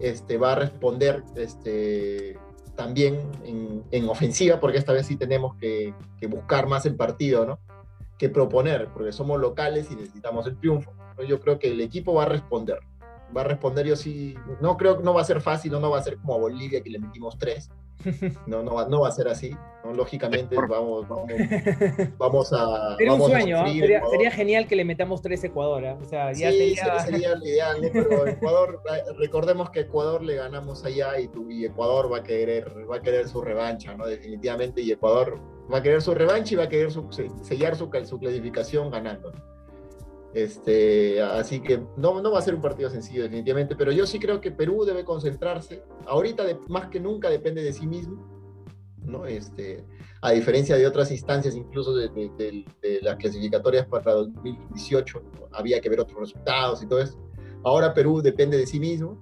este, 0.00 0.38
va 0.38 0.52
a 0.52 0.54
responder 0.56 1.24
este, 1.34 2.38
también 2.76 3.30
en, 3.44 3.84
en 3.90 4.08
ofensiva, 4.08 4.60
porque 4.60 4.78
esta 4.78 4.92
vez 4.92 5.06
sí 5.06 5.16
tenemos 5.16 5.56
que, 5.56 5.94
que, 6.18 6.26
buscar 6.26 6.68
más 6.68 6.86
el 6.86 6.94
partido, 6.94 7.46
¿no? 7.46 7.58
Que 8.16 8.28
proponer, 8.28 8.88
porque 8.92 9.12
somos 9.12 9.40
locales 9.40 9.90
y 9.90 9.96
necesitamos 9.96 10.46
el 10.46 10.58
triunfo. 10.58 10.92
Yo 11.28 11.40
creo 11.40 11.58
que 11.58 11.72
el 11.72 11.80
equipo 11.80 12.14
va 12.14 12.24
a 12.24 12.28
responder 12.28 12.78
va 13.36 13.42
a 13.42 13.44
responder 13.44 13.86
yo 13.86 13.96
sí, 13.96 14.34
no 14.60 14.76
creo 14.76 14.98
que 14.98 15.04
no 15.04 15.14
va 15.14 15.20
a 15.20 15.24
ser 15.24 15.40
fácil, 15.40 15.72
no, 15.72 15.80
no 15.80 15.90
va 15.90 15.98
a 15.98 16.02
ser 16.02 16.16
como 16.18 16.34
a 16.34 16.38
Bolivia 16.38 16.82
que 16.82 16.90
le 16.90 16.98
metimos 16.98 17.36
tres, 17.38 17.70
no, 18.46 18.62
no, 18.62 18.74
va, 18.74 18.88
no 18.88 19.00
va 19.00 19.08
a 19.08 19.12
ser 19.12 19.28
así, 19.28 19.50
¿no? 19.84 19.92
lógicamente 19.92 20.54
vamos, 20.56 21.06
vamos, 22.18 22.52
a... 22.52 22.96
Sería 22.96 23.14
un 23.14 23.22
sueño, 23.22 23.66
sería, 23.66 24.02
sería, 24.06 24.30
genial 24.30 24.66
que 24.66 24.76
le 24.76 24.84
metamos 24.84 25.20
tres 25.20 25.42
Ecuador, 25.44 25.84
¿eh? 25.84 25.96
o 26.00 26.04
sea, 26.04 26.32
ya 26.32 26.50
sí, 26.50 26.76
sería... 26.76 27.00
sería 27.00 27.34
ideal, 27.42 27.90
pero 27.92 28.26
Ecuador, 28.26 28.82
recordemos 29.18 29.70
que 29.70 29.80
Ecuador 29.80 30.22
le 30.22 30.36
ganamos 30.36 30.84
allá 30.84 31.18
y, 31.18 31.30
y 31.48 31.64
Ecuador 31.64 32.12
va 32.12 32.18
a 32.18 32.22
querer, 32.22 32.72
va 32.90 32.96
a 32.96 33.00
querer 33.00 33.28
su 33.28 33.42
revancha, 33.42 33.94
¿no? 33.94 34.06
definitivamente, 34.06 34.80
y 34.80 34.92
Ecuador 34.92 35.40
va 35.72 35.78
a 35.78 35.82
querer 35.82 36.00
su 36.00 36.14
revancha 36.14 36.54
y 36.54 36.56
va 36.56 36.64
a 36.64 36.68
querer 36.68 36.90
sellar 37.42 37.76
su, 37.76 37.90
su 38.04 38.18
clasificación 38.18 38.90
ganando. 38.90 39.32
Este, 40.34 41.22
así 41.22 41.60
que 41.60 41.82
no, 41.96 42.20
no 42.20 42.30
va 42.30 42.38
a 42.38 42.42
ser 42.42 42.54
un 42.54 42.60
partido 42.60 42.90
sencillo 42.90 43.22
definitivamente, 43.22 43.74
pero 43.76 43.92
yo 43.92 44.06
sí 44.06 44.18
creo 44.18 44.40
que 44.40 44.50
Perú 44.50 44.84
debe 44.84 45.04
concentrarse. 45.04 45.82
Ahorita 46.06 46.44
más 46.68 46.88
que 46.88 47.00
nunca 47.00 47.30
depende 47.30 47.62
de 47.62 47.72
sí 47.72 47.86
mismo. 47.86 48.38
¿no? 49.02 49.26
Este, 49.26 49.84
a 50.20 50.32
diferencia 50.32 50.76
de 50.76 50.86
otras 50.86 51.10
instancias, 51.10 51.54
incluso 51.54 51.94
de, 51.94 52.08
de, 52.08 53.00
las 53.02 53.16
clasificatorias 53.16 53.86
para 53.86 54.12
2018, 54.12 55.22
había 55.52 55.80
que 55.80 55.88
ver 55.88 56.00
otros 56.00 56.20
resultados 56.20 56.82
y 56.82 56.86
todo 56.86 57.00
eso. 57.00 57.18
Ahora 57.64 57.94
Perú 57.94 58.20
depende 58.20 58.58
de 58.58 58.66
sí 58.66 58.78
mismo. 58.78 59.18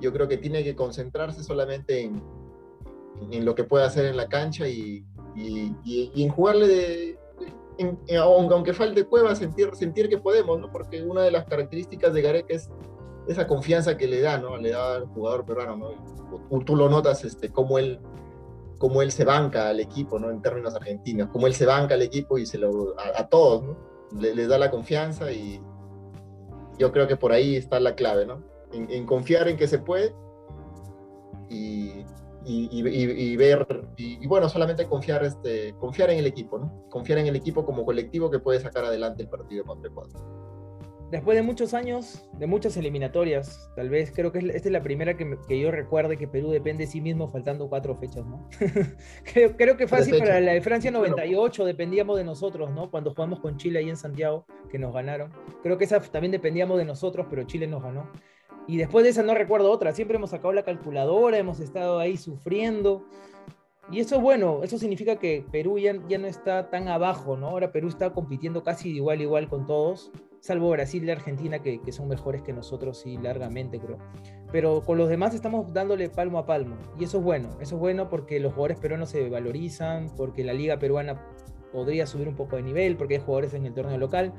Yo 0.00 0.12
creo 0.12 0.26
que 0.26 0.38
tiene 0.38 0.64
que 0.64 0.74
concentrarse 0.74 1.44
solamente 1.44 2.02
en, 2.02 2.20
en 3.30 3.44
lo 3.44 3.54
que 3.54 3.62
puede 3.62 3.84
hacer 3.84 4.06
en 4.06 4.16
la 4.16 4.28
cancha 4.28 4.66
y, 4.66 5.06
y, 5.36 5.76
y 5.84 6.22
en 6.22 6.28
jugarle 6.30 7.16
de, 7.82 8.16
aunque 8.16 8.72
falte 8.72 9.04
Cueva, 9.04 9.34
sentir, 9.34 9.70
sentir 9.74 10.08
que 10.08 10.18
podemos, 10.18 10.60
¿no? 10.60 10.70
Porque 10.70 11.02
una 11.02 11.22
de 11.22 11.30
las 11.30 11.44
características 11.44 12.12
de 12.12 12.22
Gareca 12.22 12.54
es 12.54 12.70
esa 13.28 13.46
confianza 13.46 13.96
que 13.96 14.06
le 14.06 14.20
da, 14.20 14.38
¿no? 14.38 14.56
Le 14.56 14.70
da 14.70 14.96
al 14.96 15.06
jugador 15.06 15.44
peruano, 15.44 15.76
¿no? 15.76 16.60
Tú, 16.64 16.76
lo 16.76 16.88
notas, 16.88 17.24
este, 17.24 17.50
cómo 17.50 17.78
él, 17.78 18.00
cómo 18.78 19.02
él 19.02 19.12
se 19.12 19.24
banca 19.24 19.68
al 19.68 19.80
equipo, 19.80 20.18
¿no? 20.18 20.30
En 20.30 20.42
términos 20.42 20.74
argentinos, 20.74 21.28
cómo 21.30 21.46
él 21.46 21.54
se 21.54 21.66
banca 21.66 21.94
al 21.94 22.02
equipo 22.02 22.38
y 22.38 22.46
se 22.46 22.58
lo, 22.58 22.94
a, 22.98 23.28
todos, 23.28 23.62
¿no? 23.62 23.76
Le, 24.18 24.34
les 24.34 24.48
da 24.48 24.58
la 24.58 24.70
confianza 24.70 25.32
y 25.32 25.60
yo 26.78 26.92
creo 26.92 27.06
que 27.06 27.16
por 27.16 27.32
ahí 27.32 27.56
está 27.56 27.78
la 27.80 27.94
clave, 27.94 28.26
¿no? 28.26 28.50
en 28.72 29.04
confiar 29.04 29.48
en 29.48 29.58
que 29.58 29.68
se 29.68 29.78
puede 29.78 30.14
y, 31.50 32.06
y, 32.44 33.36
ver, 33.36 33.66
y, 33.96 34.26
bueno, 34.26 34.48
solamente 34.48 34.86
confiar, 34.86 35.24
este, 35.24 35.74
confiar 35.74 36.10
en 36.10 36.18
el 36.18 36.26
equipo, 36.26 36.58
¿no? 36.58 36.88
Confiar 36.90 37.18
en 37.18 37.26
el 37.26 37.36
equipo 37.36 37.64
como 37.64 37.84
colectivo 37.84 38.30
que 38.30 38.38
puede 38.38 38.60
sacar 38.60 38.84
adelante 38.84 39.22
el 39.22 39.28
partido 39.28 39.64
contra 39.64 39.90
Ecuador. 39.90 40.42
Después 41.12 41.36
de 41.36 41.42
muchos 41.42 41.74
años, 41.74 42.26
de 42.38 42.46
muchas 42.46 42.74
eliminatorias, 42.78 43.70
tal 43.76 43.90
vez 43.90 44.10
creo 44.12 44.32
que 44.32 44.38
esta 44.38 44.68
es 44.68 44.72
la 44.72 44.82
primera 44.82 45.14
que, 45.14 45.36
que, 45.46 45.60
yo 45.60 45.70
recuerde 45.70 46.16
que 46.16 46.26
Perú 46.26 46.50
depende 46.50 46.86
de 46.86 46.90
sí 46.90 47.02
mismo 47.02 47.28
faltando 47.28 47.68
cuatro 47.68 47.94
fechas, 47.96 48.24
¿no? 48.24 48.48
creo, 49.24 49.54
creo, 49.58 49.76
que 49.76 49.86
fácil 49.86 50.16
para 50.16 50.40
la 50.40 50.52
de 50.52 50.62
Francia 50.62 50.90
98 50.90 51.66
dependíamos 51.66 52.16
de 52.16 52.24
nosotros, 52.24 52.70
¿no? 52.70 52.90
Cuando 52.90 53.10
jugamos 53.10 53.40
con 53.40 53.58
Chile 53.58 53.80
ahí 53.80 53.90
en 53.90 53.98
Santiago, 53.98 54.46
que 54.70 54.78
nos 54.78 54.94
ganaron. 54.94 55.30
Creo 55.62 55.76
que 55.76 55.84
esa 55.84 56.00
también 56.00 56.32
dependíamos 56.32 56.78
de 56.78 56.86
nosotros, 56.86 57.26
pero 57.28 57.42
Chile 57.42 57.66
nos 57.66 57.82
ganó. 57.82 58.10
Y 58.66 58.76
después 58.76 59.04
de 59.04 59.10
esa 59.10 59.22
no 59.22 59.34
recuerdo 59.34 59.70
otra, 59.70 59.92
siempre 59.92 60.16
hemos 60.16 60.30
sacado 60.30 60.52
la 60.52 60.62
calculadora, 60.62 61.38
hemos 61.38 61.60
estado 61.60 61.98
ahí 61.98 62.16
sufriendo. 62.16 63.04
Y 63.90 64.00
eso 64.00 64.16
es 64.16 64.22
bueno, 64.22 64.62
eso 64.62 64.78
significa 64.78 65.16
que 65.16 65.44
Perú 65.50 65.78
ya, 65.78 65.94
ya 66.08 66.16
no 66.16 66.28
está 66.28 66.70
tan 66.70 66.88
abajo, 66.88 67.36
¿no? 67.36 67.48
Ahora 67.48 67.72
Perú 67.72 67.88
está 67.88 68.12
compitiendo 68.12 68.62
casi 68.62 68.90
de 68.90 68.96
igual 68.96 69.18
a 69.18 69.22
igual 69.22 69.48
con 69.48 69.66
todos, 69.66 70.12
salvo 70.40 70.70
Brasil 70.70 71.04
y 71.04 71.10
Argentina 71.10 71.58
que, 71.60 71.80
que, 71.80 71.92
son 71.92 72.08
mejores 72.08 72.42
que 72.42 72.52
nosotros 72.52 73.04
y 73.04 73.18
largamente 73.18 73.80
creo. 73.80 73.98
Pero 74.52 74.82
con 74.82 74.98
los 74.98 75.08
demás 75.08 75.34
estamos 75.34 75.72
dándole 75.72 76.08
palmo 76.08 76.38
a 76.38 76.46
palmo. 76.46 76.76
Y 76.98 77.04
eso 77.04 77.18
es 77.18 77.24
bueno, 77.24 77.48
eso 77.60 77.74
es 77.74 77.80
bueno 77.80 78.08
porque 78.08 78.38
los 78.38 78.52
jugadores 78.52 78.78
peruanos 78.78 79.10
se 79.10 79.28
valorizan, 79.28 80.10
porque 80.16 80.44
la 80.44 80.52
liga 80.52 80.78
peruana 80.78 81.20
podría 81.72 82.06
subir 82.06 82.28
un 82.28 82.36
poco 82.36 82.56
de 82.56 82.62
nivel, 82.62 82.96
porque 82.96 83.16
hay 83.16 83.20
jugadores 83.20 83.54
en 83.54 83.66
el 83.66 83.74
torneo 83.74 83.98
local. 83.98 84.32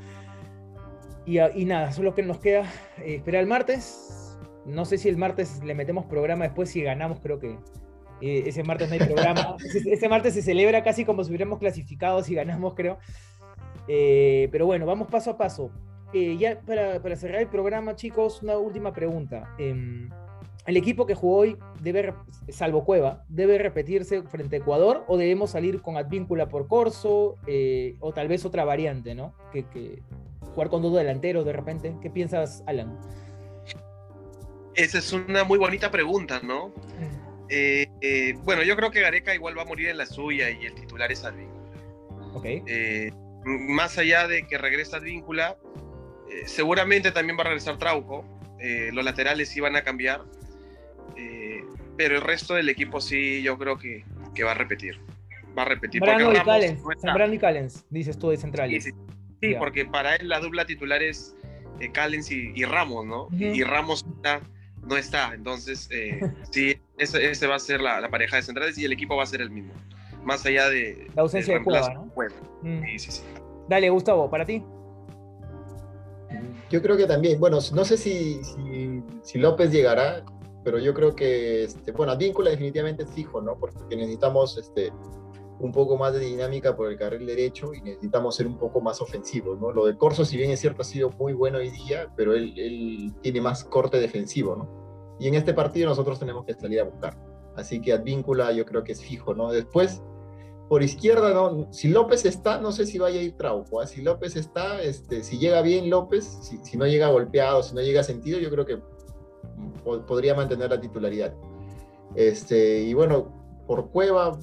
Y, 1.25 1.39
y 1.39 1.65
nada, 1.65 1.91
solo 1.91 2.13
que 2.13 2.23
nos 2.23 2.39
queda 2.39 2.63
eh, 2.99 3.15
esperar 3.15 3.41
el 3.41 3.47
martes. 3.47 4.37
No 4.65 4.85
sé 4.85 4.97
si 4.97 5.09
el 5.09 5.17
martes 5.17 5.61
le 5.63 5.73
metemos 5.73 6.05
programa 6.05 6.45
después, 6.45 6.69
si 6.69 6.81
ganamos, 6.81 7.19
creo 7.19 7.39
que 7.39 7.57
eh, 8.21 8.43
ese 8.45 8.63
martes 8.63 8.89
no 8.89 8.95
hay 8.95 8.99
programa. 8.99 9.55
ese, 9.85 10.09
martes 10.09 10.33
se 10.33 10.41
celebra 10.41 10.83
casi 10.83 11.05
como 11.05 11.23
si 11.23 11.29
hubiéramos 11.29 11.59
clasificado 11.59 12.23
si 12.23 12.35
ganamos, 12.35 12.73
creo. 12.73 12.97
Eh, 13.87 14.49
pero 14.51 14.65
bueno, 14.65 14.85
vamos 14.85 15.07
paso 15.07 15.31
a 15.31 15.37
paso. 15.37 15.71
ya 16.13 16.59
para, 16.61 17.01
para, 17.01 17.15
cerrar 17.15 17.41
el 17.41 17.47
programa, 17.47 17.95
chicos, 17.95 18.41
una 18.43 18.57
última 18.57 18.93
pregunta. 18.93 19.53
Em, 19.57 20.09
el 20.65 20.77
equipo 20.77 21.05
que 21.05 21.15
jugó 21.15 21.39
hoy 21.39 21.57
debe, 21.81 22.13
salvo 22.47 22.85
Cueva, 22.85 23.25
debe 23.27 23.57
repetirse 23.57 24.23
frente 24.23 24.57
a 24.57 24.59
Ecuador 24.59 25.03
o 25.07 25.17
debemos 25.17 25.51
salir 25.51 25.81
con 25.81 25.97
Advíncula 25.97 26.47
por 26.47 26.67
Corso 26.67 27.37
o 27.99 28.13
tal 28.13 28.27
vez 28.29 28.45
otra 28.45 28.63
variante, 28.63 29.13
¿no? 29.13 29.33
Que, 29.51 29.65
que, 29.65 30.01
jugar 30.53 30.69
con 30.69 30.81
dos 30.81 30.95
delanteros 30.95 31.45
de 31.45 31.53
repente. 31.53 31.95
¿Qué 32.01 32.09
piensas, 32.09 32.63
Alan? 32.65 32.97
Esa 34.75 34.97
es 34.97 35.13
una 35.13 35.43
muy 35.43 35.59
bonita 35.59 35.91
pregunta, 35.91 36.41
¿no? 36.43 36.69
Mm. 36.69 37.23
Eh, 37.49 37.87
eh, 38.01 38.33
bueno, 38.43 38.63
yo 38.63 38.75
creo 38.75 38.89
que 38.91 39.01
Gareca 39.01 39.35
igual 39.35 39.57
va 39.57 39.63
a 39.63 39.65
morir 39.65 39.89
en 39.89 39.97
la 39.97 40.05
suya 40.05 40.49
y 40.49 40.65
el 40.65 40.73
titular 40.73 41.11
es 41.11 41.23
Advíncula. 41.23 41.71
Ok. 42.33 42.45
Eh, 42.45 43.11
más 43.45 43.97
allá 43.97 44.27
de 44.27 44.47
que 44.47 44.57
regrese 44.57 44.95
Advíncula, 44.95 45.57
seguramente 46.45 47.11
también 47.11 47.37
va 47.37 47.41
a 47.41 47.45
regresar 47.45 47.77
Trauco. 47.77 48.25
los 48.91 49.05
laterales 49.05 49.49
sí 49.49 49.59
van 49.59 49.75
a 49.75 49.83
cambiar. 49.83 50.23
pero 51.95 52.15
el 52.15 52.21
resto 52.21 52.55
del 52.55 52.69
equipo 52.69 52.99
sí, 52.99 53.43
yo 53.43 53.57
creo 53.59 53.77
que, 53.77 54.03
que 54.33 54.43
va 54.43 54.51
a 54.51 54.55
repetir. 54.55 54.99
Va 55.55 55.61
a 55.61 55.65
repetir. 55.65 56.01
Brano 56.01 56.31
y 56.31 56.39
Callens, 56.43 56.81
y 57.33 57.37
Callens, 57.37 57.85
dices 57.91 58.17
tú 58.17 58.31
de 58.31 58.37
central. 58.37 58.69
Sí, 58.71 58.81
sí. 58.81 58.91
Sí, 59.43 59.55
porque 59.59 59.85
para 59.85 60.15
él 60.15 60.29
la 60.29 60.39
dupla 60.39 60.65
titular 60.65 61.03
es 61.03 61.35
eh, 61.81 61.91
Callens 61.91 62.31
y, 62.31 62.63
Ramos, 62.63 63.05
¿no? 63.05 63.27
Y 63.37 63.61
Ramos 63.63 64.05
no 64.87 64.95
está. 64.95 65.33
Entonces, 65.33 65.89
eh, 65.91 66.21
sí, 66.51 66.79
ese, 66.97 67.47
va 67.47 67.55
a 67.55 67.59
ser 67.59 67.81
la, 67.81 68.09
pareja 68.09 68.37
de 68.37 68.43
centrales 68.43 68.77
y 68.77 68.85
el 68.85 68.93
equipo 68.93 69.17
va 69.17 69.23
a 69.23 69.25
ser 69.25 69.41
el 69.41 69.49
mismo. 69.49 69.73
Más 70.23 70.45
allá 70.45 70.69
de. 70.69 71.07
La 71.13 71.23
ausencia 71.23 71.55
de 71.55 71.63
Cueva, 71.63 71.93
¿no? 71.93 72.13
Mm. 72.61 72.83
Sí, 72.85 72.99
sí, 72.99 73.11
sí. 73.11 73.23
Dale, 73.67 73.89
Gustavo, 73.89 74.29
para 74.29 74.45
ti. 74.45 74.63
Yo 76.69 76.81
creo 76.81 76.95
que 76.95 77.05
también, 77.05 77.37
bueno, 77.39 77.59
no 77.73 77.85
sé 77.85 77.97
si, 77.97 78.39
si, 79.23 79.37
López 79.37 79.71
llegará, 79.71 80.23
pero 80.63 80.79
yo 80.79 80.93
creo 80.93 81.15
que, 81.15 81.65
este, 81.65 81.91
bueno, 81.91 82.13
Advíncula 82.13 82.49
definitivamente 82.49 83.03
es 83.03 83.09
fijo, 83.13 83.41
¿no? 83.41 83.57
Porque 83.59 83.95
necesitamos 83.95 84.57
este, 84.57 84.91
un 85.59 85.71
poco 85.71 85.97
más 85.97 86.13
de 86.13 86.19
dinámica 86.19 86.75
por 86.75 86.91
el 86.91 86.97
carril 86.97 87.25
derecho 87.25 87.73
y 87.73 87.81
necesitamos 87.81 88.35
ser 88.35 88.47
un 88.47 88.57
poco 88.57 88.81
más 88.81 89.01
ofensivos, 89.01 89.59
¿no? 89.59 89.71
Lo 89.71 89.85
de 89.85 89.97
Corso, 89.97 90.25
si 90.25 90.37
bien 90.37 90.51
es 90.51 90.59
cierto, 90.59 90.81
ha 90.81 90.85
sido 90.85 91.09
muy 91.11 91.33
bueno 91.33 91.59
hoy 91.59 91.69
día, 91.69 92.11
pero 92.15 92.33
él, 92.33 92.53
él 92.57 93.13
tiene 93.21 93.41
más 93.41 93.63
corte 93.63 93.99
defensivo, 93.99 94.55
¿no? 94.55 95.15
Y 95.19 95.27
en 95.27 95.35
este 95.35 95.53
partido 95.53 95.89
nosotros 95.89 96.19
tenemos 96.19 96.45
que 96.45 96.53
salir 96.53 96.79
a 96.79 96.83
buscar. 96.83 97.17
Así 97.55 97.79
que 97.81 97.93
Advíncula 97.93 98.51
yo 98.51 98.65
creo 98.65 98.83
que 98.83 98.93
es 98.93 99.01
fijo, 99.01 99.33
¿no? 99.33 99.51
Después, 99.51 100.01
por 100.69 100.81
izquierda, 100.81 101.33
¿no? 101.33 101.71
Si 101.71 101.87
López 101.87 102.25
está, 102.25 102.59
no 102.59 102.71
sé 102.71 102.85
si 102.85 102.97
vaya 102.97 103.19
a 103.19 103.23
ir 103.23 103.37
Trauco. 103.37 103.81
¿eh? 103.81 103.87
Si 103.87 104.01
López 104.01 104.35
está, 104.35 104.81
este, 104.81 105.23
si 105.23 105.37
llega 105.37 105.61
bien 105.61 105.89
López, 105.89 106.25
si, 106.41 106.57
si, 106.57 106.77
no 106.77 106.87
llega 106.87 107.09
golpeado, 107.09 107.61
si 107.61 107.75
no 107.75 107.81
llega 107.81 108.03
sentido, 108.03 108.39
yo 108.39 108.49
creo 108.49 108.65
que 108.65 108.79
podría 110.07 110.33
mantener 110.33 110.69
la 110.69 110.81
titularidad. 110.81 111.33
Este, 112.15 112.81
y 112.81 112.93
bueno, 112.93 113.31
por 113.67 113.89
Cueva, 113.91 114.37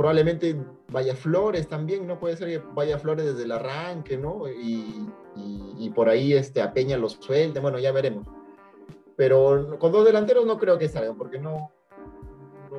probablemente 0.00 0.56
vaya 0.88 1.14
Flores 1.14 1.68
también, 1.68 2.06
¿no? 2.06 2.18
Puede 2.18 2.34
ser 2.34 2.48
que 2.48 2.62
vaya 2.72 2.98
Flores 2.98 3.26
desde 3.26 3.42
el 3.42 3.52
arranque, 3.52 4.16
¿no? 4.16 4.48
Y, 4.48 5.06
y, 5.36 5.90
por 5.90 6.08
ahí 6.08 6.32
este, 6.32 6.62
a 6.62 6.72
Peña 6.72 6.96
los 6.96 7.18
suelte, 7.20 7.60
bueno, 7.60 7.78
ya 7.78 7.92
veremos. 7.92 8.26
Pero 9.14 9.76
con 9.78 9.92
dos 9.92 10.06
delanteros 10.06 10.46
no 10.46 10.58
creo 10.58 10.78
que 10.78 10.88
salgan, 10.88 11.18
porque 11.18 11.38
no, 11.38 11.70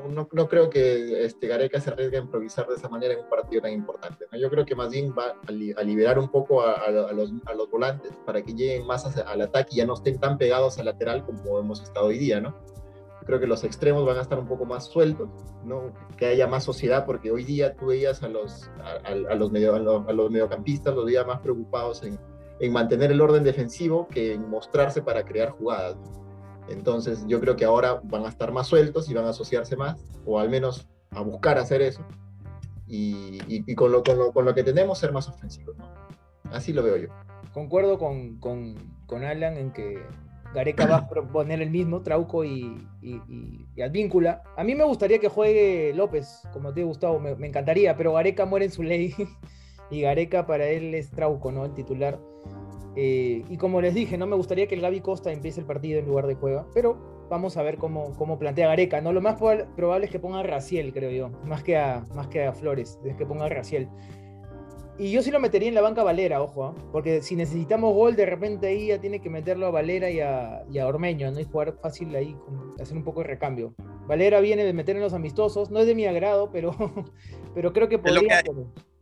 no, 0.10 0.28
no, 0.32 0.48
creo 0.48 0.72
que 0.72 1.24
este, 1.24 1.46
Gareca 1.46 1.80
se 1.80 1.92
arriesgue 1.92 2.18
a 2.18 2.22
improvisar 2.22 2.68
de 2.68 2.74
esa 2.74 2.90
manera 2.90 3.14
en 3.14 3.20
un 3.20 3.30
partido 3.30 3.62
tan 3.62 3.72
importante. 3.72 4.26
¿no? 4.32 4.40
Yo 4.40 4.50
creo 4.50 4.66
que 4.66 4.74
más 4.74 4.90
bien 4.90 5.14
va 5.16 5.36
a, 5.48 5.84
liberar 5.84 6.18
un 6.18 6.30
poco 6.30 6.64
a, 6.64 6.90
los, 6.90 7.32
a, 7.46 7.54
los, 7.54 7.70
volantes 7.70 8.14
para 8.26 8.42
que 8.42 8.56
lleguen 8.56 8.88
más 8.88 9.06
al 9.16 9.42
ataque 9.42 9.70
y 9.74 9.76
ya 9.76 9.86
no 9.86 9.94
estén 9.94 10.20
tan 10.20 10.40
pegados 10.40 10.80
al 10.80 10.86
lateral 10.86 11.24
como 11.24 11.60
hemos 11.60 11.84
estado 11.84 12.08
hoy 12.08 12.18
día, 12.18 12.42
¿no? 12.42 12.56
Creo 13.26 13.40
que 13.40 13.48
los 13.48 13.64
extremos 13.64 14.06
van 14.06 14.18
a 14.18 14.22
estar 14.22 14.40
un 14.40 14.48
poco 14.48 14.66
más 14.66 14.86
sueltos, 14.86 15.30
¿no? 15.64 15.94
que 16.18 16.26
haya 16.26 16.48
más 16.48 16.64
sociedad, 16.64 17.06
porque 17.06 17.32
hoy 17.32 17.44
día 17.44 17.76
tú 17.76 17.88
veías 17.88 18.24
a 18.24 18.30
los, 18.30 18.70
a, 19.04 19.36
los, 19.36 19.52
medio, 19.52 19.76
a, 19.76 19.80
los, 19.80 20.32
mediocampistas, 20.32 20.96
los 20.96 21.06
días 21.06 21.26
más 21.26 21.40
preocupados 21.40 22.04
en, 22.04 22.20
en, 22.60 22.72
mantener 22.72 23.12
el 23.12 23.22
orden 23.22 23.44
defensivo 23.44 24.08
que 24.08 24.34
en 24.34 24.50
mostrarse 24.50 25.02
para 25.02 25.24
crear 25.24 25.52
jugadas. 25.52 25.98
Entonces 26.70 27.26
yo 27.28 27.40
creo 27.40 27.56
que 27.56 27.66
ahora 27.66 28.02
van 28.04 28.26
a 28.26 28.30
estar 28.30 28.52
más 28.52 28.68
sueltos 28.68 29.10
y 29.10 29.14
van 29.14 29.26
a 29.26 29.30
asociarse 29.30 29.76
más, 29.76 30.04
o 30.26 30.40
al 30.40 30.50
menos 30.50 30.88
a 31.12 31.22
buscar 31.22 31.58
hacer 31.58 31.82
eso, 31.82 32.06
y, 32.88 33.40
y, 33.48 33.76
con, 33.76 33.92
lo, 33.92 34.04
con, 34.04 34.18
lo, 34.18 34.32
con, 34.34 34.46
lo, 34.46 34.54
que 34.54 34.64
tenemos 34.64 35.00
ser 35.00 35.12
más 35.14 35.28
ofensivos. 35.30 35.78
¿no? 35.78 35.86
Así 36.52 36.74
lo 36.74 36.84
veo 36.84 36.98
yo. 36.98 37.08
Concuerdo 37.54 37.98
con, 37.98 38.38
con, 38.40 38.76
con 39.06 39.24
Alan 39.24 39.58
en 39.58 39.72
que 39.72 40.02
Gareca 40.54 40.86
va 40.86 40.98
a 40.98 41.10
proponer 41.10 41.62
el 41.62 41.70
mismo, 41.70 42.02
Trauco 42.02 42.44
y, 42.44 42.78
Advíncula. 43.82 44.44
A 44.58 44.64
mí 44.64 44.76
me 44.76 44.84
gustaría 44.84 45.20
que 45.20 45.30
juegue 45.30 45.94
López, 45.94 46.44
como 46.52 46.74
te 46.74 46.84
Gustavo, 46.84 47.20
me, 47.20 47.36
me, 47.36 47.48
encantaría, 47.48 47.96
pero 47.96 48.14
Gareca 48.14 48.46
muere 48.46 48.66
en 48.66 48.72
su 48.72 48.84
ley 48.84 49.14
y 49.92 50.02
Gareca 50.02 50.46
para 50.46 50.68
él 50.68 50.94
es 50.94 51.12
Trauco, 51.12 51.52
¿no? 51.52 51.66
El 51.66 51.74
titular. 51.74 52.20
Eh, 52.96 53.44
y 53.50 53.58
como 53.58 53.80
les 53.80 53.94
dije, 53.94 54.18
no 54.18 54.28
me 54.28 54.36
gustaría 54.36 54.68
que 54.68 54.76
el 54.76 54.82
Gaby 54.82 55.00
Costa 55.00 55.32
empiece 55.32 55.62
el 55.62 55.66
partido 55.66 56.00
en 56.00 56.06
lugar 56.06 56.28
de 56.28 56.36
Cueva, 56.36 56.68
pero 56.74 57.26
vamos 57.30 57.56
a 57.56 57.64
ver 57.64 57.78
cómo, 57.78 58.14
cómo 58.18 58.38
plantea 58.38 58.68
Gareca, 58.68 59.00
¿no? 59.00 59.14
Lo 59.14 59.22
más 59.22 59.36
probable 59.38 60.06
es 60.06 60.12
que 60.12 60.20
ponga 60.20 60.40
a 60.40 60.44
Raciel, 60.44 60.92
creo 60.92 61.12
yo, 61.12 61.30
más 61.46 61.64
que 61.64 61.82
más 62.14 62.28
que 62.28 62.46
a 62.46 62.52
Flores, 62.52 63.00
es 63.06 63.16
que 63.16 63.26
ponga 63.26 63.46
a 63.46 63.50
Raciel. 63.50 63.88
Y 64.98 65.12
yo 65.12 65.22
sí 65.22 65.32
lo 65.32 65.40
metería 65.40 65.70
en 65.70 65.76
la 65.76 65.82
banca 65.82 66.04
Valera, 66.04 66.42
ojo, 66.42 66.66
¿ah? 66.66 66.76
porque 66.92 67.22
si 67.22 67.36
necesitamos 67.36 67.94
gol, 67.94 68.16
de 68.16 68.26
repente 68.26 68.68
ahí 68.68 68.88
ya 68.88 69.00
tiene 69.00 69.20
que 69.20 69.30
meterlo 69.30 69.66
a 69.66 69.72
Valera 69.72 70.10
y 70.10 70.20
a, 70.20 70.64
y 70.70 70.78
a 70.78 70.88
Ormeño, 70.88 71.32
¿no? 71.32 71.40
Y 71.40 71.46
jugar 71.46 71.74
fácil 71.82 72.16
ahí, 72.16 72.36
hacer 72.80 72.98
un 72.98 73.04
poco 73.04 73.22
de 73.22 73.28
recambio. 73.28 73.74
Valera 74.08 74.40
viene 74.42 74.64
de 74.64 74.74
meter 74.74 74.96
en 74.96 75.02
los 75.02 75.14
amistosos, 75.14 75.72
no 75.72 75.80
es 75.80 75.88
de 75.88 75.96
mi 75.96 76.06
agrado, 76.06 76.52
pero, 76.52 76.76
pero 77.56 77.74
creo 77.74 77.90
que 77.90 77.98
podría. 77.98 78.44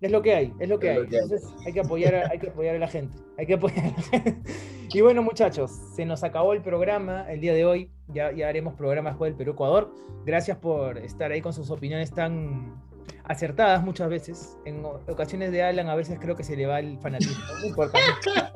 Es 0.02 0.12
lo 0.12 0.22
que 0.22 0.34
hay, 0.34 0.54
es 0.60 0.70
lo 0.70 0.80
que 0.80 0.92
hay. 0.92 1.00
Entonces 1.00 1.44
hay 1.66 1.74
que, 1.74 1.82
apoyar 1.82 2.16
a, 2.16 2.30
hay 2.30 2.40
que 2.40 2.50
apoyar 2.50 2.76
a 2.76 2.80
la 2.80 2.88
gente. 2.88 3.18
Hay 3.38 3.46
que 3.46 3.56
apoyar 3.56 3.86
a 3.86 3.90
la 3.90 4.02
gente. 4.02 4.42
Y 4.92 5.02
bueno, 5.02 5.22
muchachos, 5.22 5.70
se 5.96 6.04
nos 6.04 6.24
acabó 6.24 6.52
el 6.54 6.64
programa 6.64 7.32
el 7.32 7.42
día 7.42 7.54
de 7.54 7.64
hoy. 7.64 7.92
Ya, 8.08 8.32
ya 8.32 8.48
haremos 8.48 8.74
programa 8.74 9.12
después 9.12 9.30
del 9.30 9.38
Perú-Ecuador. 9.38 9.94
Gracias 10.26 10.58
por 10.58 10.98
estar 10.98 11.32
ahí 11.32 11.42
con 11.42 11.54
sus 11.54 11.70
opiniones 11.70 12.12
tan 12.12 12.89
acertadas 13.30 13.84
muchas 13.84 14.10
veces. 14.10 14.58
En 14.66 14.84
ocasiones 14.84 15.52
de 15.52 15.64
Alan 15.64 15.88
a 15.88 15.96
veces 15.96 16.18
creo 16.20 16.36
que 16.36 16.44
se 16.44 16.58
le 16.58 16.66
va 16.66 16.80
el 16.80 17.00
fanatismo. 17.00 17.42
No 17.62 17.68
importa. 17.68 17.98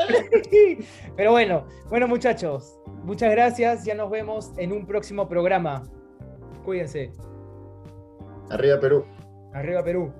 Pero 1.16 1.32
bueno, 1.32 1.66
bueno 1.90 2.08
muchachos, 2.08 2.80
muchas 3.04 3.32
gracias. 3.32 3.86
Ya 3.86 3.94
nos 3.94 4.10
vemos 4.10 4.52
en 4.58 4.74
un 4.74 4.86
próximo 4.86 5.30
programa. 5.30 5.84
Cuídense. 6.66 7.12
Arriba 8.50 8.80
Perú. 8.80 9.06
Arriba 9.54 9.84
Perú. 9.84 10.12